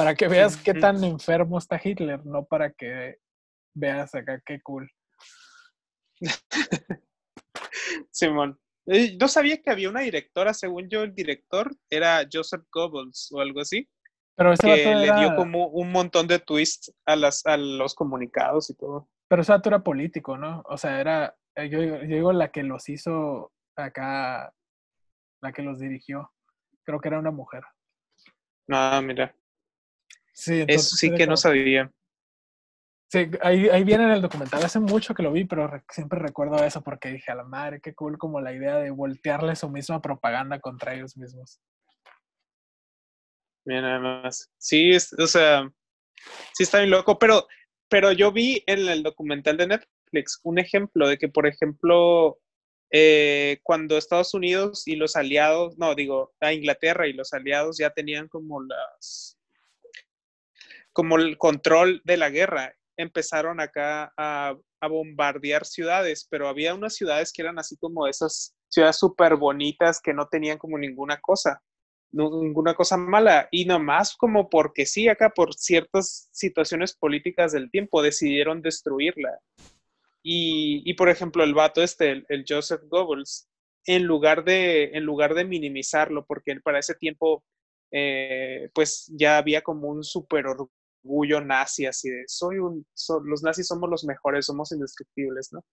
para 0.00 0.14
que 0.14 0.28
veas 0.28 0.56
qué 0.56 0.72
tan 0.72 1.04
enfermo 1.04 1.58
está 1.58 1.78
Hitler, 1.82 2.24
no 2.24 2.46
para 2.46 2.72
que 2.72 3.18
veas 3.74 4.14
acá 4.14 4.40
qué 4.46 4.58
cool. 4.62 4.90
Simón. 8.10 8.58
No 8.86 9.28
sabía 9.28 9.60
que 9.60 9.68
había 9.68 9.90
una 9.90 10.00
directora, 10.00 10.54
según 10.54 10.88
yo, 10.88 11.02
el 11.02 11.14
director 11.14 11.76
era 11.90 12.26
Joseph 12.32 12.64
Goebbels 12.72 13.30
o 13.32 13.40
algo 13.42 13.60
así. 13.60 13.86
Pero 14.36 14.54
ese 14.54 14.74
que 14.74 14.94
le 14.94 15.12
dio 15.12 15.36
como 15.36 15.66
un 15.66 15.92
montón 15.92 16.26
de 16.26 16.38
twists 16.38 16.90
a, 17.04 17.14
las, 17.14 17.44
a 17.44 17.58
los 17.58 17.94
comunicados 17.94 18.70
y 18.70 18.76
todo. 18.76 19.06
Pero 19.28 19.42
ese 19.42 19.52
vato 19.52 19.68
era 19.68 19.82
político, 19.82 20.38
¿no? 20.38 20.62
O 20.64 20.78
sea, 20.78 20.98
era, 20.98 21.36
eh, 21.56 21.68
yo, 21.68 21.82
yo 21.82 22.00
digo 22.00 22.32
la 22.32 22.50
que 22.50 22.62
los 22.62 22.88
hizo 22.88 23.52
acá, 23.76 24.50
la 25.42 25.52
que 25.52 25.60
los 25.60 25.78
dirigió. 25.78 26.32
Creo 26.84 27.00
que 27.00 27.08
era 27.08 27.18
una 27.18 27.32
mujer. 27.32 27.64
Ah, 28.70 29.02
mira. 29.04 29.34
Sí, 30.40 30.64
Eso 30.66 30.96
sí 30.96 31.12
que 31.12 31.26
no 31.26 31.36
sabía. 31.36 31.92
Sí, 33.12 33.30
ahí, 33.42 33.68
ahí 33.68 33.84
viene 33.84 34.04
en 34.04 34.12
el 34.12 34.22
documental. 34.22 34.64
Hace 34.64 34.80
mucho 34.80 35.12
que 35.12 35.22
lo 35.22 35.32
vi, 35.32 35.44
pero 35.44 35.70
siempre 35.90 36.18
recuerdo 36.18 36.64
eso 36.64 36.82
porque 36.82 37.10
dije, 37.10 37.30
a 37.30 37.34
la 37.34 37.44
madre, 37.44 37.82
qué 37.82 37.94
cool 37.94 38.16
como 38.16 38.40
la 38.40 38.54
idea 38.54 38.78
de 38.78 38.90
voltearle 38.90 39.54
su 39.54 39.68
misma 39.68 40.00
propaganda 40.00 40.58
contra 40.58 40.94
ellos 40.94 41.14
mismos. 41.18 41.60
Bien, 43.66 43.84
además. 43.84 44.50
Sí, 44.56 44.92
o 44.96 45.26
sea, 45.26 45.70
sí 46.54 46.62
está 46.62 46.78
bien 46.78 46.90
loco, 46.90 47.18
pero, 47.18 47.46
pero 47.90 48.10
yo 48.12 48.32
vi 48.32 48.64
en 48.66 48.88
el 48.88 49.02
documental 49.02 49.58
de 49.58 49.66
Netflix 49.66 50.40
un 50.42 50.58
ejemplo 50.58 51.06
de 51.06 51.18
que, 51.18 51.28
por 51.28 51.46
ejemplo, 51.46 52.38
eh, 52.90 53.60
cuando 53.62 53.98
Estados 53.98 54.32
Unidos 54.32 54.88
y 54.88 54.96
los 54.96 55.16
aliados, 55.16 55.76
no, 55.76 55.94
digo, 55.94 56.32
a 56.40 56.54
Inglaterra 56.54 57.06
y 57.06 57.12
los 57.12 57.34
aliados 57.34 57.76
ya 57.76 57.90
tenían 57.90 58.26
como 58.28 58.62
las 58.62 59.36
como 60.92 61.16
el 61.16 61.38
control 61.38 62.02
de 62.04 62.16
la 62.16 62.30
guerra 62.30 62.74
empezaron 62.96 63.60
acá 63.60 64.12
a, 64.16 64.56
bombardear 64.82 65.66
ciudades, 65.66 66.26
pero 66.30 66.48
había 66.48 66.74
unas 66.74 66.94
ciudades 66.94 67.34
que 67.34 67.42
eran 67.42 67.58
así 67.58 67.76
como 67.76 68.06
esas 68.06 68.56
ciudades 68.70 68.96
súper 68.96 69.36
bonitas 69.36 70.00
que 70.00 70.14
no 70.14 70.26
tenían 70.26 70.56
como 70.56 70.78
ninguna 70.78 71.20
cosa, 71.20 71.62
ninguna 72.12 72.72
cosa 72.72 72.96
mala, 72.96 73.46
y 73.50 73.66
nomás 73.66 74.16
como 74.16 74.48
porque 74.48 74.86
sí, 74.86 75.06
acá 75.06 75.28
por 75.28 75.52
ciertas 75.52 76.30
situaciones 76.32 76.96
políticas 76.96 77.52
del 77.52 77.70
tiempo 77.70 78.00
decidieron 78.00 78.62
destruirla. 78.62 79.38
Y, 80.22 80.94
por 80.94 81.10
ejemplo, 81.10 81.44
el 81.44 81.52
vato 81.52 81.82
este, 81.82 82.24
el, 82.28 82.44
Joseph 82.48 82.82
Goebbels, 82.88 83.48
en 83.84 84.04
lugar, 84.04 84.44
de, 84.44 84.92
en 84.94 85.04
lugar 85.04 85.34
de 85.34 85.44
minimizarlo, 85.44 86.24
porque 86.24 86.58
para 86.60 86.78
ese 86.78 86.94
tiempo 86.94 87.44
eh, 87.92 88.70
pues 88.72 89.10
ya 89.14 89.36
había 89.36 89.60
como 89.60 89.88
un 89.88 90.04
súper 90.04 90.46
orgullo 90.46 90.79
orgullo 91.04 91.40
nazi, 91.40 91.86
así 91.86 92.10
de, 92.10 92.24
soy 92.26 92.58
un, 92.58 92.86
los 93.24 93.42
nazis 93.42 93.66
somos 93.66 93.88
los 93.88 94.04
mejores, 94.04 94.46
somos 94.46 94.72
indestructibles, 94.72 95.52
¿no? 95.52 95.64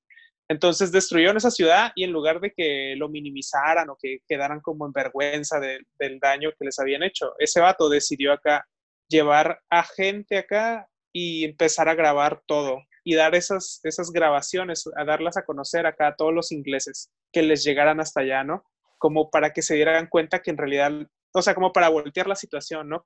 Entonces 0.49 0.91
destruyeron 0.91 1.35
esa 1.35 1.51
ciudad 1.51 1.91
y 1.95 2.05
en 2.05 2.11
lugar 2.11 2.39
de 2.39 2.53
que 2.55 2.95
lo 2.97 3.09
minimizaran 3.09 3.89
o 3.89 3.97
que 4.01 4.19
quedaran 4.27 4.61
como 4.61 4.85
en 4.85 4.93
vergüenza 4.93 5.59
del 5.59 6.19
daño 6.19 6.51
que 6.57 6.65
les 6.65 6.79
habían 6.79 7.03
hecho, 7.03 7.33
ese 7.37 7.59
vato 7.59 7.89
decidió 7.89 8.31
acá 8.31 8.65
llevar 9.09 9.59
a 9.69 9.83
gente 9.83 10.37
acá 10.37 10.87
y 11.11 11.43
empezar 11.43 11.89
a 11.89 11.95
grabar 11.95 12.41
todo 12.45 12.79
y 13.03 13.15
dar 13.15 13.35
esas, 13.35 13.79
esas 13.83 14.11
grabaciones, 14.11 14.83
a 14.97 15.05
darlas 15.05 15.37
a 15.37 15.45
conocer 15.45 15.85
acá 15.85 16.07
a 16.07 16.15
todos 16.15 16.33
los 16.33 16.51
ingleses 16.51 17.09
que 17.31 17.41
les 17.41 17.63
llegaran 17.63 17.99
hasta 17.99 18.21
allá, 18.21 18.43
¿no? 18.43 18.63
Como 18.97 19.29
para 19.29 19.53
que 19.53 19.61
se 19.61 19.75
dieran 19.75 20.07
cuenta 20.07 20.41
que 20.41 20.51
en 20.51 20.57
realidad, 20.57 20.91
o 21.33 21.41
sea, 21.41 21.55
como 21.55 21.71
para 21.71 21.89
voltear 21.89 22.27
la 22.27 22.35
situación, 22.35 22.89
¿no? 22.89 23.05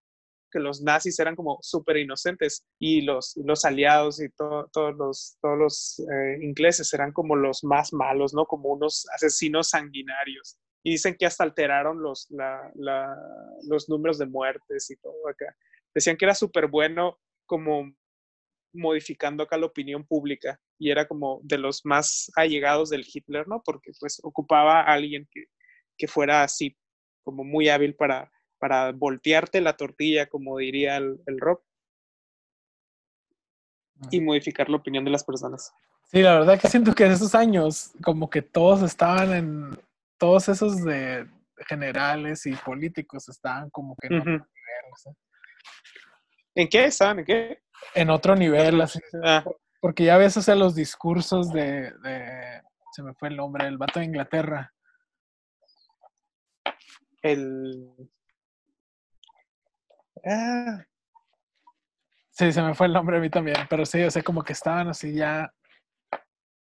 Que 0.51 0.59
los 0.59 0.81
nazis 0.81 1.17
eran 1.19 1.35
como 1.35 1.59
súper 1.61 1.97
inocentes 1.97 2.65
y 2.79 3.01
los, 3.01 3.33
los 3.37 3.65
aliados 3.65 4.21
y 4.21 4.29
todos 4.29 4.95
los, 4.97 5.37
todos 5.41 5.57
los 5.57 5.99
eh, 5.99 6.37
ingleses 6.41 6.93
eran 6.93 7.11
como 7.11 7.35
los 7.35 7.63
más 7.63 7.93
malos, 7.93 8.33
¿no? 8.33 8.45
Como 8.45 8.69
unos 8.69 9.07
asesinos 9.15 9.69
sanguinarios. 9.69 10.57
Y 10.83 10.91
dicen 10.91 11.15
que 11.17 11.25
hasta 11.25 11.43
alteraron 11.43 12.01
los, 12.01 12.27
los 13.63 13.89
números 13.89 14.17
de 14.17 14.25
muertes 14.25 14.89
y 14.89 14.95
todo 14.97 15.27
acá. 15.29 15.55
Decían 15.93 16.17
que 16.17 16.25
era 16.25 16.35
súper 16.35 16.67
bueno 16.67 17.19
como 17.45 17.93
modificando 18.73 19.43
acá 19.43 19.57
la 19.57 19.65
opinión 19.65 20.05
pública 20.05 20.59
y 20.79 20.91
era 20.91 21.07
como 21.07 21.41
de 21.43 21.57
los 21.57 21.85
más 21.85 22.31
allegados 22.35 22.89
del 22.89 23.05
Hitler, 23.05 23.47
¿no? 23.47 23.61
Porque 23.63 23.91
pues 23.99 24.19
ocupaba 24.23 24.81
a 24.81 24.93
alguien 24.93 25.27
que, 25.31 25.45
que 25.97 26.07
fuera 26.07 26.43
así 26.43 26.75
como 27.23 27.43
muy 27.43 27.69
hábil 27.69 27.95
para 27.95 28.31
para 28.61 28.91
voltearte 28.91 29.59
la 29.59 29.75
tortilla, 29.75 30.27
como 30.27 30.59
diría 30.59 30.97
el, 30.97 31.39
rock, 31.39 31.63
y 34.11 34.21
modificar 34.21 34.69
la 34.69 34.77
opinión 34.77 35.03
de 35.03 35.09
las 35.09 35.23
personas. 35.23 35.73
Sí, 36.11 36.21
la 36.21 36.37
verdad 36.37 36.59
que 36.61 36.67
siento 36.67 36.93
que 36.93 37.05
en 37.05 37.11
esos 37.11 37.33
años, 37.33 37.91
como 38.03 38.29
que 38.29 38.43
todos 38.43 38.83
estaban 38.83 39.33
en, 39.33 39.79
todos 40.19 40.47
esos 40.47 40.83
de 40.83 41.27
generales 41.67 42.45
y 42.45 42.53
políticos 42.53 43.27
estaban 43.29 43.71
como 43.71 43.95
que 43.95 44.07
en 44.07 44.19
otro 44.19 44.31
nivel. 44.31 45.15
¿En 46.53 46.69
qué 46.69 46.85
estaban? 46.85 47.19
¿En 47.19 47.25
qué? 47.25 47.63
En 47.95 48.11
otro 48.11 48.35
nivel, 48.35 48.79
así. 48.79 48.99
Ah. 49.23 49.43
Porque 49.79 50.03
ya 50.03 50.17
ves, 50.17 50.37
o 50.37 50.41
sea, 50.43 50.53
los 50.53 50.75
discursos 50.75 51.51
de, 51.51 51.91
de, 52.03 52.61
se 52.91 53.01
me 53.01 53.15
fue 53.15 53.29
el 53.29 53.37
nombre, 53.37 53.65
el 53.65 53.79
vato 53.79 53.99
de 53.99 54.05
Inglaterra. 54.05 54.71
El 57.23 57.89
Ah. 60.25 60.85
Sí, 62.31 62.51
se 62.51 62.61
me 62.61 62.73
fue 62.73 62.87
el 62.87 62.93
nombre 62.93 63.17
a 63.17 63.19
mí 63.19 63.29
también, 63.29 63.57
pero 63.69 63.85
sí, 63.85 64.01
o 64.01 64.09
sea, 64.09 64.23
como 64.23 64.43
que 64.43 64.53
estaban 64.53 64.87
así 64.87 65.13
ya, 65.13 65.53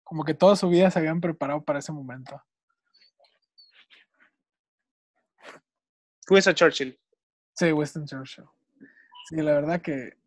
como 0.03 0.23
que 0.23 0.33
toda 0.33 0.55
su 0.55 0.69
vida 0.69 0.89
se 0.89 0.99
habían 0.99 1.19
preparado 1.19 1.61
para 1.63 1.79
ese 1.79 1.91
momento. 1.91 2.41
Winston 6.29 6.55
Churchill. 6.55 6.99
Sí, 7.53 7.71
Winston 7.71 8.05
Churchill. 8.05 8.45
Sí, 9.29 9.35
la 9.37 9.53
verdad 9.53 9.81
que 9.81 10.17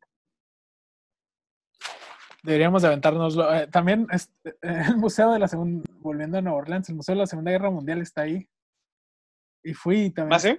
deberíamos 2.43 2.83
de 2.83 2.89
aventárnoslo. 2.89 3.55
Eh, 3.55 3.67
también 3.67 4.07
eh, 4.13 4.57
el 4.63 4.97
Museo 4.97 5.33
de 5.33 5.39
la 5.39 5.49
Segunda, 5.49 5.89
volviendo 5.99 6.39
a 6.39 6.43
Nueva 6.43 6.59
Orleans, 6.59 6.89
el 6.89 6.97
Museo 6.97 7.15
de 7.15 7.21
la 7.21 7.27
Segunda 7.27 7.51
Guerra 7.51 7.71
Mundial 7.71 8.01
está 8.01 8.23
ahí. 8.23 8.49
Y 9.63 9.75
fui 9.75 10.11
también. 10.11 10.37
¿Ah, 10.37 10.39
sí? 10.39 10.59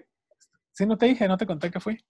Sí, 0.72 0.86
no 0.86 0.98
te 0.98 1.08
dije, 1.08 1.28
no 1.28 1.38
te 1.38 1.46
conté 1.46 1.72
que 1.72 1.80
fui. 1.80 2.04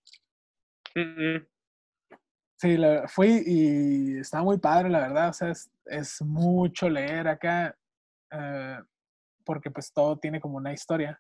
Sí, 2.57 2.77
fui 3.07 3.43
y 3.45 4.17
estaba 4.19 4.43
muy 4.43 4.59
padre, 4.59 4.89
la 4.89 4.99
verdad. 4.99 5.29
O 5.29 5.33
sea, 5.33 5.49
es, 5.49 5.71
es 5.85 6.21
mucho 6.21 6.89
leer 6.89 7.27
acá, 7.27 7.75
eh, 8.31 8.79
porque 9.43 9.71
pues 9.71 9.91
todo 9.91 10.17
tiene 10.17 10.39
como 10.39 10.57
una 10.57 10.73
historia. 10.73 11.19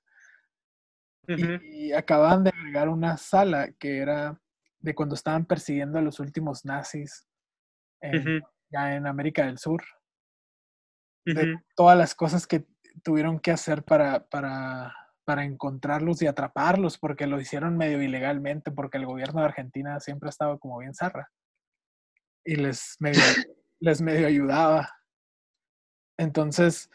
y, 1.27 1.91
acaban 1.93 2.43
de 2.43 2.49
agregar 2.51 2.89
una 2.89 3.17
sala 3.17 3.71
que 3.73 3.99
era 3.99 4.39
de 4.79 4.95
cuando 4.95 5.15
estaban 5.15 5.45
persiguiendo 5.45 5.99
a 5.99 6.01
los 6.01 6.19
últimos 6.19 6.65
nazis 6.65 7.27
ya 8.71 8.95
en 8.95 9.05
América 9.05 9.45
del 9.45 9.57
Sur. 9.57 9.83
De 11.25 11.59
todas 11.75 11.97
las 11.97 12.15
cosas 12.15 12.47
que 12.47 12.65
tuvieron 13.03 13.39
que 13.39 13.51
hacer 13.51 13.83
para, 13.83 14.27
para, 14.27 14.95
para 15.25 15.45
encontrarlos 15.45 16.21
y 16.21 16.27
atraparlos, 16.27 16.97
porque 16.97 17.27
lo 17.27 17.39
hicieron 17.39 17.77
medio 17.77 18.01
ilegalmente, 18.01 18.71
porque 18.71 18.97
el 18.97 19.05
gobierno 19.05 19.41
de 19.41 19.47
Argentina 19.47 19.99
siempre 19.99 20.27
ha 20.27 20.31
estado 20.31 20.59
como 20.59 20.79
bien 20.79 20.93
zarra. 20.93 21.29
Y 22.45 22.55
les 22.55 22.95
medio, 22.99 23.21
les 23.79 24.01
medio 24.01 24.27
ayudaba. 24.27 24.89
Entonces, 26.17 26.89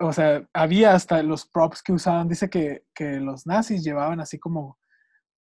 o 0.00 0.12
sea, 0.12 0.46
había 0.52 0.94
hasta 0.94 1.22
los 1.22 1.46
props 1.46 1.82
que 1.82 1.92
usaban, 1.92 2.28
dice 2.28 2.48
que, 2.48 2.84
que 2.94 3.20
los 3.20 3.46
nazis 3.46 3.82
llevaban 3.82 4.20
así 4.20 4.38
como 4.38 4.78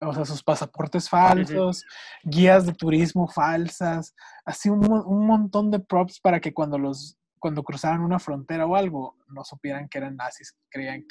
o 0.06 0.14
sea, 0.14 0.26
sus 0.26 0.44
pasaportes 0.44 1.10
falsos, 1.10 1.86
guías 2.24 2.66
de 2.66 2.74
turismo 2.74 3.28
falsas, 3.28 4.14
así 4.46 4.70
un, 4.70 4.92
un, 4.92 5.26
montón 5.26 5.72
de 5.72 5.80
props 5.80 6.20
para 6.20 6.40
que 6.40 6.54
cuando 6.54 6.78
los 6.78 7.18
cuando 7.44 7.62
cruzaban 7.62 8.00
una 8.00 8.20
frontera 8.20 8.66
o 8.66 8.74
algo, 8.74 9.18
no 9.28 9.44
supieran 9.44 9.90
que 9.90 9.98
eran 9.98 10.16
nazis, 10.16 10.56
creían, 10.70 11.02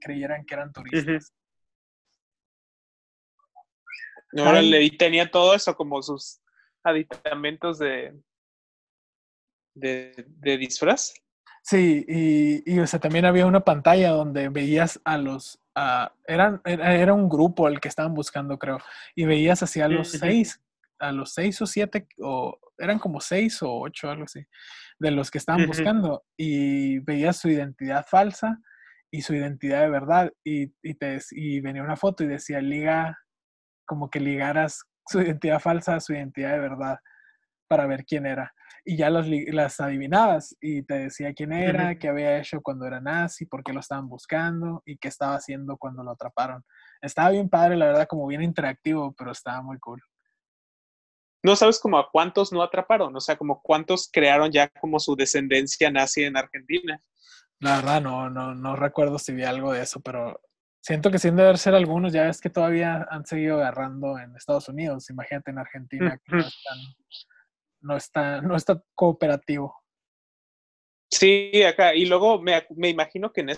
creyeran 0.00 0.46
que 0.46 0.54
eran 0.54 0.72
turistas. 0.72 1.34
Órale, 4.32 4.84
y 4.84 4.96
tenía 4.96 5.30
todo 5.30 5.54
eso 5.54 5.76
como 5.76 6.00
sus 6.00 6.40
aditamentos 6.82 7.78
de, 7.78 8.18
de, 9.74 10.14
de 10.26 10.56
disfraz. 10.56 11.12
Sí, 11.62 12.06
y, 12.08 12.72
y 12.72 12.78
o 12.78 12.86
sea, 12.86 12.98
también 12.98 13.26
había 13.26 13.44
una 13.44 13.60
pantalla 13.60 14.12
donde 14.12 14.48
veías 14.48 14.98
a 15.04 15.18
los, 15.18 15.60
eran, 16.26 16.62
era, 16.64 17.12
un 17.12 17.28
grupo 17.28 17.68
el 17.68 17.80
que 17.80 17.88
estaban 17.88 18.14
buscando, 18.14 18.58
creo, 18.58 18.78
y 19.14 19.26
veías 19.26 19.62
así 19.62 19.82
a 19.82 19.88
los 19.88 20.10
seis, 20.10 20.58
a 21.02 21.12
los 21.12 21.34
seis 21.34 21.60
o 21.60 21.66
siete, 21.66 22.06
o 22.20 22.58
eran 22.78 22.98
como 22.98 23.20
seis 23.20 23.62
o 23.62 23.80
ocho, 23.80 24.10
algo 24.10 24.24
así, 24.24 24.46
de 24.98 25.10
los 25.10 25.30
que 25.30 25.38
estaban 25.38 25.66
buscando, 25.66 26.24
y 26.36 27.00
veías 27.00 27.36
su 27.36 27.48
identidad 27.48 28.06
falsa 28.08 28.58
y 29.10 29.22
su 29.22 29.34
identidad 29.34 29.82
de 29.82 29.90
verdad, 29.90 30.32
y, 30.44 30.72
y, 30.82 30.94
te, 30.94 31.18
y 31.32 31.60
venía 31.60 31.82
una 31.82 31.96
foto 31.96 32.24
y 32.24 32.28
decía, 32.28 32.60
liga, 32.60 33.18
como 33.84 34.08
que 34.08 34.20
ligaras 34.20 34.84
su 35.06 35.20
identidad 35.20 35.60
falsa 35.60 35.96
a 35.96 36.00
su 36.00 36.14
identidad 36.14 36.52
de 36.52 36.60
verdad 36.60 36.98
para 37.68 37.86
ver 37.86 38.04
quién 38.04 38.26
era 38.26 38.54
y 38.84 38.96
ya 38.96 39.10
las, 39.10 39.26
las 39.28 39.80
adivinabas 39.80 40.56
y 40.60 40.82
te 40.82 40.94
decía 40.94 41.32
quién 41.34 41.52
era, 41.52 41.98
qué 41.98 42.08
había 42.08 42.38
hecho 42.38 42.60
cuando 42.60 42.86
era 42.86 43.00
nazi, 43.00 43.46
por 43.46 43.62
qué 43.62 43.72
lo 43.72 43.80
estaban 43.80 44.08
buscando 44.08 44.82
y 44.84 44.98
qué 44.98 45.08
estaba 45.08 45.36
haciendo 45.36 45.76
cuando 45.76 46.02
lo 46.02 46.10
atraparon. 46.10 46.64
Estaba 47.00 47.30
bien 47.30 47.48
padre, 47.48 47.76
la 47.76 47.86
verdad, 47.86 48.06
como 48.08 48.26
bien 48.26 48.42
interactivo, 48.42 49.14
pero 49.16 49.30
estaba 49.30 49.62
muy 49.62 49.78
cool. 49.78 50.02
No 51.42 51.56
sabes 51.56 51.80
como 51.80 51.98
a 51.98 52.10
cuántos 52.10 52.52
no 52.52 52.62
atraparon, 52.62 53.14
o 53.16 53.20
sea, 53.20 53.36
como 53.36 53.60
cuántos 53.62 54.08
crearon 54.12 54.52
ya 54.52 54.68
como 54.68 55.00
su 55.00 55.16
descendencia 55.16 55.90
nazi 55.90 56.24
en 56.24 56.36
Argentina. 56.36 57.00
La 57.58 57.76
verdad, 57.76 58.00
no, 58.00 58.30
no, 58.30 58.54
no 58.54 58.76
recuerdo 58.76 59.18
si 59.18 59.32
vi 59.32 59.44
algo 59.44 59.72
de 59.72 59.82
eso, 59.82 60.00
pero 60.00 60.40
siento 60.80 61.10
que 61.10 61.18
sí 61.18 61.30
debe 61.30 61.56
ser 61.56 61.74
algunos, 61.74 62.12
ya 62.12 62.28
es 62.28 62.40
que 62.40 62.50
todavía 62.50 63.06
han 63.10 63.26
seguido 63.26 63.56
agarrando 63.56 64.18
en 64.18 64.36
Estados 64.36 64.68
Unidos, 64.68 65.10
imagínate 65.10 65.50
en 65.50 65.58
Argentina, 65.58 66.18
que 66.24 66.36
no 66.36 66.46
están 66.46 66.78
no 67.82 67.96
está, 67.96 68.40
no 68.40 68.56
está 68.56 68.82
cooperativo. 68.94 69.76
Sí, 71.10 71.62
acá. 71.62 71.94
Y 71.94 72.06
luego 72.06 72.40
me, 72.40 72.66
me 72.70 72.88
imagino 72.88 73.32
que 73.32 73.42
en 73.42 73.50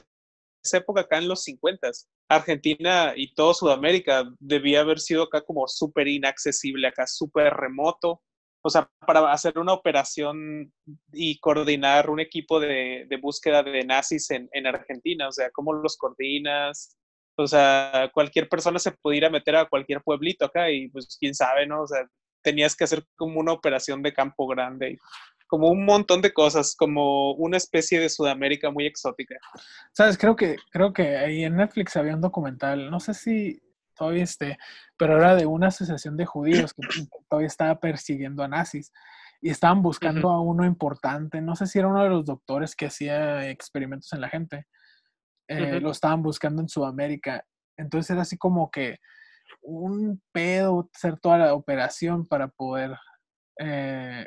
esa 0.64 0.78
época, 0.78 1.02
acá 1.02 1.18
en 1.18 1.28
los 1.28 1.42
50, 1.44 1.90
Argentina 2.28 3.12
y 3.14 3.34
todo 3.34 3.54
Sudamérica 3.54 4.24
debía 4.40 4.80
haber 4.80 4.98
sido 4.98 5.24
acá 5.24 5.42
como 5.42 5.68
súper 5.68 6.08
inaccesible, 6.08 6.88
acá 6.88 7.06
súper 7.06 7.52
remoto. 7.52 8.22
O 8.66 8.70
sea, 8.70 8.88
para 9.06 9.30
hacer 9.30 9.58
una 9.58 9.74
operación 9.74 10.72
y 11.12 11.38
coordinar 11.38 12.08
un 12.08 12.20
equipo 12.20 12.58
de, 12.60 13.06
de 13.08 13.16
búsqueda 13.18 13.62
de 13.62 13.84
nazis 13.84 14.30
en, 14.30 14.48
en, 14.52 14.66
Argentina, 14.66 15.28
o 15.28 15.32
sea, 15.32 15.50
¿cómo 15.50 15.74
los 15.74 15.98
coordinas? 15.98 16.96
O 17.36 17.46
sea, 17.46 18.10
cualquier 18.14 18.48
persona 18.48 18.78
se 18.78 18.92
pudiera 18.92 19.28
meter 19.28 19.56
a 19.56 19.68
cualquier 19.68 20.00
pueblito 20.02 20.46
acá 20.46 20.70
y 20.70 20.88
pues 20.88 21.18
quién 21.20 21.34
sabe, 21.34 21.66
¿no? 21.66 21.82
O 21.82 21.86
sea, 21.86 22.08
tenías 22.42 22.74
que 22.74 22.84
hacer 22.84 23.04
como 23.16 23.40
una 23.40 23.52
operación 23.52 24.02
de 24.02 24.14
campo 24.14 24.46
grande, 24.46 24.98
como 25.54 25.68
un 25.68 25.84
montón 25.84 26.20
de 26.20 26.32
cosas, 26.32 26.74
como 26.74 27.30
una 27.34 27.56
especie 27.56 28.00
de 28.00 28.08
Sudamérica 28.08 28.72
muy 28.72 28.86
exótica. 28.86 29.36
Sabes, 29.92 30.18
creo 30.18 30.34
que, 30.34 30.56
creo 30.72 30.92
que 30.92 31.16
ahí 31.16 31.44
en 31.44 31.54
Netflix 31.54 31.96
había 31.96 32.16
un 32.16 32.20
documental, 32.20 32.90
no 32.90 32.98
sé 32.98 33.14
si 33.14 33.62
todavía 33.94 34.24
esté, 34.24 34.58
pero 34.96 35.16
era 35.16 35.36
de 35.36 35.46
una 35.46 35.68
asociación 35.68 36.16
de 36.16 36.26
judíos 36.26 36.74
que 36.74 36.82
todavía 37.30 37.46
estaba 37.46 37.78
persiguiendo 37.78 38.42
a 38.42 38.48
nazis 38.48 38.90
y 39.40 39.50
estaban 39.50 39.80
buscando 39.80 40.28
a 40.30 40.40
uno 40.40 40.66
importante, 40.66 41.40
no 41.40 41.54
sé 41.54 41.68
si 41.68 41.78
era 41.78 41.86
uno 41.86 42.02
de 42.02 42.08
los 42.08 42.24
doctores 42.24 42.74
que 42.74 42.86
hacía 42.86 43.48
experimentos 43.48 44.12
en 44.12 44.22
la 44.22 44.28
gente, 44.28 44.66
eh, 45.46 45.78
lo 45.78 45.92
estaban 45.92 46.20
buscando 46.20 46.62
en 46.62 46.68
Sudamérica. 46.68 47.46
Entonces 47.76 48.10
era 48.10 48.22
así 48.22 48.36
como 48.36 48.72
que 48.72 48.98
un 49.62 50.20
pedo 50.32 50.90
hacer 50.92 51.20
toda 51.20 51.38
la 51.38 51.54
operación 51.54 52.26
para 52.26 52.48
poder 52.48 52.96
eh, 53.60 54.26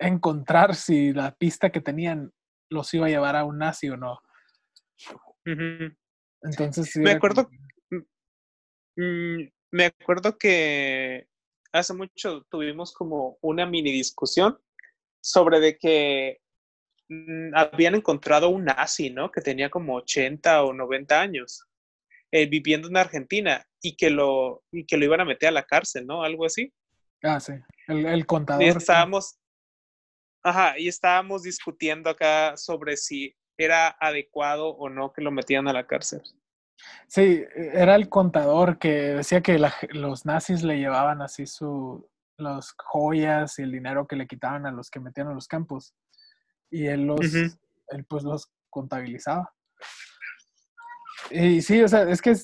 encontrar 0.00 0.74
si 0.74 1.12
la 1.12 1.34
pista 1.34 1.70
que 1.70 1.80
tenían 1.80 2.32
los 2.70 2.92
iba 2.94 3.06
a 3.06 3.10
llevar 3.10 3.36
a 3.36 3.44
un 3.44 3.58
nazi 3.58 3.88
o 3.88 3.96
no. 3.96 4.20
Entonces 6.42 6.96
me 6.96 7.12
acuerdo, 7.12 7.48
mm, 8.96 9.42
me 9.72 9.84
acuerdo 9.86 10.38
que 10.38 11.26
hace 11.72 11.94
mucho 11.94 12.46
tuvimos 12.50 12.92
como 12.92 13.38
una 13.40 13.66
mini 13.66 13.92
discusión 13.92 14.58
sobre 15.22 15.60
de 15.60 15.78
que 15.78 16.40
mm, 17.08 17.54
habían 17.54 17.94
encontrado 17.94 18.48
un 18.48 18.64
nazi, 18.64 19.10
¿no? 19.10 19.30
Que 19.30 19.40
tenía 19.40 19.70
como 19.70 19.96
80 19.96 20.64
o 20.64 20.72
90 20.72 21.20
años. 21.20 21.66
Eh, 22.32 22.46
viviendo 22.46 22.86
en 22.86 22.96
Argentina 22.96 23.66
y 23.82 23.96
que, 23.96 24.08
lo, 24.08 24.62
y 24.70 24.86
que 24.86 24.96
lo 24.96 25.04
iban 25.04 25.20
a 25.20 25.24
meter 25.24 25.48
a 25.48 25.52
la 25.52 25.64
cárcel, 25.64 26.06
¿no? 26.06 26.22
Algo 26.22 26.46
así. 26.46 26.72
Ah, 27.24 27.40
sí, 27.40 27.54
el, 27.88 28.06
el 28.06 28.24
contador. 28.24 28.62
Y 28.62 28.68
estábamos, 28.68 29.36
ajá, 30.42 30.78
y 30.78 30.88
estábamos 30.88 31.42
discutiendo 31.42 32.10
acá 32.10 32.56
sobre 32.56 32.96
si 32.96 33.36
era 33.56 33.96
adecuado 34.00 34.68
o 34.68 34.88
no 34.88 35.12
que 35.12 35.22
lo 35.22 35.30
metían 35.30 35.68
a 35.68 35.72
la 35.72 35.86
cárcel. 35.86 36.22
Sí, 37.08 37.44
era 37.54 37.94
el 37.94 38.08
contador 38.08 38.78
que 38.78 38.90
decía 39.16 39.42
que 39.42 39.60
los 39.90 40.24
nazis 40.24 40.62
le 40.62 40.78
llevaban 40.78 41.20
así 41.20 41.46
su, 41.46 42.08
las 42.38 42.74
joyas 42.76 43.58
y 43.58 43.62
el 43.62 43.72
dinero 43.72 44.06
que 44.06 44.16
le 44.16 44.26
quitaban 44.26 44.66
a 44.66 44.72
los 44.72 44.90
que 44.90 45.00
metían 45.00 45.28
a 45.28 45.34
los 45.34 45.46
campos. 45.46 45.94
Y 46.70 46.86
él 46.86 47.02
los, 47.02 47.20
él 47.34 48.04
pues 48.08 48.22
los 48.22 48.50
contabilizaba. 48.70 49.52
Y 51.30 51.60
sí, 51.62 51.82
o 51.82 51.88
sea, 51.88 52.02
es 52.10 52.22
que, 52.22 52.34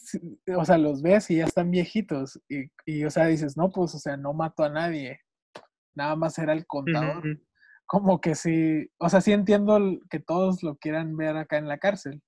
o 0.54 0.64
sea, 0.64 0.78
los 0.78 1.02
ves 1.02 1.30
y 1.30 1.36
ya 1.36 1.44
están 1.44 1.70
viejitos. 1.70 2.40
Y, 2.48 2.70
y, 2.84 3.04
o 3.04 3.10
sea, 3.10 3.26
dices, 3.26 3.56
no, 3.56 3.70
pues, 3.70 3.94
o 3.94 3.98
sea, 3.98 4.16
no 4.16 4.32
mató 4.32 4.64
a 4.64 4.68
nadie. 4.68 5.20
Nada 5.94 6.14
más 6.14 6.38
era 6.38 6.52
el 6.52 6.66
contador. 6.66 7.22
Como 7.86 8.20
que 8.20 8.34
sí, 8.34 8.90
o 8.98 9.08
sea, 9.08 9.20
sí 9.20 9.32
entiendo 9.32 9.78
que 10.10 10.18
todos 10.18 10.62
lo 10.62 10.76
quieran 10.76 11.16
ver 11.16 11.36
acá 11.36 11.56
en 11.56 11.68
la 11.68 11.78
cárcel. 11.78 12.20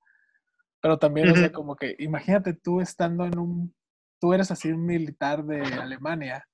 Pero 0.81 0.99
también, 0.99 1.31
o 1.31 1.35
sea, 1.35 1.51
como 1.51 1.75
que 1.75 1.97
imagínate 1.99 2.53
tú 2.55 2.81
estando 2.81 3.25
en 3.25 3.37
un, 3.39 3.75
tú 4.21 4.33
eres 4.33 4.51
así 4.53 4.71
un 4.71 4.87
militar 4.87 5.45
de 5.45 5.61
Alemania 5.61 6.47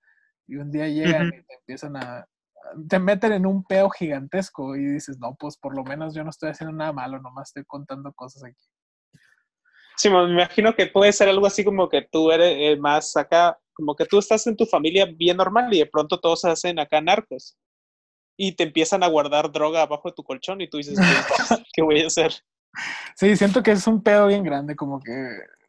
y 0.47 0.57
un 0.57 0.71
día 0.71 0.89
llegan 0.89 1.29
y 1.29 1.43
te 1.45 1.55
empiezan 1.55 1.97
a, 1.97 2.27
te 2.89 2.99
meten 2.99 3.33
en 3.33 3.47
un 3.47 3.65
peo 3.65 3.91
gigantesco 3.91 4.77
y 4.77 4.85
dices, 4.87 5.19
no, 5.19 5.37
pues 5.39 5.59
por 5.59 5.77
lo 5.77 5.85
menos 5.85 6.15
yo 6.15 6.25
no 6.25 6.31
estoy 6.31 6.51
haciendo 6.51 6.75
nada 6.75 6.93
malo, 6.93 7.21
nomás 7.21 7.51
estoy 7.51 7.65
contando 7.65 8.13
cosas 8.15 8.45
aquí. 8.45 8.65
Sí, 9.97 10.09
me 10.09 10.25
imagino 10.25 10.75
que 10.75 10.87
puede 10.87 11.13
ser 11.13 11.29
algo 11.29 11.47
así 11.47 11.63
como 11.63 11.89
que 11.89 12.09
tú 12.11 12.33
eres 12.33 12.57
eh, 12.59 12.77
más 12.81 13.17
acá, 13.17 13.59
como 13.75 13.95
que 13.95 14.07
tú 14.07 14.19
estás 14.19 14.47
en 14.47 14.57
tu 14.57 14.65
familia 14.67 15.07
bien 15.07 15.37
normal 15.37 15.73
y 15.73 15.81
de 15.81 15.87
pronto 15.87 16.19
todos 16.19 16.41
se 16.41 16.51
hacen 16.51 16.79
acá 16.79 17.01
narcos 17.01 17.57
y 18.37 18.53
te 18.53 18.65
empiezan 18.65 19.03
a 19.03 19.09
guardar 19.09 19.53
droga 19.53 19.83
abajo 19.83 20.09
de 20.09 20.15
tu 20.15 20.25
colchón 20.25 20.61
y 20.61 20.69
tú 20.69 20.79
dices, 20.79 20.97
¿qué, 21.73 21.83
voy 21.83 22.03
a 22.03 22.07
hacer? 22.07 22.33
Sí, 23.17 23.37
siento 23.37 23.63
que 23.63 23.73
es 23.73 23.87
un 23.87 24.03
pedo 24.03 24.27
bien 24.27 24.43
grande, 24.43 24.75
como 24.75 25.01
que 25.01 25.13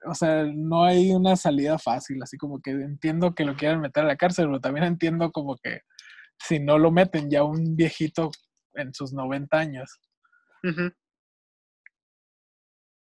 o 0.08 0.14
sea, 0.14 0.44
no 0.44 0.86
hay 0.86 1.12
una 1.12 1.36
salida 1.36 1.78
fácil, 1.78 2.22
así 2.22 2.38
como 2.38 2.62
que 2.62 2.72
entiendo 2.72 3.34
que 3.34 3.44
lo 3.44 3.56
quieran 3.56 3.82
meter 3.82 4.04
a 4.04 4.08
la 4.08 4.16
cárcel, 4.16 4.46
pero 4.46 4.60
también 4.60 4.86
entiendo 4.86 5.32
como 5.32 5.58
que 5.58 5.82
si 6.40 6.60
no 6.60 6.78
lo 6.78 6.92
meten 6.92 7.30
ya 7.30 7.44
un 7.44 7.76
viejito 7.76 8.32
en 8.74 8.94
sus 8.94 9.14
90 9.14 9.58
años. 9.58 10.00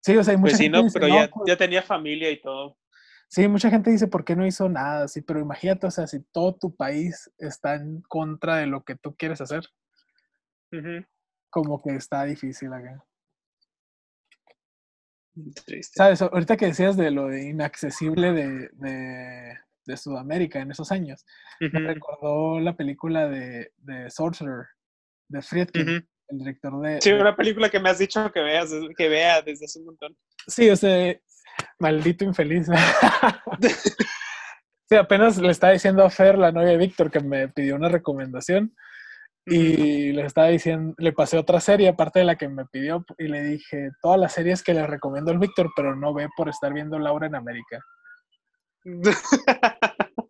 Sí, 0.03 0.17
o 0.17 0.23
sea, 0.23 0.33
hay 0.33 0.39
mucha 0.39 0.51
Pues 0.51 0.57
sí, 0.59 0.65
gente 0.65 0.79
no, 0.79 0.85
dice, 0.85 0.99
pero 1.01 1.09
"No, 1.09 1.21
ya, 1.21 1.31
pues, 1.31 1.45
ya 1.49 1.57
tenía 1.57 1.83
familia 1.83 2.31
y 2.31 2.41
todo. 2.41 2.77
Sí, 3.35 3.49
mucha 3.49 3.68
gente 3.68 3.91
dice, 3.91 4.07
¿por 4.07 4.24
qué 4.24 4.37
no 4.37 4.47
hizo 4.47 4.68
nada? 4.68 5.09
Sí, 5.09 5.20
pero 5.20 5.41
imagínate, 5.41 5.89
o 5.89 5.91
sea, 5.91 6.07
si 6.07 6.20
todo 6.22 6.55
tu 6.55 6.76
país 6.76 7.32
está 7.37 7.74
en 7.74 8.01
contra 8.03 8.59
de 8.59 8.66
lo 8.66 8.85
que 8.85 8.95
tú 8.95 9.16
quieres 9.16 9.41
hacer, 9.41 9.64
como 11.51 11.82
que 11.82 11.97
está 11.97 12.22
difícil 12.22 12.72
acá. 12.72 13.05
Triste. 15.66 15.95
¿Sabes? 15.97 16.22
Ahorita 16.22 16.57
que 16.57 16.66
decías 16.66 16.97
de 16.97 17.11
lo 17.11 17.26
de 17.26 17.49
inaccesible 17.49 18.30
de, 18.30 18.68
de, 18.74 19.59
de 19.85 19.97
Sudamérica 19.97 20.61
en 20.61 20.70
esos 20.70 20.93
años, 20.93 21.26
me 21.59 21.80
recordó 21.80 22.61
la 22.61 22.76
película 22.76 23.28
de, 23.28 23.72
de 23.78 24.11
Sorcerer, 24.11 24.66
de 25.26 25.43
Friedkin, 25.43 26.09
el 26.28 26.39
director 26.39 26.80
de, 26.80 27.01
Sí, 27.01 27.11
una 27.11 27.35
película 27.35 27.68
que 27.68 27.80
me 27.80 27.91
has 27.91 27.99
dicho 27.99 28.30
que 28.30 28.43
veas, 28.43 28.70
que 28.97 29.09
vea 29.09 29.43
desde 29.43 29.64
hace 29.64 29.80
un 29.80 29.87
montón. 29.87 30.16
Sí, 30.47 30.70
o 30.70 30.76
sea, 30.76 31.18
maldito 31.79 32.25
infeliz. 32.25 32.69
sí, 34.89 34.97
apenas 34.97 35.39
le 35.39 35.51
estaba 35.51 35.73
diciendo 35.73 36.05
a 36.05 36.11
Fer, 36.11 36.39
la 36.39 36.53
novia 36.53 36.71
de 36.71 36.77
Víctor, 36.79 37.11
que 37.11 37.21
me 37.21 37.49
pidió 37.49 37.77
una 37.77 37.89
recomendación 37.89 38.75
y 39.47 40.13
le 40.13 40.25
estaba 40.25 40.49
diciendo, 40.49 40.95
le 40.99 41.13
pasé 41.13 41.37
otra 41.39 41.61
serie 41.61 41.89
aparte 41.89 42.21
de 42.21 42.25
la 42.25 42.37
que 42.37 42.49
me 42.49 42.65
pidió 42.67 43.05
y 43.19 43.29
le 43.29 43.43
dije, 43.43 43.91
todas 44.01 44.19
las 44.19 44.33
series 44.33 44.63
que 44.63 44.73
le 44.75 44.87
recomiendo 44.87 45.31
al 45.33 45.39
Víctor, 45.39 45.71
pero 45.77 45.95
no 45.97 46.15
ve 46.15 46.29
por 46.37 46.49
estar 46.49 46.73
viendo 46.73 46.99
Laura 46.99 47.27
en 47.27 47.35
América. 47.35 47.81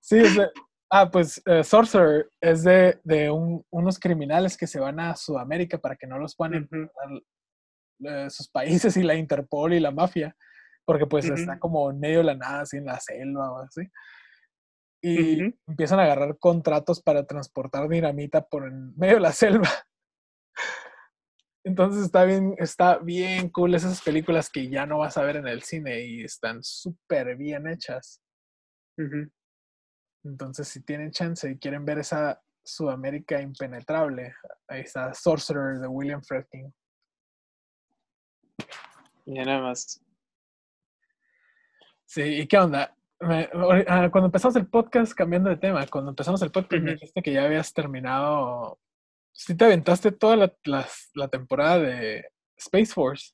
Sí, 0.00 0.20
o 0.20 0.26
sea, 0.28 0.50
ah, 0.90 1.10
pues 1.10 1.40
eh, 1.46 1.64
Sorcerer 1.64 2.28
es 2.40 2.62
de, 2.62 3.00
de 3.04 3.30
un- 3.30 3.64
unos 3.70 3.98
criminales 3.98 4.56
que 4.56 4.66
se 4.66 4.78
van 4.78 5.00
a 5.00 5.16
Sudamérica 5.16 5.78
para 5.78 5.96
que 5.96 6.06
no 6.06 6.18
los 6.18 6.36
puedan 6.36 6.68
Ujú, 6.70 6.88
eh, 8.00 8.28
sus 8.30 8.48
países 8.48 8.96
y 8.96 9.02
la 9.02 9.14
Interpol 9.14 9.74
y 9.74 9.80
la 9.80 9.90
mafia, 9.90 10.36
porque 10.84 11.06
pues 11.06 11.26
está 11.26 11.58
como 11.58 11.90
en 11.90 12.00
medio 12.00 12.18
de 12.18 12.24
la 12.24 12.34
nada, 12.34 12.60
así 12.62 12.76
en 12.76 12.86
la 12.86 13.00
selva 13.00 13.52
o 13.52 13.58
así. 13.58 13.82
Y 15.02 15.54
empiezan 15.66 16.00
a 16.00 16.04
agarrar 16.04 16.38
contratos 16.38 17.02
para 17.02 17.26
transportar 17.26 17.88
dinamita 17.88 18.46
por 18.46 18.66
en 18.66 18.96
medio 18.96 19.14
de 19.14 19.20
la 19.20 19.32
selva. 19.32 19.68
Entonces 21.64 22.04
está 22.04 22.24
bien, 22.24 22.54
está 22.58 22.98
bien 22.98 23.48
cool 23.48 23.74
esas 23.74 24.02
películas 24.02 24.50
que 24.50 24.68
ya 24.68 24.86
no 24.86 24.98
vas 24.98 25.16
a 25.16 25.22
ver 25.22 25.36
en 25.36 25.46
el 25.46 25.62
cine 25.62 26.00
y 26.00 26.24
están 26.24 26.62
súper 26.62 27.36
bien 27.36 27.66
hechas. 27.68 28.20
Entonces, 30.24 30.68
si 30.68 30.82
tienen 30.82 31.10
chance 31.10 31.50
y 31.50 31.58
quieren 31.58 31.84
ver 31.84 31.98
esa 31.98 32.40
Sudamérica 32.64 33.40
impenetrable, 33.40 34.34
ahí 34.68 34.80
está 34.80 35.12
Sorcerer 35.12 35.78
de 35.80 35.86
William 35.86 36.22
Friedkin. 36.22 36.72
Ya 39.26 39.44
nada 39.44 39.60
más. 39.62 40.00
Sí, 42.06 42.22
¿y 42.22 42.46
qué 42.46 42.58
onda? 42.58 42.94
Me- 43.20 43.48
ah, 43.88 44.08
cuando 44.10 44.26
empezamos 44.26 44.56
el 44.56 44.66
podcast, 44.66 45.14
cambiando 45.14 45.48
de 45.50 45.56
tema, 45.56 45.86
cuando 45.86 46.10
empezamos 46.10 46.42
el 46.42 46.50
podcast 46.50 46.82
me 46.82 46.92
dijiste 46.92 47.22
que 47.22 47.32
ya 47.32 47.44
habías 47.44 47.72
terminado, 47.72 48.78
sí 49.32 49.56
te 49.56 49.64
aventaste 49.64 50.12
toda 50.12 50.36
la, 50.36 50.52
la 51.14 51.28
temporada 51.28 51.78
de 51.78 52.26
Space 52.56 52.92
Force. 52.92 53.32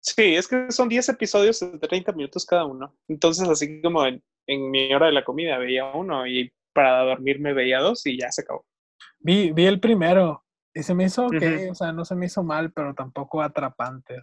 Sí, 0.00 0.34
es 0.34 0.48
que 0.48 0.70
son 0.70 0.88
10 0.88 1.08
episodios 1.10 1.60
de 1.60 1.78
30 1.78 2.12
minutos 2.12 2.46
cada 2.46 2.64
uno. 2.64 2.96
Entonces, 3.08 3.48
así 3.48 3.80
como 3.82 4.06
en, 4.06 4.22
en 4.46 4.70
mi 4.70 4.92
hora 4.94 5.06
de 5.06 5.12
la 5.12 5.24
comida 5.24 5.58
veía 5.58 5.92
uno 5.92 6.26
y 6.26 6.50
para 6.72 7.02
dormirme 7.02 7.52
veía 7.52 7.80
dos 7.80 8.06
y 8.06 8.18
ya 8.18 8.30
se 8.32 8.42
acabó. 8.42 8.64
Vi, 9.20 9.52
vi 9.52 9.66
el 9.66 9.80
primero 9.80 10.44
y 10.74 10.82
se 10.82 10.94
me 10.94 11.04
hizo 11.04 11.26
ok, 11.26 11.42
o 11.70 11.74
sea, 11.74 11.92
no 11.92 12.04
se 12.04 12.14
me 12.14 12.26
hizo 12.26 12.42
mal, 12.42 12.72
pero 12.72 12.94
tampoco 12.94 13.42
atrapante. 13.42 14.22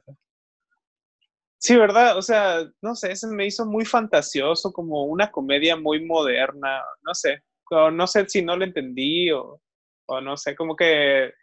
Sí, 1.66 1.76
¿verdad? 1.76 2.16
O 2.16 2.22
sea, 2.22 2.60
no 2.84 2.94
sé, 2.94 3.16
se 3.16 3.26
me 3.26 3.48
hizo 3.48 3.66
muy 3.66 3.86
fantasioso, 3.86 4.72
como 4.72 5.06
una 5.06 5.32
comedia 5.32 5.76
muy 5.76 6.06
moderna, 6.06 6.84
no 7.02 7.16
sé, 7.16 7.42
o 7.72 7.90
no 7.90 8.06
sé 8.06 8.30
si 8.30 8.44
no 8.44 8.56
lo 8.56 8.66
entendí 8.66 9.32
o, 9.32 9.60
o 10.08 10.22
no 10.22 10.38
sé, 10.38 10.56
como 10.56 10.76
que 10.76 11.34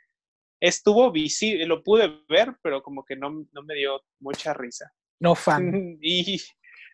estuvo 0.61 1.11
visible, 1.11 1.67
lo 1.67 1.83
pude 1.83 2.23
ver, 2.29 2.57
pero 2.63 2.85
como 2.85 3.05
que 3.05 3.17
no, 3.17 3.31
no 3.51 3.63
me 3.65 3.75
dio 3.75 4.01
mucha 4.21 4.55
risa. 4.55 4.93
No 5.19 5.35
fan. 5.35 5.99
Y 6.01 6.41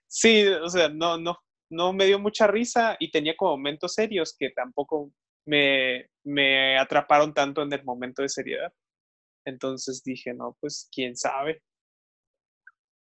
sí, 0.06 0.46
o 0.46 0.70
sea, 0.70 0.88
no, 0.88 1.18
no, 1.18 1.36
no 1.70 1.92
me 1.92 2.06
dio 2.06 2.18
mucha 2.18 2.46
risa 2.46 2.96
y 2.98 3.10
tenía 3.10 3.36
como 3.36 3.58
momentos 3.58 3.92
serios 3.92 4.34
que 4.38 4.52
tampoco 4.52 5.12
me, 5.46 6.08
me 6.24 6.78
atraparon 6.78 7.34
tanto 7.34 7.60
en 7.60 7.74
el 7.74 7.84
momento 7.84 8.22
de 8.22 8.30
seriedad. 8.30 8.72
Entonces 9.44 10.02
dije, 10.02 10.32
no, 10.32 10.56
pues 10.62 10.88
quién 10.90 11.14
sabe. 11.14 11.60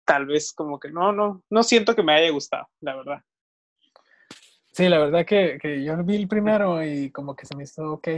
Tal 0.06 0.24
vez 0.24 0.52
como 0.52 0.80
que 0.80 0.90
no, 0.90 1.12
no, 1.12 1.42
no 1.50 1.62
siento 1.62 1.94
que 1.94 2.02
me 2.02 2.14
haya 2.14 2.30
gustado, 2.30 2.68
la 2.80 2.96
verdad. 2.96 3.22
Sí, 4.72 4.88
la 4.88 4.98
verdad 4.98 5.26
que, 5.26 5.58
que 5.60 5.82
yo 5.84 5.96
vi 6.04 6.16
el 6.16 6.28
primero 6.28 6.84
y 6.84 7.10
como 7.10 7.34
que 7.34 7.44
se 7.44 7.56
me 7.56 7.64
hizo 7.64 7.94
ok, 7.94 8.08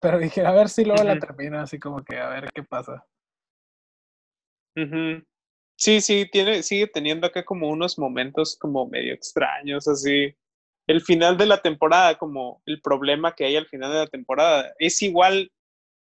pero 0.00 0.18
dije, 0.18 0.44
a 0.44 0.52
ver 0.52 0.68
si 0.68 0.84
luego 0.84 1.02
la 1.04 1.18
termino, 1.18 1.60
así 1.60 1.78
como 1.78 2.04
que 2.04 2.18
a 2.18 2.28
ver 2.28 2.50
qué 2.52 2.62
pasa. 2.62 3.06
Sí, 5.76 6.00
sí, 6.00 6.28
tiene, 6.30 6.62
sigue 6.62 6.86
teniendo 6.86 7.26
acá 7.26 7.44
como 7.44 7.68
unos 7.68 7.98
momentos 7.98 8.56
como 8.56 8.86
medio 8.86 9.12
extraños, 9.12 9.88
así. 9.88 10.34
El 10.86 11.00
final 11.00 11.36
de 11.36 11.46
la 11.46 11.62
temporada, 11.62 12.16
como 12.16 12.62
el 12.66 12.80
problema 12.80 13.34
que 13.34 13.46
hay 13.46 13.56
al 13.56 13.66
final 13.66 13.90
de 13.90 13.98
la 13.98 14.06
temporada, 14.06 14.72
es 14.78 15.00
igual 15.02 15.50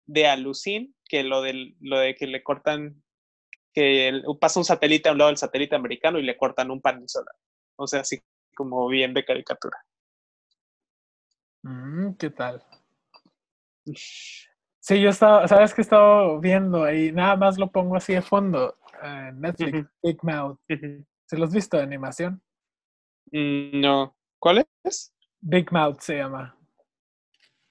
de 0.08 0.28
alucin 0.28 0.96
que 1.06 1.24
lo, 1.24 1.42
del, 1.42 1.76
lo 1.82 2.00
de 2.00 2.16
que 2.16 2.28
le 2.28 2.42
cortan, 2.42 3.04
que 3.74 4.22
pasa 4.40 4.60
un 4.60 4.66
satélite 4.66 5.10
a 5.10 5.12
un 5.12 5.18
lado 5.18 5.30
del 5.30 5.38
satélite 5.38 5.76
americano 5.76 6.20
y 6.20 6.24
le 6.24 6.38
cortan 6.38 6.72
un 6.72 6.82
panel 6.82 7.08
solar. 7.08 7.36
O 7.76 7.88
sea, 7.88 8.02
así 8.02 8.22
como 8.56 8.88
bien 8.88 9.14
de 9.14 9.24
caricatura. 9.26 9.78
Mm, 11.64 12.14
¿Qué 12.16 12.30
tal? 12.30 12.64
Sí, 14.82 15.00
yo 15.02 15.10
estaba, 15.10 15.48
¿sabes 15.48 15.74
qué 15.74 15.82
estaba 15.82 16.40
viendo 16.40 16.84
ahí? 16.84 17.12
Nada 17.12 17.36
más 17.36 17.60
lo 17.60 17.70
pongo 17.70 17.96
así 17.98 18.14
de 18.14 18.22
fondo 18.22 18.76
Netflix. 19.36 19.88
Big 20.02 20.18
Mouth. 20.24 20.58
¿Se 21.26 21.38
los 21.38 21.50
has 21.50 21.54
visto 21.54 21.78
de 21.78 21.84
animación? 21.84 22.42
Mm, 23.32 23.82
No. 23.82 24.16
¿Cuál 24.40 24.66
es? 24.84 25.14
Big 25.42 25.72
Mouth 25.72 26.00
se 26.00 26.18
llama. 26.18 26.58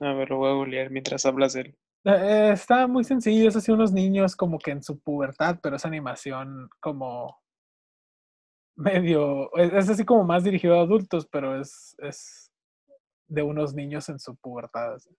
A 0.01 0.13
ver, 0.13 0.31
lo 0.31 0.37
voy 0.37 0.51
a 0.51 0.55
googlear 0.55 0.91
mientras 0.91 1.25
hablas 1.27 1.55
de 1.55 1.63
él. 1.63 1.79
Eh, 2.05 2.51
está 2.53 2.87
muy 2.87 3.05
sencillo, 3.05 3.49
es 3.49 3.57
así 3.57 3.71
unos 3.73 3.93
niños 3.93 4.37
como 4.37 4.59
que 4.59 4.71
en 4.71 4.83
su 4.83 4.99
pubertad, 5.01 5.59
pero 5.63 5.77
es 5.77 5.85
animación 5.85 6.71
como 6.81 7.37
medio, 8.77 9.55
es, 9.57 9.73
es 9.73 9.89
así 9.91 10.05
como 10.05 10.25
más 10.25 10.45
dirigido 10.45 10.79
a 10.79 10.83
adultos, 10.83 11.27
pero 11.31 11.61
es, 11.61 11.97
es 11.99 12.51
de 13.27 13.43
unos 13.43 13.75
niños 13.75 14.09
en 14.09 14.19
su 14.19 14.37
pubertad. 14.37 14.95
así. 14.95 15.11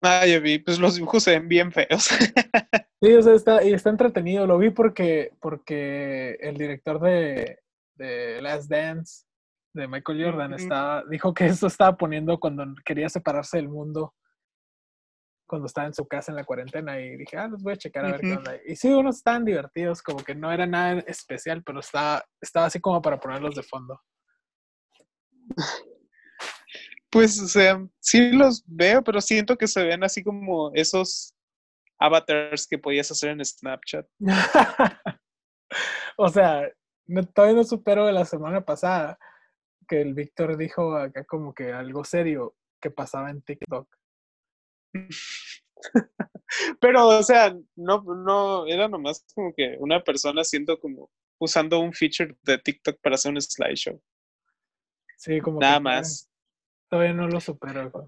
Ah, 0.00 0.24
ya 0.26 0.38
vi, 0.38 0.58
pues 0.60 0.78
los 0.78 0.94
dibujos 0.94 1.24
se 1.24 1.32
ven 1.32 1.48
bien 1.48 1.72
feos. 1.72 2.08
Sí, 3.00 3.12
o 3.14 3.22
sea, 3.22 3.34
está, 3.34 3.62
y 3.62 3.72
está 3.72 3.90
entretenido. 3.90 4.44
Lo 4.44 4.58
vi 4.58 4.70
porque, 4.70 5.30
porque 5.40 6.36
el 6.40 6.56
director 6.56 7.00
de, 7.00 7.60
de 7.94 8.42
Last 8.42 8.68
Dance, 8.68 9.24
de 9.72 9.86
Michael 9.86 10.24
Jordan, 10.24 10.54
está, 10.54 11.04
dijo 11.08 11.32
que 11.32 11.46
eso 11.46 11.68
estaba 11.68 11.96
poniendo 11.96 12.40
cuando 12.40 12.64
quería 12.84 13.08
separarse 13.08 13.58
del 13.58 13.68
mundo, 13.68 14.14
cuando 15.48 15.66
estaba 15.66 15.88
en 15.88 15.94
su 15.94 16.06
casa 16.06 16.30
en 16.30 16.36
la 16.36 16.44
cuarentena. 16.44 17.00
Y 17.00 17.16
dije, 17.16 17.36
ah, 17.36 17.48
los 17.48 17.62
voy 17.62 17.72
a 17.72 17.76
checar 17.76 18.04
a 18.04 18.12
ver 18.12 18.20
qué 18.20 18.36
onda. 18.36 18.54
Y 18.64 18.76
sí, 18.76 18.88
unos 18.88 19.16
estaban 19.16 19.44
divertidos, 19.44 20.02
como 20.02 20.22
que 20.22 20.34
no 20.34 20.52
era 20.52 20.66
nada 20.66 21.00
especial, 21.06 21.64
pero 21.64 21.80
estaba, 21.80 22.24
estaba 22.40 22.66
así 22.66 22.80
como 22.80 23.02
para 23.02 23.18
ponerlos 23.18 23.56
de 23.56 23.62
fondo. 23.62 24.00
Pues, 27.10 27.40
o 27.40 27.48
sea, 27.48 27.82
sí 28.00 28.32
los 28.32 28.62
veo, 28.66 29.02
pero 29.02 29.20
siento 29.20 29.56
que 29.56 29.66
se 29.66 29.82
ven 29.82 30.04
así 30.04 30.22
como 30.22 30.70
esos 30.74 31.34
avatars 31.98 32.66
que 32.66 32.78
podías 32.78 33.10
hacer 33.10 33.30
en 33.30 33.44
Snapchat. 33.44 34.06
o 36.18 36.28
sea, 36.28 36.70
no, 37.06 37.24
todavía 37.24 37.56
no 37.56 37.64
supero 37.64 38.06
de 38.06 38.12
la 38.12 38.26
semana 38.26 38.64
pasada 38.64 39.18
que 39.88 40.02
el 40.02 40.12
Víctor 40.12 40.58
dijo 40.58 40.94
acá 40.96 41.24
como 41.24 41.54
que 41.54 41.72
algo 41.72 42.04
serio 42.04 42.54
que 42.80 42.90
pasaba 42.90 43.30
en 43.30 43.40
TikTok. 43.42 43.88
Pero, 46.80 47.08
o 47.08 47.22
sea, 47.22 47.54
no, 47.76 48.02
no, 48.02 48.66
era 48.66 48.88
nomás 48.88 49.24
como 49.34 49.52
que 49.54 49.76
una 49.78 50.02
persona 50.02 50.40
haciendo 50.42 50.78
como, 50.78 51.10
usando 51.38 51.78
un 51.78 51.92
feature 51.92 52.36
de 52.42 52.58
TikTok 52.58 53.00
para 53.00 53.14
hacer 53.16 53.32
un 53.32 53.40
slideshow. 53.40 54.00
Sí, 55.16 55.40
como 55.40 55.60
Nada 55.60 55.76
que 55.76 55.82
más. 55.82 56.30
Todavía 56.88 57.12
no 57.12 57.28
lo 57.28 57.40
supero. 57.40 57.90
güey. 57.90 58.06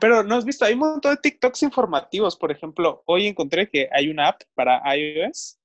Pero 0.00 0.22
no 0.22 0.36
has 0.36 0.44
visto, 0.44 0.64
hay 0.64 0.74
un 0.74 0.80
montón 0.80 1.14
de 1.14 1.20
TikToks 1.20 1.62
informativos. 1.62 2.36
Por 2.36 2.52
ejemplo, 2.52 3.02
hoy 3.06 3.26
encontré 3.26 3.68
que 3.68 3.88
hay 3.90 4.08
una 4.08 4.28
app 4.28 4.42
para 4.54 4.82
iOS 4.96 5.58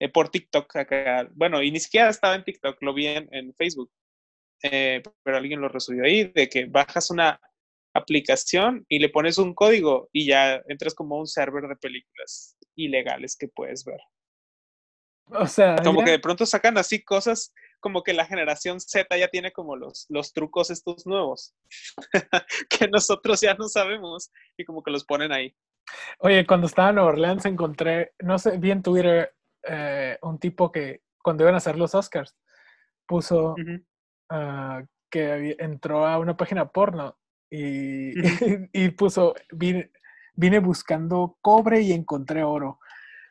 eh, 0.00 0.08
por 0.08 0.28
TikTok 0.28 0.76
acá. 0.76 1.28
Bueno, 1.34 1.62
y 1.62 1.70
ni 1.70 1.80
siquiera 1.80 2.08
estaba 2.08 2.34
en 2.34 2.44
TikTok, 2.44 2.82
lo 2.82 2.94
vi 2.94 3.06
en, 3.06 3.54
Facebook. 3.54 3.90
Eh, 4.62 5.02
pero 5.22 5.36
alguien 5.36 5.60
lo 5.60 5.68
resubió 5.68 6.04
ahí, 6.04 6.24
de 6.24 6.48
que 6.48 6.64
bajas 6.64 7.10
una 7.10 7.38
aplicación 7.96 8.84
y 8.88 8.98
le 8.98 9.08
pones 9.08 9.38
un 9.38 9.54
código 9.54 10.08
y 10.12 10.26
ya 10.26 10.62
entras 10.68 10.94
como 10.94 11.16
a 11.16 11.20
un 11.20 11.26
server 11.26 11.68
de 11.68 11.76
películas 11.76 12.56
ilegales 12.74 13.36
que 13.36 13.48
puedes 13.48 13.84
ver. 13.84 14.00
O 15.30 15.46
sea, 15.46 15.76
como 15.82 16.04
que 16.04 16.12
de 16.12 16.18
pronto 16.20 16.46
sacan 16.46 16.78
así 16.78 17.02
cosas 17.02 17.52
como 17.80 18.02
que 18.04 18.14
la 18.14 18.26
generación 18.26 18.80
Z 18.80 19.16
ya 19.16 19.28
tiene 19.28 19.52
como 19.52 19.74
los, 19.74 20.06
los 20.08 20.32
trucos 20.32 20.70
estos 20.70 21.04
nuevos 21.06 21.52
que 22.70 22.86
nosotros 22.88 23.40
ya 23.40 23.54
no 23.54 23.68
sabemos 23.68 24.30
y 24.56 24.64
como 24.64 24.82
que 24.82 24.92
los 24.92 25.04
ponen 25.04 25.32
ahí. 25.32 25.54
Oye, 26.20 26.46
cuando 26.46 26.66
estaba 26.66 26.90
en 26.90 26.96
Nueva 26.96 27.10
Orleans 27.10 27.44
encontré, 27.44 28.12
no 28.20 28.38
sé, 28.38 28.58
vi 28.58 28.70
en 28.70 28.82
Twitter 28.82 29.34
eh, 29.62 30.18
un 30.22 30.38
tipo 30.38 30.70
que 30.70 31.02
cuando 31.22 31.42
iban 31.42 31.54
a 31.54 31.58
hacer 31.58 31.76
los 31.76 31.94
Oscars 31.94 32.36
puso 33.06 33.56
ah, 34.30 34.82
que 35.10 35.56
entró 35.58 36.06
a 36.06 36.18
una 36.18 36.36
página 36.36 36.68
porno 36.68 37.16
y, 37.50 38.12
y, 38.72 38.90
puso, 38.90 39.34
vine, 39.52 39.90
vine 40.34 40.58
buscando 40.58 41.38
cobre 41.40 41.80
y 41.80 41.92
encontré 41.92 42.42
oro. 42.42 42.78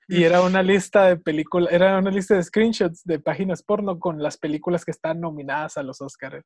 Y 0.08 0.24
era 0.24 0.42
una 0.42 0.62
lista 0.62 1.06
de 1.06 1.18
películas, 1.18 1.74
era 1.74 1.98
una 1.98 2.12
lista 2.12 2.36
de 2.36 2.44
screenshots 2.44 3.04
de 3.06 3.20
páginas 3.20 3.64
porno 3.64 4.00
con 4.00 4.22
las 4.22 4.38
películas 4.38 4.86
que 4.86 4.92
están 4.92 5.20
nominadas 5.20 5.78
a 5.78 5.84
los 5.84 6.00
Oscars. 6.00 6.46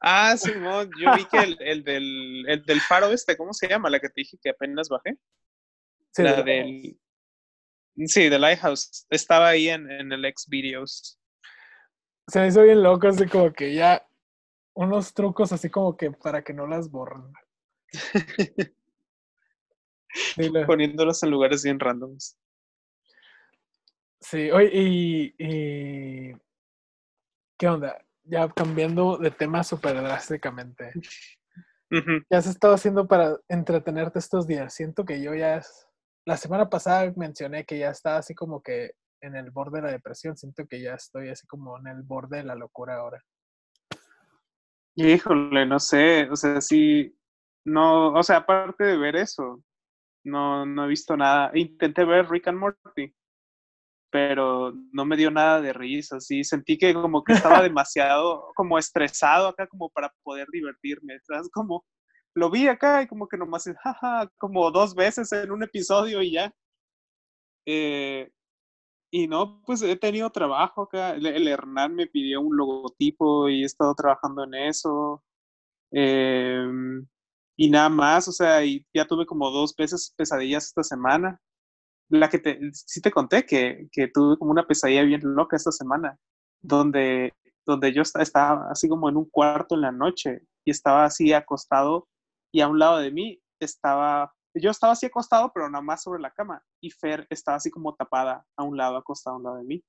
Ah, 0.00 0.36
Simón, 0.36 0.90
yo 1.00 1.14
vi 1.14 1.24
que 1.24 1.38
el, 1.60 1.82
del, 1.84 2.44
el 2.48 2.62
del 2.64 2.80
faro 2.80 3.06
este, 3.10 3.36
¿cómo 3.36 3.54
se 3.54 3.68
llama? 3.68 3.88
La 3.88 4.00
que 4.00 4.08
te 4.08 4.20
dije 4.20 4.36
que 4.42 4.50
apenas 4.50 4.88
bajé. 4.88 5.16
Sí, 6.10 6.22
la 6.22 6.42
del... 6.42 6.98
Sí, 8.06 8.28
The 8.28 8.38
Lighthouse. 8.38 9.06
Estaba 9.08 9.48
ahí 9.48 9.68
en, 9.68 9.90
en 9.90 10.12
el 10.12 10.24
X 10.24 10.46
Videos. 10.48 11.18
Se 12.26 12.40
me 12.40 12.48
hizo 12.48 12.62
bien 12.62 12.82
loco, 12.82 13.08
así 13.08 13.26
como 13.26 13.52
que 13.52 13.74
ya 13.74 14.06
unos 14.74 15.14
trucos 15.14 15.52
así 15.52 15.70
como 15.70 15.96
que 15.96 16.10
para 16.10 16.42
que 16.42 16.52
no 16.52 16.66
las 16.66 16.90
borren. 16.90 17.32
Poniéndolos 20.66 21.22
en 21.22 21.30
lugares 21.30 21.62
bien 21.62 21.80
randoms. 21.80 22.36
Sí, 24.20 24.50
oye, 24.50 24.70
y, 24.72 26.34
¿qué 27.58 27.68
onda? 27.68 27.98
Ya 28.24 28.48
cambiando 28.48 29.18
de 29.18 29.30
tema 29.30 29.64
súper 29.64 29.96
drásticamente. 29.96 30.92
¿Qué 31.90 32.36
has 32.36 32.46
estado 32.46 32.74
haciendo 32.74 33.06
para 33.06 33.36
entretenerte 33.48 34.18
estos 34.18 34.46
días? 34.46 34.72
Siento 34.72 35.04
que 35.04 35.20
yo 35.20 35.34
ya 35.34 35.56
es... 35.56 35.88
La 36.24 36.36
semana 36.36 36.70
pasada 36.70 37.12
mencioné 37.16 37.64
que 37.64 37.78
ya 37.78 37.90
estaba 37.90 38.18
así 38.18 38.32
como 38.34 38.62
que 38.62 38.92
en 39.20 39.34
el 39.34 39.50
borde 39.50 39.80
de 39.80 39.86
la 39.88 39.92
depresión. 39.92 40.36
Siento 40.36 40.66
que 40.66 40.80
ya 40.80 40.94
estoy 40.94 41.28
así 41.28 41.46
como 41.46 41.76
en 41.78 41.88
el 41.88 42.02
borde 42.02 42.38
de 42.38 42.44
la 42.44 42.54
locura 42.54 42.96
ahora. 42.96 43.22
Híjole, 44.94 45.64
no 45.66 45.78
sé, 45.80 46.28
o 46.30 46.36
sea, 46.36 46.60
sí, 46.60 47.14
no, 47.64 48.12
o 48.12 48.22
sea, 48.22 48.38
aparte 48.38 48.84
de 48.84 48.96
ver 48.98 49.16
eso, 49.16 49.62
no, 50.24 50.66
no 50.66 50.84
he 50.84 50.88
visto 50.88 51.16
nada. 51.16 51.50
Intenté 51.54 52.04
ver 52.04 52.28
Rick 52.30 52.48
and 52.48 52.58
Morty, 52.58 53.14
pero 54.10 54.72
no 54.92 55.04
me 55.06 55.16
dio 55.16 55.30
nada 55.30 55.60
de 55.62 55.72
risa, 55.72 56.20
sí, 56.20 56.44
sentí 56.44 56.76
que 56.78 56.94
como 56.94 57.24
que 57.24 57.32
estaba 57.34 57.62
demasiado 57.62 58.52
como 58.54 58.78
estresado 58.78 59.48
acá 59.48 59.66
como 59.66 59.90
para 59.90 60.12
poder 60.22 60.46
divertirme, 60.52 61.18
¿sabes? 61.22 61.50
Como 61.50 61.84
lo 62.34 62.50
vi 62.50 62.68
acá 62.68 63.02
y 63.02 63.06
como 63.08 63.28
que 63.28 63.38
nomás, 63.38 63.64
jaja, 63.82 64.28
como 64.38 64.70
dos 64.70 64.94
veces 64.94 65.32
en 65.32 65.50
un 65.52 65.62
episodio 65.62 66.22
y 66.22 66.32
ya. 66.32 66.52
Eh, 67.66 68.30
y 69.12 69.28
no, 69.28 69.62
pues 69.66 69.82
he 69.82 69.94
tenido 69.96 70.30
trabajo 70.30 70.82
acá. 70.82 71.12
El, 71.14 71.46
Hernán 71.46 71.94
me 71.94 72.06
pidió 72.06 72.40
un 72.40 72.56
logotipo 72.56 73.48
y 73.48 73.62
he 73.62 73.66
estado 73.66 73.94
trabajando 73.94 74.44
en 74.44 74.54
eso. 74.54 75.22
Em, 75.92 77.06
y 77.56 77.70
nada 77.70 77.90
más, 77.90 78.28
o 78.28 78.32
sea, 78.32 78.64
y 78.64 78.86
ya 78.94 79.06
tuve 79.06 79.26
como 79.26 79.50
dos 79.50 79.76
veces 79.76 80.14
pesadillas 80.16 80.66
esta 80.66 80.82
semana. 80.82 81.38
La 82.08 82.30
que 82.30 82.38
te, 82.38 82.58
sí 82.72 83.02
te 83.02 83.10
conté 83.10 83.44
que, 83.46 83.88
que 83.92 84.08
tuve 84.08 84.38
como 84.38 84.50
una 84.50 84.66
pesadilla 84.66 85.02
bien 85.02 85.20
loca 85.24 85.56
esta 85.56 85.72
semana, 85.72 86.18
donde, 86.62 87.34
donde 87.66 87.92
yo 87.92 88.02
estaba 88.02 88.70
así 88.70 88.88
como 88.88 89.10
en 89.10 89.18
un 89.18 89.28
cuarto 89.30 89.74
en 89.74 89.82
la 89.82 89.92
noche 89.92 90.40
y 90.64 90.70
estaba 90.70 91.04
así 91.04 91.32
acostado 91.34 92.08
y 92.52 92.62
a 92.62 92.68
un 92.68 92.78
lado 92.78 92.98
de 92.98 93.10
mí 93.10 93.42
estaba, 93.60 94.34
yo 94.54 94.70
estaba 94.70 94.92
así 94.92 95.06
acostado, 95.06 95.50
pero 95.52 95.68
nada 95.68 95.82
más 95.82 96.02
sobre 96.02 96.20
la 96.20 96.30
cama 96.30 96.62
y 96.80 96.90
Fer 96.90 97.26
estaba 97.30 97.56
así 97.56 97.70
como 97.70 97.94
tapada 97.94 98.44
a 98.56 98.62
un 98.62 98.76
lado, 98.76 98.96
acostada 98.96 99.34
a 99.34 99.38
un 99.38 99.44
lado 99.44 99.56
de 99.56 99.64
mí. 99.64 99.84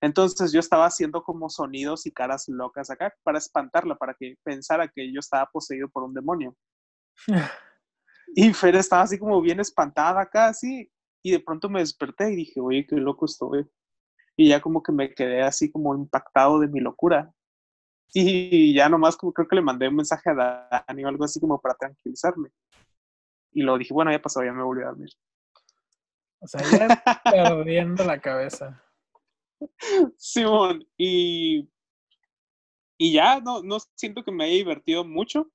Entonces 0.00 0.52
yo 0.52 0.60
estaba 0.60 0.86
haciendo 0.86 1.22
como 1.22 1.48
sonidos 1.48 2.06
y 2.06 2.12
caras 2.12 2.48
locas 2.48 2.90
acá 2.90 3.12
para 3.22 3.38
espantarla, 3.38 3.96
para 3.96 4.14
que 4.14 4.36
pensara 4.44 4.88
que 4.88 5.12
yo 5.12 5.20
estaba 5.20 5.46
poseído 5.46 5.88
por 5.88 6.04
un 6.04 6.14
demonio. 6.14 6.56
y 8.34 8.52
Fer 8.52 8.76
estaba 8.76 9.02
así 9.02 9.18
como 9.18 9.40
bien 9.40 9.60
espantada 9.60 10.20
acá, 10.20 10.48
así, 10.48 10.90
y 11.22 11.32
de 11.32 11.40
pronto 11.40 11.68
me 11.68 11.80
desperté 11.80 12.32
y 12.32 12.36
dije, 12.36 12.60
oye, 12.60 12.86
qué 12.86 12.96
loco 12.96 13.26
estoy. 13.26 13.66
Y 14.36 14.50
ya 14.50 14.60
como 14.60 14.82
que 14.82 14.92
me 14.92 15.12
quedé 15.14 15.42
así 15.42 15.70
como 15.70 15.94
impactado 15.94 16.60
de 16.60 16.68
mi 16.68 16.80
locura. 16.80 17.32
Y 18.14 18.72
ya 18.74 18.88
nomás 18.88 19.16
como 19.16 19.32
creo 19.32 19.48
que 19.48 19.56
le 19.56 19.62
mandé 19.62 19.88
un 19.88 19.96
mensaje 19.96 20.30
a 20.30 20.84
Dani 20.86 21.04
o 21.04 21.08
algo 21.08 21.24
así 21.24 21.40
como 21.40 21.60
para 21.60 21.74
tranquilizarme. 21.74 22.50
Y 23.52 23.62
lo 23.62 23.78
dije, 23.78 23.94
bueno, 23.94 24.10
ya 24.10 24.20
pasó, 24.20 24.44
ya 24.44 24.52
me 24.52 24.62
volví 24.62 24.82
a 24.82 24.86
dormir. 24.86 25.10
O 26.40 26.46
sea, 26.46 26.60
ya 26.62 27.02
perdiendo 27.24 28.04
la 28.04 28.20
cabeza. 28.20 28.82
Simón, 30.16 30.86
y, 30.96 31.68
y 32.98 33.12
ya 33.12 33.40
no, 33.40 33.62
no 33.62 33.78
siento 33.96 34.22
que 34.22 34.30
me 34.30 34.44
haya 34.44 34.54
divertido 34.54 35.04
mucho. 35.04 35.50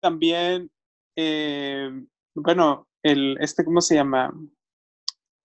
También, 0.00 0.70
eh, 1.16 1.90
bueno, 2.34 2.88
el, 3.02 3.36
este, 3.40 3.64
¿cómo 3.64 3.80
se 3.80 3.94
llama? 3.94 4.32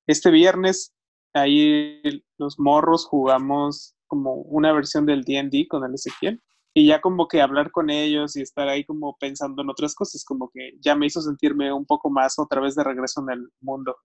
Este 0.07 0.31
viernes, 0.31 0.95
ahí 1.33 2.01
los 2.37 2.57
morros 2.57 3.05
jugamos 3.05 3.95
como 4.07 4.33
una 4.33 4.73
versión 4.73 5.05
del 5.05 5.23
DD 5.23 5.67
con 5.67 5.83
el 5.83 5.93
Ezequiel 5.93 6.41
y 6.73 6.87
ya 6.87 7.01
como 7.01 7.27
que 7.27 7.41
hablar 7.41 7.71
con 7.71 7.89
ellos 7.89 8.35
y 8.35 8.41
estar 8.41 8.67
ahí 8.67 8.85
como 8.85 9.17
pensando 9.17 9.61
en 9.61 9.69
otras 9.69 9.95
cosas, 9.95 10.23
como 10.23 10.49
que 10.49 10.73
ya 10.79 10.95
me 10.95 11.07
hizo 11.07 11.21
sentirme 11.21 11.73
un 11.73 11.85
poco 11.85 12.09
más 12.09 12.37
otra 12.39 12.61
vez 12.61 12.75
de 12.75 12.83
regreso 12.83 13.21
en 13.21 13.31
el 13.31 13.49
mundo. 13.61 13.97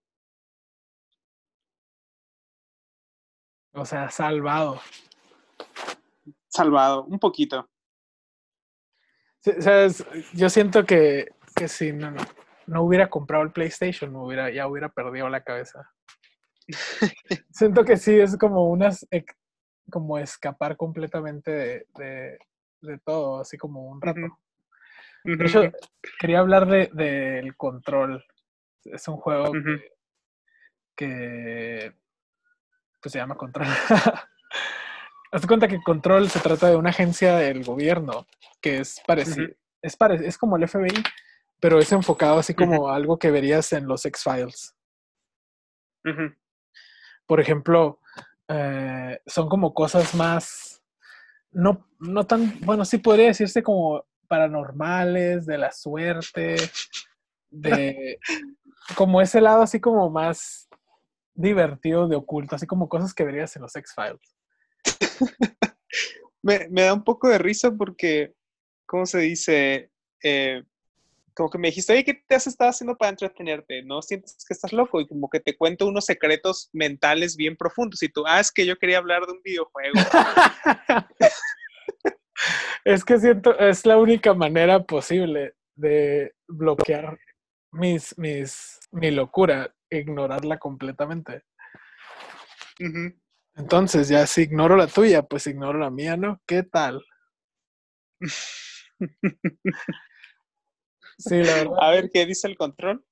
O 3.73 3.85
sea, 3.85 4.11
salvado. 4.11 4.81
Salvado, 6.49 7.05
un 7.05 7.19
poquito. 7.19 7.69
¿sabes? 9.61 10.05
Yo 10.33 10.49
siento 10.49 10.87
que, 10.87 11.29
que 11.55 11.69
si 11.69 11.93
no, 11.93 12.15
no, 12.67 12.83
hubiera 12.83 13.11
comprado 13.11 13.43
el 13.43 13.53
PlayStation, 13.53 14.15
hubiera, 14.17 14.51
ya 14.51 14.67
hubiera 14.67 14.89
perdido 14.89 15.29
la 15.29 15.43
cabeza. 15.43 15.91
siento 17.51 17.85
que 17.85 17.97
sí, 17.99 18.19
es 18.19 18.39
como 18.39 18.71
unas 18.71 19.07
como 19.91 20.19
escapar 20.19 20.79
completamente 20.79 21.51
de, 21.51 21.87
de 21.99 22.39
todo, 23.05 23.41
así 23.41 23.57
como 23.57 23.87
un 23.87 24.01
rato. 24.01 24.39
De 25.25 25.45
hecho, 25.45 25.63
quería 26.21 26.41
hablar 26.41 26.67
del 26.67 26.91
de, 26.93 27.53
control. 27.57 28.25
Es 28.85 29.09
un 29.09 29.17
juego 29.17 29.53
que, 30.95 31.95
pues 33.01 33.13
se 33.13 33.19
llama 33.19 33.37
Control. 33.37 33.67
Hazte 35.33 35.49
cuenta 35.49 35.67
que 35.67 35.83
Control 35.83 36.29
se 36.29 36.41
trata 36.41 36.69
de 36.69 36.77
una 36.77 36.91
agencia 36.91 37.37
del 37.37 37.65
gobierno 37.65 38.27
que 38.61 38.79
es 38.79 39.01
parecido, 39.07 39.49
es, 39.83 39.97
es 40.01 40.39
como 40.39 40.57
el 40.57 40.69
FBI, 40.69 41.03
pero 41.61 41.79
es 41.79 41.91
enfocado 41.93 42.39
así 42.39 42.55
como 42.55 42.89
algo 42.89 43.19
que 43.19 43.31
verías 43.31 43.73
en 43.73 43.87
los 43.87 44.05
X-Files. 44.07 44.75
Por 47.27 47.41
ejemplo, 47.41 48.01
eh, 48.49 49.21
son 49.27 49.49
como 49.49 49.75
cosas 49.75 50.15
más 50.15 50.74
no, 51.55 51.87
no 52.01 52.27
tan, 52.27 52.61
bueno, 52.61 52.85
sí 52.85 52.99
podría 52.99 53.29
decirse 53.29 53.63
como 53.63 54.05
paranormales, 54.29 55.47
de 55.47 55.59
la 55.59 55.73
suerte, 55.73 56.57
de 57.51 58.19
como 58.97 59.21
ese 59.21 59.41
lado 59.41 59.63
así 59.63 59.81
como 59.81 60.11
más 60.11 60.69
divertido 61.35 62.09
de 62.09 62.17
oculto, 62.17 62.57
así 62.57 62.67
como 62.67 62.89
cosas 62.89 63.15
que 63.15 63.25
verías 63.25 63.55
en 63.57 63.63
los 63.63 63.75
X-Files. 63.75 64.37
me, 66.43 66.69
me, 66.71 66.83
da 66.83 66.95
un 66.95 67.05
poco 67.05 67.29
de 67.29 67.39
risa 67.39 67.71
porque, 67.73 68.35
¿cómo 68.87 69.07
se 69.07 69.19
dice? 69.21 69.91
Eh, 70.23 70.63
como 71.35 71.51
que 71.51 71.59
me 71.59 71.69
dijiste, 71.69 71.93
oye, 71.93 72.05
¿qué 72.05 72.15
te 72.15 72.35
has 72.37 72.47
estado 72.47 72.71
haciendo 72.71 72.97
para 72.97 73.11
entretenerte? 73.11 73.83
¿No 73.83 74.01
sientes 74.03 74.45
que 74.47 74.55
estás 74.55 74.73
loco? 74.73 75.01
Y 75.01 75.09
como 75.09 75.29
que 75.29 75.41
te 75.41 75.57
cuento 75.57 75.87
unos 75.87 76.07
secretos 76.07 76.71
mentales 76.73 77.37
bien 77.37 77.57
profundos. 77.57 78.03
Y 78.03 78.09
tú, 78.09 78.25
ah, 78.27 78.41
es 78.41 78.53
que 78.53 78.65
yo 78.65 78.77
quería 78.77 78.99
hablar 78.99 79.27
de 79.27 79.33
un 79.33 79.43
videojuego. 79.43 79.95
es 82.85 83.05
que 83.05 83.19
siento, 83.19 83.59
es 83.59 83.85
la 83.85 83.99
única 83.99 84.33
manera 84.33 84.85
posible 84.85 85.55
de 85.75 86.33
bloquear 86.47 87.19
mis, 87.73 88.17
mis, 88.17 88.79
mi 88.93 89.11
locura, 89.11 89.75
ignorarla 89.91 90.59
completamente. 90.59 91.43
Entonces, 93.57 94.09
ya 94.09 94.27
si 94.27 94.43
ignoro 94.43 94.77
la 94.77 94.87
tuya, 94.87 95.23
pues 95.23 95.49
ignoro 95.49 95.79
la 95.81 95.91
mía, 95.91 96.17
¿no? 96.17 96.41
¿Qué 96.47 96.63
tal? 96.63 97.05
sí, 101.19 101.43
la 101.43 101.55
verdad. 101.55 101.77
A 101.81 101.91
ver, 101.91 102.11
¿qué 102.13 102.27
dice 102.27 102.49
el 102.49 102.57
control? 102.57 103.05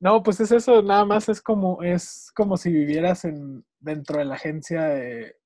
No, 0.00 0.22
pues 0.22 0.40
es 0.40 0.52
eso, 0.52 0.82
nada 0.82 1.04
más 1.04 1.28
es 1.28 1.40
como, 1.40 1.82
es 1.82 2.30
como 2.34 2.56
si 2.56 2.70
vivieras 2.70 3.24
en, 3.24 3.64
dentro 3.78 4.18
de 4.18 4.24
la 4.24 4.34
agencia 4.34 4.82
de... 4.82 5.36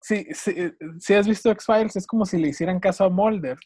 Sí, 0.00 0.26
sí, 0.32 0.72
si 0.98 1.14
has 1.14 1.28
visto 1.28 1.50
X-Files, 1.50 1.94
es 1.94 2.06
como 2.06 2.24
si 2.24 2.38
le 2.38 2.48
hicieran 2.48 2.80
caso 2.80 3.04
a 3.04 3.10
Mulder, 3.10 3.58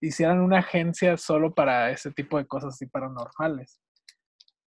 hicieran 0.00 0.40
una 0.40 0.60
agencia 0.60 1.16
solo 1.16 1.54
para 1.54 1.90
ese 1.90 2.12
tipo 2.12 2.38
de 2.38 2.46
cosas 2.46 2.74
así 2.74 2.86
paranormales. 2.86 3.80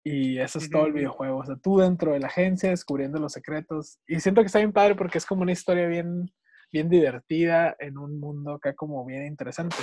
Y 0.02 0.38
eso 0.38 0.58
es 0.58 0.68
todo 0.68 0.86
el 0.86 0.92
videojuego. 0.92 1.38
O 1.38 1.44
sea, 1.44 1.56
tú 1.56 1.78
dentro 1.78 2.12
de 2.12 2.20
la 2.20 2.26
agencia 2.26 2.70
descubriendo 2.70 3.18
los 3.18 3.32
secretos. 3.32 3.98
Y 4.06 4.20
siento 4.20 4.42
que 4.42 4.46
está 4.46 4.58
bien 4.58 4.72
padre 4.72 4.94
porque 4.94 5.18
es 5.18 5.24
como 5.24 5.42
una 5.42 5.52
historia 5.52 5.86
bien, 5.86 6.30
bien 6.70 6.90
divertida 6.90 7.74
en 7.78 7.96
un 7.96 8.20
mundo 8.20 8.54
acá 8.54 8.74
como 8.74 9.04
bien 9.06 9.24
interesante. 9.26 9.76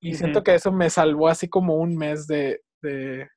Y 0.00 0.14
siento 0.14 0.42
que 0.44 0.54
eso 0.54 0.70
me 0.70 0.90
salvó 0.90 1.28
así 1.28 1.48
como 1.48 1.76
un 1.76 1.96
mes 1.96 2.26
de, 2.26 2.62
de, 2.82 3.28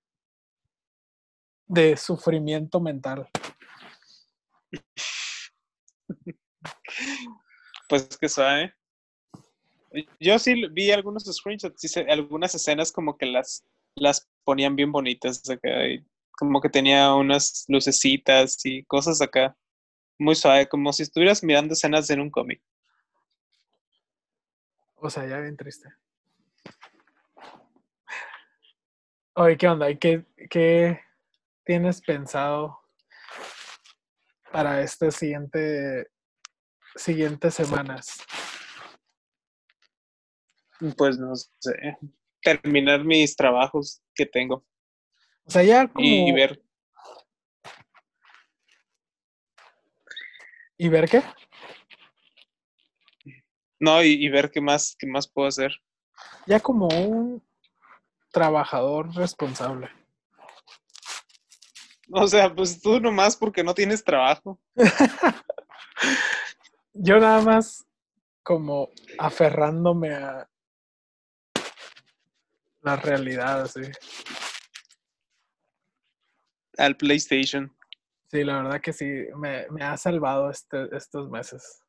de 1.67 1.97
sufrimiento 1.97 2.79
mental. 2.79 3.29
Pues 7.89 8.17
que 8.17 8.29
sabe. 8.29 8.73
Yo 10.17 10.39
sí 10.39 10.65
vi 10.71 10.91
algunos 10.91 11.25
screenshots, 11.25 11.97
algunas 12.07 12.55
escenas 12.55 12.89
como 12.89 13.17
que 13.17 13.25
las, 13.25 13.65
las 13.95 14.29
ponían 14.45 14.77
bien 14.77 14.93
bonitas 14.93 15.49
acá, 15.49 15.69
como 16.31 16.61
que 16.61 16.69
tenía 16.69 17.13
unas 17.13 17.65
lucecitas 17.67 18.65
y 18.65 18.85
cosas 18.85 19.21
acá, 19.21 19.57
muy 20.17 20.35
suave, 20.35 20.69
como 20.69 20.93
si 20.93 21.03
estuvieras 21.03 21.43
mirando 21.43 21.73
escenas 21.73 22.09
en 22.09 22.21
un 22.21 22.31
cómic. 22.31 22.61
O 24.95 25.09
sea, 25.09 25.27
ya 25.27 25.39
bien 25.39 25.57
triste. 25.57 25.89
Oye, 29.33 29.57
¿qué 29.57 29.67
onda? 29.69 29.93
¿Qué, 29.97 30.25
qué 30.49 30.99
tienes 31.63 32.01
pensado 32.01 32.81
para 34.51 34.81
este 34.81 35.09
siguiente 35.09 36.11
siguientes 36.97 37.53
semanas? 37.53 38.17
Pues 40.97 41.17
no 41.17 41.33
sé, 41.33 41.97
terminar 42.41 43.05
mis 43.05 43.33
trabajos 43.33 44.01
que 44.13 44.25
tengo. 44.25 44.65
O 45.45 45.49
sea, 45.49 45.63
ya 45.63 45.87
como... 45.87 46.05
Y, 46.05 46.31
ver. 46.33 46.61
¿Y 50.77 50.89
ver 50.89 51.09
qué? 51.09 51.23
No, 53.79 54.03
y, 54.03 54.27
ver 54.27 54.51
qué 54.51 54.59
más, 54.59 54.97
qué 54.99 55.07
más 55.07 55.25
puedo 55.25 55.47
hacer. 55.47 55.71
Ya 56.47 56.59
como 56.59 56.87
un 56.89 57.41
trabajador 58.31 59.13
responsable. 59.15 59.89
O 62.11 62.27
sea, 62.27 62.53
pues 62.53 62.81
tú 62.81 62.99
nomás 62.99 63.35
porque 63.37 63.63
no 63.63 63.73
tienes 63.73 64.03
trabajo. 64.03 64.59
Yo 66.93 67.19
nada 67.19 67.41
más 67.41 67.85
como 68.43 68.89
aferrándome 69.17 70.13
a, 70.13 70.49
la 72.81 72.95
realidad, 72.95 73.67
sí. 73.67 73.81
Al 76.77 76.97
PlayStation. 76.97 77.75
Sí, 78.27 78.43
la 78.43 78.63
verdad 78.63 78.81
que 78.81 78.93
sí, 78.93 79.05
me, 79.35 79.65
ha 79.83 79.97
salvado 79.97 80.49
este, 80.49 80.95
estos 80.95 81.29
meses. 81.29 81.83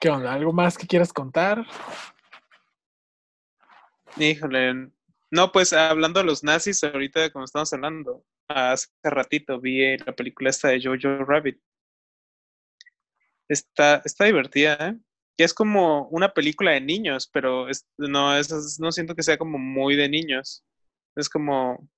¿Qué 0.00 0.08
onda? 0.10 0.32
¿Algo 0.32 0.52
más 0.52 0.76
que 0.76 0.86
quieras 0.86 1.12
contar? 1.12 1.64
Híjole, 4.16 4.90
no, 5.30 5.52
pues 5.52 5.72
hablando 5.72 6.20
de 6.20 6.26
los 6.26 6.44
nazis, 6.44 6.84
ahorita 6.84 7.30
como 7.30 7.46
estamos 7.46 7.72
hablando, 7.72 8.24
hace 8.48 8.88
ratito 9.02 9.60
vi 9.60 9.96
la 9.96 10.12
película 10.14 10.50
esta 10.50 10.68
de 10.68 10.82
Jojo 10.82 11.24
Rabbit. 11.24 11.58
Está, 13.48 14.02
está 14.04 14.24
divertida, 14.26 14.76
¿eh? 14.80 14.98
que 15.36 15.44
es 15.44 15.54
como 15.54 16.08
una 16.08 16.32
película 16.34 16.72
de 16.72 16.80
niños, 16.80 17.28
pero 17.32 17.66
no, 17.96 18.36
es, 18.36 18.78
no 18.80 18.92
siento 18.92 19.14
que 19.14 19.22
sea 19.22 19.38
como 19.38 19.58
muy 19.58 19.96
de 19.96 20.08
niños. 20.08 20.64
Es 21.16 21.28
como, 21.28 21.88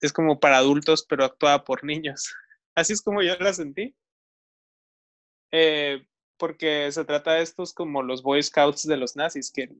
es 0.00 0.12
como 0.12 0.38
para 0.40 0.58
adultos, 0.58 1.06
pero 1.08 1.24
actuada 1.24 1.64
por 1.64 1.84
niños. 1.84 2.34
Así 2.74 2.92
es 2.92 3.02
como 3.02 3.22
yo 3.22 3.36
la 3.36 3.52
sentí. 3.52 3.94
Eh, 5.52 6.06
porque 6.36 6.90
se 6.92 7.04
trata 7.04 7.34
de 7.34 7.42
estos 7.42 7.72
como 7.72 8.02
los 8.02 8.22
Boy 8.22 8.42
Scouts 8.42 8.86
de 8.86 8.96
los 8.96 9.16
nazis, 9.16 9.50
que 9.52 9.70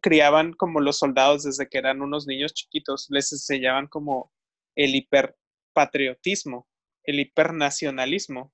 criaban 0.00 0.52
como 0.52 0.80
los 0.80 0.98
soldados 0.98 1.44
desde 1.44 1.68
que 1.68 1.78
eran 1.78 2.02
unos 2.02 2.26
niños 2.26 2.54
chiquitos, 2.54 3.06
les 3.10 3.32
enseñaban 3.32 3.86
como 3.88 4.32
el 4.76 4.94
hiperpatriotismo, 4.94 6.68
el 7.04 7.20
hipernacionalismo. 7.20 8.52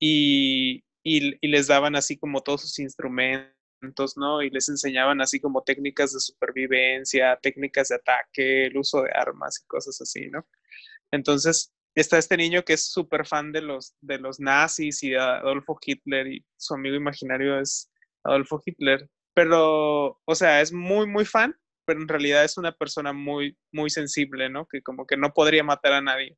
Y, 0.00 0.84
y, 1.02 1.48
les 1.48 1.66
daban 1.66 1.96
así 1.96 2.16
como 2.18 2.42
todos 2.42 2.62
sus 2.62 2.78
instrumentos, 2.78 4.16
¿no? 4.16 4.42
Y 4.42 4.50
les 4.50 4.68
enseñaban 4.68 5.20
así 5.20 5.40
como 5.40 5.62
técnicas 5.62 6.12
de 6.12 6.20
supervivencia, 6.20 7.38
técnicas 7.42 7.88
de 7.88 7.96
ataque, 7.96 8.66
el 8.66 8.76
uso 8.76 9.02
de 9.02 9.10
armas 9.12 9.60
y 9.60 9.66
cosas 9.66 10.00
así, 10.00 10.28
¿no? 10.30 10.46
Entonces, 11.10 11.72
está 12.00 12.18
este 12.18 12.36
niño 12.36 12.64
que 12.64 12.74
es 12.74 12.90
súper 12.90 13.26
fan 13.26 13.52
de 13.52 13.62
los, 13.62 13.94
de 14.00 14.18
los 14.18 14.40
nazis 14.40 15.02
y 15.02 15.10
de 15.10 15.18
Adolfo 15.18 15.78
Hitler 15.84 16.26
y 16.28 16.44
su 16.56 16.74
amigo 16.74 16.96
imaginario 16.96 17.58
es 17.58 17.90
Adolfo 18.24 18.60
Hitler, 18.64 19.08
pero, 19.34 20.20
o 20.24 20.34
sea, 20.34 20.60
es 20.60 20.72
muy, 20.72 21.06
muy 21.06 21.24
fan, 21.24 21.54
pero 21.84 22.00
en 22.00 22.08
realidad 22.08 22.44
es 22.44 22.58
una 22.58 22.72
persona 22.72 23.12
muy, 23.12 23.56
muy 23.72 23.90
sensible, 23.90 24.50
¿no? 24.50 24.66
Que 24.66 24.82
como 24.82 25.06
que 25.06 25.16
no 25.16 25.32
podría 25.32 25.64
matar 25.64 25.92
a 25.92 26.00
nadie. 26.02 26.36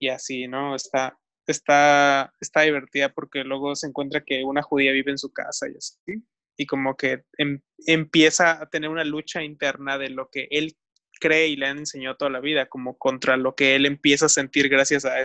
Y 0.00 0.08
así, 0.08 0.48
¿no? 0.48 0.74
Está, 0.74 1.18
está, 1.46 2.34
está 2.40 2.62
divertida 2.62 3.10
porque 3.12 3.44
luego 3.44 3.76
se 3.76 3.86
encuentra 3.86 4.22
que 4.24 4.42
una 4.44 4.62
judía 4.62 4.92
vive 4.92 5.10
en 5.10 5.18
su 5.18 5.32
casa 5.32 5.68
y 5.68 5.76
así. 5.76 6.24
Y 6.56 6.66
como 6.66 6.96
que 6.96 7.24
em, 7.36 7.60
empieza 7.86 8.62
a 8.62 8.68
tener 8.68 8.90
una 8.90 9.04
lucha 9.04 9.42
interna 9.42 9.98
de 9.98 10.10
lo 10.10 10.30
que 10.30 10.48
él 10.50 10.76
cree 11.18 11.48
y 11.48 11.56
le 11.56 11.66
han 11.66 11.78
enseñado 11.78 12.16
toda 12.16 12.30
la 12.30 12.40
vida, 12.40 12.66
como 12.66 12.96
contra 12.98 13.36
lo 13.36 13.54
que 13.54 13.74
él 13.74 13.86
empieza 13.86 14.26
a 14.26 14.30
sentir 14.30 14.68
gracias 14.68 15.04
a 15.04 15.20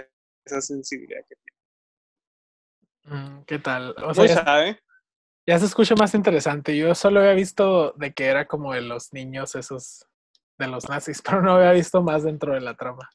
esa 0.46 0.62
sensibilidad 0.62 1.22
que 1.28 1.36
tiene. 1.36 3.20
Mm, 3.22 3.44
¿Qué 3.46 3.60
tal? 3.60 3.96
O 4.04 4.14
sea, 4.14 4.26
ya, 4.26 4.80
ya 5.46 5.60
se 5.60 5.66
escucha 5.66 5.96
más 5.96 6.14
interesante. 6.14 6.76
Yo 6.78 6.96
solo 6.96 7.20
había 7.20 7.34
visto 7.34 7.94
de 7.98 8.14
que 8.14 8.26
era 8.26 8.48
como 8.48 8.74
de 8.74 8.82
los 8.82 9.12
niños 9.14 9.56
esos 9.56 10.08
de 10.58 10.68
los 10.68 10.88
nazis, 10.90 11.22
pero 11.26 11.42
no 11.42 11.54
había 11.54 11.72
visto 11.72 12.02
más 12.02 12.24
dentro 12.24 12.54
de 12.54 12.62
la 12.62 12.76
trama. 12.76 13.10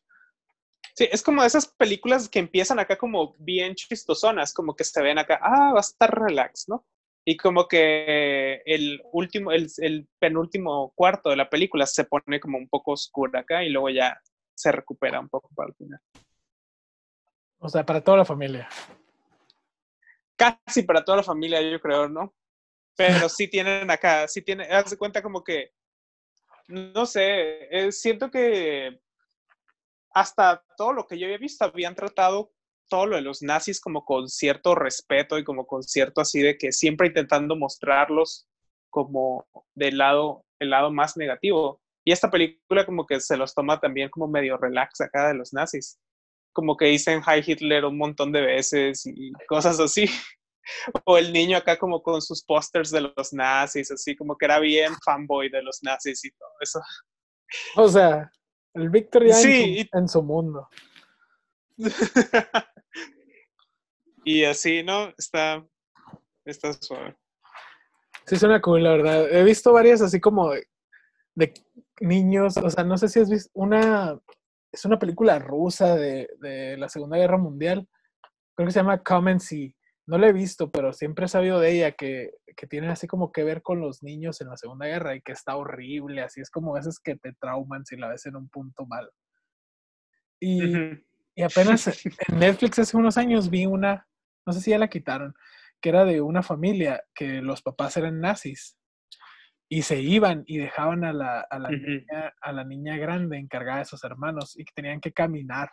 Sí, 0.95 1.09
es 1.11 1.23
como 1.23 1.45
esas 1.45 1.69
películas 1.69 2.29
que 2.29 2.41
empiezan 2.41 2.81
acá 2.81 2.99
como 2.99 3.35
bien 3.39 3.75
chistosonas, 3.75 4.53
como 4.53 4.75
que 4.75 4.83
se 4.83 5.01
ven 5.01 5.19
acá, 5.19 5.39
ah, 5.41 5.73
va 5.73 5.79
a 5.79 5.81
estar 5.81 6.13
relax, 6.13 6.69
¿no? 6.69 6.85
Y 7.31 7.37
como 7.37 7.69
que 7.69 8.63
el 8.65 9.03
último, 9.13 9.53
el, 9.53 10.09
penúltimo 10.19 10.95
cuarto 10.95 11.29
de 11.29 11.37
la 11.37 11.51
película 11.51 11.85
se 11.85 12.05
pone 12.05 12.41
como 12.41 12.57
un 12.57 12.71
poco 12.71 12.93
oscura 12.93 13.41
acá 13.41 13.63
y 13.63 13.69
luego 13.69 13.91
ya 13.91 14.19
se 14.55 14.73
recupera 14.73 15.21
un 15.21 15.29
poco 15.29 15.51
para 15.55 15.69
el 15.69 15.75
final. 15.75 16.01
O 17.59 17.69
sea, 17.69 17.85
para 17.85 18.01
toda 18.01 18.17
la 18.17 18.25
familia. 18.25 18.67
Casi 20.37 20.85
para 20.85 21.05
toda 21.05 21.19
la 21.19 21.23
familia, 21.23 21.61
yo 21.61 21.79
creo, 21.79 22.09
¿no? 22.09 22.35
Pero 22.97 23.29
sí 23.29 23.47
tienen 23.47 23.91
acá, 23.91 24.27
sí 24.27 24.41
tienen, 24.41 24.73
haz 24.73 24.89
de 24.89 24.97
cuenta 24.97 25.21
como 25.21 25.45
que, 25.45 25.73
no 26.69 27.05
sé, 27.05 27.69
eh, 27.71 27.93
siento 27.93 28.31
que 28.31 29.03
hasta 30.13 30.65
todo 30.79 30.95
lo 30.95 31.07
que 31.07 31.19
yo 31.19 31.27
había 31.27 31.37
visto 31.37 31.67
habían 31.67 31.95
tratado 31.95 32.55
todo 32.89 33.07
lo 33.07 33.17
de 33.17 33.23
los 33.23 33.43
nazis 33.43 33.81
como 33.81 34.05
con 34.05 34.29
cierto 34.29 34.75
respeto 34.75 35.39
y 35.39 35.45
como 35.45 35.67
con 35.67 35.83
cierto 35.83 36.21
así 36.21 36.41
de 36.41 36.57
que 36.57 36.73
siempre 36.73 37.09
intentando 37.09 37.57
mostrarlos 37.57 38.47
como 38.91 39.47
del 39.75 39.99
lado, 39.99 40.45
el 40.59 40.71
lado 40.71 40.91
más 40.91 41.17
negativo. 41.17 41.81
Y 42.05 42.13
esta 42.13 42.31
película 42.31 42.87
como 42.87 43.07
que 43.07 43.21
se 43.21 43.37
los 43.37 43.55
toma 43.55 43.81
también 43.81 44.09
como 44.09 44.29
medio 44.29 44.57
relax 44.57 45.01
acá 45.01 45.29
de 45.29 45.35
los 45.35 45.53
nazis. 45.53 45.99
Como 46.53 46.77
que 46.77 46.87
dicen 46.87 47.21
Hi 47.21 47.43
Hitler 47.47 47.85
un 47.85 47.99
montón 47.99 48.33
de 48.33 48.41
veces 48.41 49.05
y 49.07 49.33
cosas 49.47 49.79
así. 49.79 50.07
o 51.05 51.19
el 51.19 51.33
niño 51.33 51.57
acá 51.57 51.79
como 51.79 52.03
con 52.03 52.23
sus 52.23 52.43
pósters 52.45 52.91
de 52.91 53.01
los 53.03 53.33
nazis, 53.33 53.91
así 53.91 54.17
como 54.17 54.37
que 54.37 54.47
era 54.47 54.59
bien 54.59 54.95
fanboy 55.05 55.51
de 55.51 55.63
los 55.63 55.83
nazis 55.83 56.25
y 56.25 56.31
todo 56.31 56.51
eso. 56.61 56.81
O 57.77 57.89
sea, 57.89 58.31
el 58.75 58.91
Víctor 58.91 59.27
ya 59.27 59.41
en, 59.41 60.09
su, 60.09 60.23
mundo. 60.23 60.69
y 64.25 64.45
así, 64.45 64.83
¿no? 64.83 65.13
Está, 65.17 65.65
está 66.45 66.73
suave. 66.73 67.17
Sí, 68.27 68.37
suena 68.37 68.61
cool, 68.61 68.83
la 68.83 68.91
verdad. 68.91 69.33
He 69.33 69.43
visto 69.45 69.73
varias 69.73 70.03
así 70.03 70.21
como 70.21 70.53
de, 70.53 71.55
niños, 72.01 72.57
o 72.57 72.69
sea, 72.69 72.85
no 72.85 72.99
sé 72.99 73.09
si 73.09 73.21
has 73.21 73.31
visto 73.31 73.51
una, 73.55 74.19
es 74.73 74.85
una 74.85 74.99
película 74.99 75.39
rusa 75.39 75.97
de, 75.97 76.29
de 76.41 76.77
la 76.77 76.89
Segunda 76.89 77.17
Guerra 77.17 77.39
Mundial, 77.39 77.89
creo 78.55 78.67
que 78.67 78.73
se 78.73 78.81
llama 78.81 79.03
Come 79.03 79.31
and 79.33 79.41
See. 79.41 79.75
No 80.07 80.19
la 80.19 80.29
he 80.29 80.33
visto, 80.33 80.71
pero 80.71 80.93
siempre 80.93 81.27
he 81.27 81.29
sabido 81.29 81.61
de 81.61 81.71
ella 81.71 81.93
que, 81.93 82.33
que 82.57 82.67
tiene 82.67 82.89
así 82.89 83.07
como 83.07 83.31
que 83.31 83.45
ver 83.45 83.63
con 83.63 83.81
los 83.81 84.03
niños 84.03 84.41
en 84.41 84.49
la 84.49 84.57
Segunda 84.57 84.87
Guerra 84.87 85.15
y 85.15 85.21
que 85.21 85.33
está 85.33 85.55
horrible, 85.57 86.23
así 86.23 86.41
es 86.41 86.51
como 86.51 86.75
a 86.75 86.79
veces 86.79 86.99
que 86.99 87.17
te 87.17 87.35
trauman 87.35 87.85
si 87.85 87.97
la 87.97 88.09
ves 88.09 88.27
en 88.27 88.37
un 88.37 88.49
punto 88.49 88.87
mal. 88.87 89.11
Y. 90.41 90.61
y 91.39 91.43
apenas 91.45 91.87
en 92.29 92.39
Netflix 92.39 92.79
hace 92.81 92.97
unos 92.97 93.17
años 93.17 93.49
vi 93.49 93.65
una, 93.67 94.07
no 94.47 94.53
sé 94.53 94.61
si 94.61 94.71
ya 94.71 94.79
la 94.79 94.89
quitaron, 94.89 95.35
que 95.81 95.89
era 95.91 96.05
de 96.05 96.21
una 96.21 96.43
familia 96.43 97.03
que 97.15 97.41
los 97.41 97.63
papás 97.63 97.97
eran 97.97 98.21
nazis 98.21 98.77
y 99.71 99.83
se 99.83 100.01
iban 100.01 100.43
y 100.47 100.59
dejaban 100.59 101.05
a 101.05 101.13
la, 101.13 101.41
a 101.41 101.59
la, 101.59 101.69
niña, 101.87 102.35
a 102.41 102.53
la 102.53 102.65
niña 102.65 102.97
grande 102.97 103.39
encargada 103.39 103.79
de 103.79 103.85
sus 103.85 104.03
hermanos 104.03 104.59
y 104.59 104.65
que 104.65 104.73
tenían 104.75 105.01
que 105.01 105.13
caminar 105.13 105.71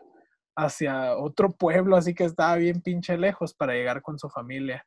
hacia 0.55 1.15
otro 1.17 1.53
pueblo, 1.55 1.95
así 1.97 2.13
que 2.13 2.25
estaba 2.25 2.55
bien 2.57 2.81
pinche 2.81 3.17
lejos 3.17 3.53
para 3.53 3.73
llegar 3.73 4.01
con 4.01 4.19
su 4.19 4.29
familia. 4.29 4.85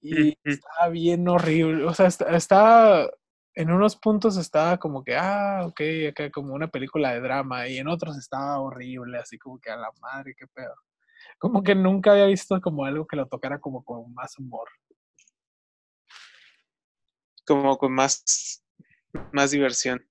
Y 0.00 0.30
estaba 0.44 0.88
bien 0.88 1.26
horrible, 1.28 1.84
o 1.84 1.94
sea, 1.94 2.06
est- 2.06 2.22
estaba, 2.28 3.08
en 3.54 3.70
unos 3.70 3.96
puntos 3.96 4.36
estaba 4.36 4.78
como 4.78 5.04
que, 5.04 5.16
ah, 5.16 5.62
ok, 5.66 5.80
acá 6.10 6.30
como 6.30 6.54
una 6.54 6.68
película 6.68 7.12
de 7.12 7.20
drama, 7.20 7.68
y 7.68 7.78
en 7.78 7.88
otros 7.88 8.16
estaba 8.18 8.58
horrible, 8.60 9.18
así 9.18 9.38
como 9.38 9.58
que 9.60 9.70
a 9.70 9.76
la 9.76 9.90
madre, 10.00 10.34
qué 10.36 10.46
pedo. 10.46 10.74
Como 11.38 11.62
que 11.62 11.74
nunca 11.74 12.12
había 12.12 12.26
visto 12.26 12.60
como 12.60 12.84
algo 12.84 13.06
que 13.06 13.16
lo 13.16 13.26
tocara 13.26 13.58
como 13.60 13.84
con 13.84 14.12
más 14.14 14.38
humor. 14.38 14.68
Como 17.46 17.76
con 17.76 17.92
más, 17.92 18.62
más 19.32 19.50
diversión. 19.50 20.04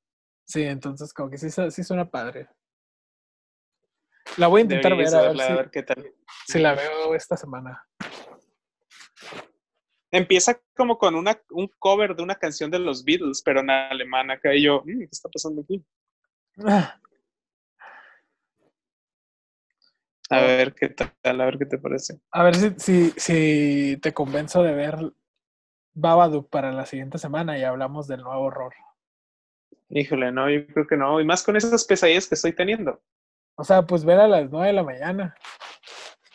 Sí, 0.45 0.63
entonces 0.63 1.13
como 1.13 1.29
que 1.29 1.37
sí, 1.37 1.49
su- 1.49 1.71
sí 1.71 1.83
suena 1.83 2.09
padre. 2.09 2.47
La 4.37 4.47
voy 4.47 4.61
a 4.61 4.63
intentar 4.63 4.95
ver, 4.95 5.07
a 5.13 5.21
ver 5.21 5.41
a 5.41 5.55
ver 5.55 5.69
qué 5.71 5.83
tal. 5.83 6.13
si 6.47 6.59
la 6.59 6.73
veo 6.73 7.13
esta 7.15 7.37
semana. 7.37 7.85
Empieza 10.17 10.61
como 10.75 10.99
con 10.99 11.15
una, 11.15 11.41
un 11.49 11.67
cover 11.79 12.15
de 12.15 12.21
una 12.21 12.35
canción 12.35 12.69
de 12.69 12.77
los 12.77 13.03
Beatles, 13.03 13.41
pero 13.43 13.61
en 13.61 13.71
alemán. 13.71 14.29
Acá 14.29 14.53
y 14.53 14.61
yo, 14.61 14.83
"Mm, 14.85 14.99
¿qué 14.99 15.07
está 15.11 15.27
pasando 15.27 15.63
aquí? 15.63 15.83
A 20.29 20.37
Oh. 20.37 20.41
ver 20.41 20.75
qué 20.75 20.89
tal, 20.89 21.41
a 21.41 21.45
ver 21.45 21.57
qué 21.57 21.65
te 21.65 21.79
parece. 21.79 22.19
A 22.31 22.43
ver 22.43 22.53
si, 22.55 22.73
si, 22.77 23.09
si 23.17 23.97
te 24.03 24.13
convenzo 24.13 24.61
de 24.61 24.73
ver 24.75 24.97
Babadook 25.95 26.47
para 26.47 26.71
la 26.71 26.85
siguiente 26.85 27.17
semana 27.17 27.57
y 27.57 27.63
hablamos 27.63 28.07
del 28.07 28.21
nuevo 28.21 28.43
horror. 28.43 28.73
Híjole, 29.89 30.31
no, 30.31 30.47
yo 30.47 30.65
creo 30.67 30.85
que 30.85 30.95
no. 30.95 31.19
Y 31.21 31.25
más 31.25 31.43
con 31.43 31.55
esas 31.57 31.85
pesadillas 31.85 32.27
que 32.27 32.35
estoy 32.35 32.53
teniendo. 32.53 33.01
O 33.55 33.63
sea, 33.63 33.81
pues 33.81 34.05
ver 34.05 34.19
a 34.19 34.27
las 34.27 34.51
9 34.51 34.67
de 34.67 34.73
la 34.73 34.83
mañana. 34.83 35.35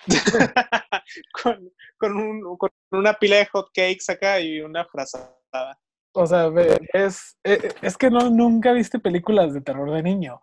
con, 1.42 1.72
con, 1.98 2.16
un, 2.16 2.56
con 2.56 2.70
una 2.92 3.14
pila 3.14 3.36
de 3.36 3.46
hot 3.46 3.68
cakes 3.74 4.10
acá 4.10 4.40
y 4.40 4.60
una 4.60 4.84
frazada. 4.84 5.78
O 6.12 6.26
sea, 6.26 6.50
es, 6.92 7.38
e- 7.44 7.74
es 7.82 7.96
que 7.96 8.10
no, 8.10 8.30
nunca 8.30 8.72
viste 8.72 8.98
películas 8.98 9.54
de 9.54 9.60
terror 9.60 9.90
de 9.92 10.02
niño, 10.02 10.40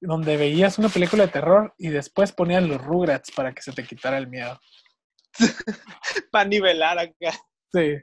donde 0.00 0.36
veías 0.36 0.78
una 0.78 0.88
película 0.88 1.26
de 1.26 1.32
terror 1.32 1.74
y 1.78 1.88
después 1.88 2.32
ponían 2.32 2.68
los 2.68 2.84
Rugrats 2.84 3.32
para 3.32 3.52
que 3.52 3.62
se 3.62 3.72
te 3.72 3.84
quitara 3.84 4.18
el 4.18 4.28
miedo. 4.28 4.60
Para 6.30 6.48
nivelar 6.48 6.98
acá. 6.98 7.32
Sí. 7.72 7.96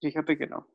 Fíjate 0.00 0.38
que 0.38 0.46
no. 0.46 0.68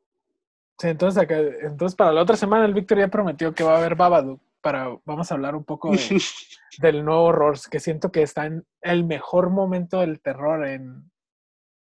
Sí, 0.80 0.88
entonces, 0.88 1.20
acá, 1.20 1.38
entonces 1.38 1.96
para 1.96 2.12
la 2.12 2.22
otra 2.22 2.36
semana 2.36 2.64
el 2.64 2.72
Víctor 2.74 2.98
ya 2.98 3.08
prometió 3.08 3.52
que 3.52 3.64
va 3.64 3.74
a 3.74 3.78
haber 3.78 3.96
Babadook. 3.96 4.40
Para, 4.60 4.98
vamos 5.04 5.30
a 5.30 5.34
hablar 5.34 5.54
un 5.54 5.64
poco 5.64 5.92
de, 5.92 5.98
del 6.78 7.04
nuevo 7.04 7.24
horror, 7.24 7.58
que 7.70 7.80
siento 7.80 8.10
que 8.10 8.22
está 8.22 8.46
en 8.46 8.66
el 8.82 9.04
mejor 9.04 9.50
momento 9.50 10.00
del 10.00 10.20
terror 10.20 10.66
en 10.66 11.10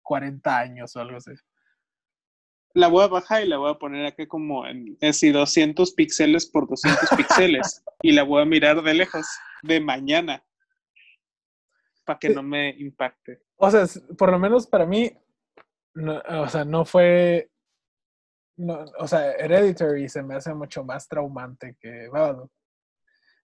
40 0.04 0.58
años 0.58 0.96
o 0.96 1.02
algo 1.02 1.18
así. 1.18 1.32
La 2.74 2.88
voy 2.88 3.04
a 3.04 3.08
bajar 3.08 3.44
y 3.44 3.48
la 3.48 3.58
voy 3.58 3.72
a 3.72 3.80
poner 3.80 4.06
acá 4.06 4.28
como 4.28 4.68
en 4.68 4.98
así 5.02 5.32
200 5.32 5.94
píxeles 5.94 6.46
por 6.46 6.68
200 6.68 7.10
píxeles. 7.18 7.82
Y 8.02 8.12
la 8.12 8.22
voy 8.24 8.42
a 8.42 8.46
mirar 8.46 8.84
de 8.84 8.94
lejos, 8.94 9.26
de 9.64 9.80
mañana. 9.80 10.46
Para 12.04 12.20
que 12.20 12.30
no 12.30 12.44
me 12.44 12.70
impacte. 12.78 13.42
O 13.56 13.72
sea, 13.72 13.86
por 14.16 14.30
lo 14.32 14.38
menos 14.38 14.68
para 14.68 14.86
mí, 14.86 15.12
no, 15.96 16.22
o 16.28 16.48
sea, 16.50 16.66
no 16.66 16.86
fue, 16.86 17.50
no, 18.58 18.86
o 19.00 19.08
sea, 19.08 19.32
Hereditary 19.34 20.08
se 20.10 20.24
me 20.24 20.36
hace 20.36 20.54
mucho 20.54 20.84
más 20.84 21.08
traumante 21.08 21.76
que 21.80 22.08
Babadook. 22.10 22.52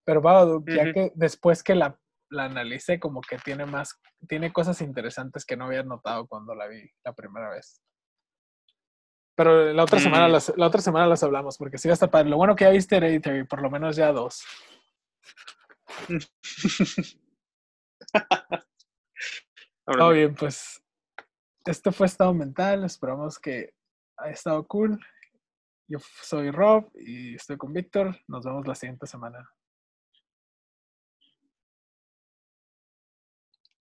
Pero 0.04 0.22
Babadook, 0.22 0.70
ya 0.70 0.92
que 0.94 1.12
después 1.16 1.64
que 1.64 1.76
la, 1.76 2.00
la 2.30 2.46
analicé, 2.46 3.00
como 3.00 3.22
que 3.22 3.38
tiene 3.38 3.66
más, 3.66 4.00
tiene 4.28 4.52
cosas 4.52 4.82
interesantes 4.82 5.46
que 5.46 5.56
no 5.58 5.66
había 5.66 5.84
notado 5.84 6.28
cuando 6.28 6.56
la 6.56 6.68
vi 6.68 6.90
la 7.04 7.14
primera 7.14 7.50
vez. 7.50 7.82
Pero 9.36 9.74
la 9.74 9.84
otra 9.84 10.00
semana 10.00 10.28
Mm. 10.28 10.32
las, 10.32 10.54
la 10.58 10.68
otra 10.68 10.82
semana 10.82 11.08
las 11.08 11.24
hablamos, 11.24 11.58
porque 11.58 11.78
sí 11.78 11.88
va 11.88 11.94
a 11.94 11.96
estar 11.96 12.10
padre. 12.10 12.30
Lo 12.30 12.38
bueno 12.38 12.56
que 12.56 12.66
ya 12.66 12.72
viste 12.72 12.98
Hereditary, 12.98 13.44
por 13.46 13.62
lo 13.62 13.70
menos 13.70 13.96
ya 13.96 14.12
dos. 14.12 14.44
Todo 19.86 20.10
bien, 20.12 20.36
pues 20.36 20.84
esto 21.66 21.92
fue 21.92 22.08
Estado 22.08 22.34
Mental. 22.34 22.84
Esperamos 22.86 23.40
que 23.40 23.74
haya 24.22 24.34
estado 24.34 24.66
cool. 24.68 25.00
Yo 25.88 26.00
soy 26.22 26.52
Rob 26.52 26.90
y 26.96 27.36
estoy 27.36 27.58
con 27.58 27.74
Víctor. 27.74 28.16
Nos 28.28 28.46
vemos 28.46 28.68
la 28.68 28.76
siguiente 28.76 29.08
semana. 29.08 29.50